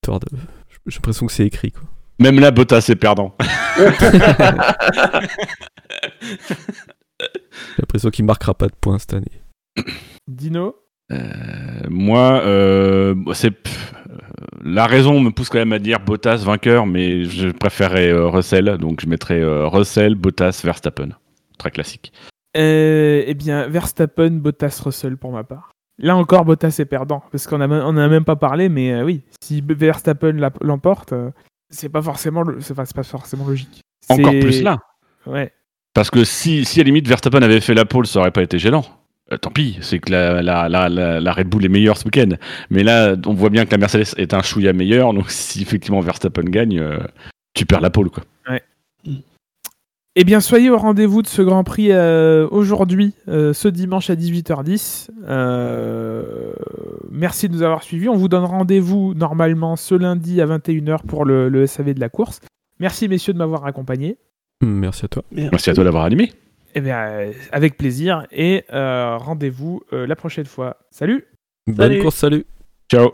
J'ai 0.06 0.12
l'impression 0.96 1.26
que 1.26 1.32
c'est 1.32 1.46
écrit 1.46 1.70
quoi. 1.72 1.84
Même 2.18 2.38
là, 2.40 2.50
Bottas 2.50 2.84
est 2.90 2.96
perdant. 2.96 3.34
J'ai 7.20 7.80
l'impression 7.80 8.10
qu'il 8.10 8.24
marquera 8.24 8.54
pas 8.54 8.66
de 8.66 8.74
points 8.80 8.98
cette 8.98 9.14
année. 9.14 9.40
Dino 10.28 10.76
Euh, 11.12 11.18
moi, 11.90 12.40
euh, 12.44 13.14
c'est 13.34 13.50
pff, 13.50 13.94
euh, 14.08 14.16
la 14.64 14.86
raison 14.86 15.20
me 15.20 15.30
pousse 15.30 15.48
quand 15.50 15.58
même 15.58 15.72
à 15.74 15.78
dire 15.78 16.00
Bottas 16.00 16.36
vainqueur, 16.38 16.86
mais 16.86 17.24
je 17.24 17.48
préférerais 17.48 18.08
euh, 18.10 18.26
Russell, 18.28 18.78
donc 18.78 19.00
je 19.02 19.06
mettrais 19.06 19.40
euh, 19.40 19.66
Russell, 19.66 20.14
Bottas, 20.14 20.62
Verstappen. 20.64 21.10
Très 21.58 21.70
classique. 21.70 22.12
Euh, 22.56 23.22
Eh 23.26 23.34
bien, 23.34 23.68
Verstappen, 23.68 24.30
Bottas, 24.30 24.80
Russell 24.84 25.16
pour 25.16 25.32
ma 25.32 25.44
part. 25.44 25.70
Là 25.98 26.16
encore, 26.16 26.44
Bottas 26.44 26.76
est 26.80 26.86
perdant, 26.86 27.22
parce 27.30 27.46
qu'on 27.46 27.58
n'en 27.58 27.70
a, 27.70 27.84
on 27.84 27.96
a 27.96 28.08
même 28.08 28.24
pas 28.24 28.36
parlé, 28.36 28.68
mais 28.68 28.92
euh, 28.92 29.04
oui, 29.04 29.22
si 29.42 29.62
Verstappen 29.66 30.32
la- 30.32 30.50
l'emporte, 30.62 31.12
euh, 31.12 31.30
c'est 31.70 31.88
pas 31.88 32.02
forcément, 32.02 32.42
le- 32.42 32.60
c'est 32.60 32.74
pas, 32.74 32.84
c'est 32.86 32.96
pas 32.96 33.02
forcément 33.04 33.46
logique. 33.46 33.80
Encore 34.08 34.32
C'est- 34.32 34.40
plus 34.40 34.62
là. 34.62 34.78
Ouais. 35.26 35.52
Parce 35.94 36.10
que 36.10 36.24
si, 36.24 36.64
si 36.64 36.80
à 36.80 36.82
la 36.82 36.86
limite 36.86 37.06
Verstappen 37.06 37.42
avait 37.42 37.60
fait 37.60 37.74
la 37.74 37.84
pole, 37.84 38.06
ça 38.06 38.20
aurait 38.20 38.32
pas 38.32 38.42
été 38.42 38.58
gênant. 38.58 38.84
Euh, 39.32 39.38
tant 39.38 39.50
pis, 39.50 39.78
c'est 39.80 39.98
que 39.98 40.10
la, 40.10 40.42
la, 40.42 40.68
la, 40.68 40.88
la, 40.88 41.20
la 41.20 41.32
Red 41.32 41.48
Bull 41.48 41.64
est 41.64 41.68
meilleure 41.68 41.96
ce 41.96 42.04
week-end. 42.04 42.36
Mais 42.70 42.82
là, 42.82 43.16
on 43.26 43.32
voit 43.32 43.50
bien 43.50 43.64
que 43.64 43.70
la 43.70 43.78
Mercedes 43.78 44.14
est 44.18 44.34
un 44.34 44.42
chouïa 44.42 44.72
meilleur, 44.72 45.14
donc 45.14 45.24
si 45.30 45.62
effectivement 45.62 46.00
Verstappen 46.00 46.42
gagne, 46.44 46.78
euh, 46.78 46.98
tu 47.54 47.66
perds 47.66 47.80
la 47.80 47.90
pole. 47.90 48.10
Quoi. 48.10 48.24
Eh 50.16 50.22
bien, 50.22 50.38
soyez 50.38 50.70
au 50.70 50.78
rendez-vous 50.78 51.22
de 51.22 51.26
ce 51.26 51.42
Grand 51.42 51.64
Prix 51.64 51.90
euh, 51.90 52.46
aujourd'hui, 52.52 53.14
euh, 53.26 53.52
ce 53.52 53.66
dimanche 53.66 54.10
à 54.10 54.14
18h10. 54.14 55.08
Euh, 55.26 56.52
merci 57.10 57.48
de 57.48 57.54
nous 57.54 57.62
avoir 57.62 57.82
suivis. 57.82 58.08
On 58.08 58.14
vous 58.14 58.28
donne 58.28 58.44
rendez-vous 58.44 59.14
normalement 59.14 59.74
ce 59.74 59.96
lundi 59.96 60.40
à 60.40 60.46
21h 60.46 61.02
pour 61.04 61.24
le, 61.24 61.48
le 61.48 61.66
SAV 61.66 61.94
de 61.94 62.00
la 62.00 62.10
course. 62.10 62.38
Merci 62.78 63.08
messieurs 63.08 63.32
de 63.32 63.38
m'avoir 63.38 63.66
accompagné. 63.66 64.16
Merci 64.62 65.04
à 65.06 65.08
toi. 65.08 65.24
Merci 65.32 65.70
à 65.70 65.74
toi 65.74 65.82
d'avoir 65.82 66.04
animé. 66.04 66.32
Eh 66.74 66.80
bien, 66.80 66.98
euh, 67.06 67.32
avec 67.52 67.76
plaisir 67.76 68.26
et 68.32 68.64
euh, 68.72 69.16
rendez-vous 69.16 69.82
euh, 69.92 70.06
la 70.06 70.16
prochaine 70.16 70.46
fois. 70.46 70.76
Salut 70.90 71.24
Bonne 71.66 71.88
Salut. 71.88 72.02
course, 72.02 72.16
salut. 72.16 72.46
Ciao. 72.90 73.10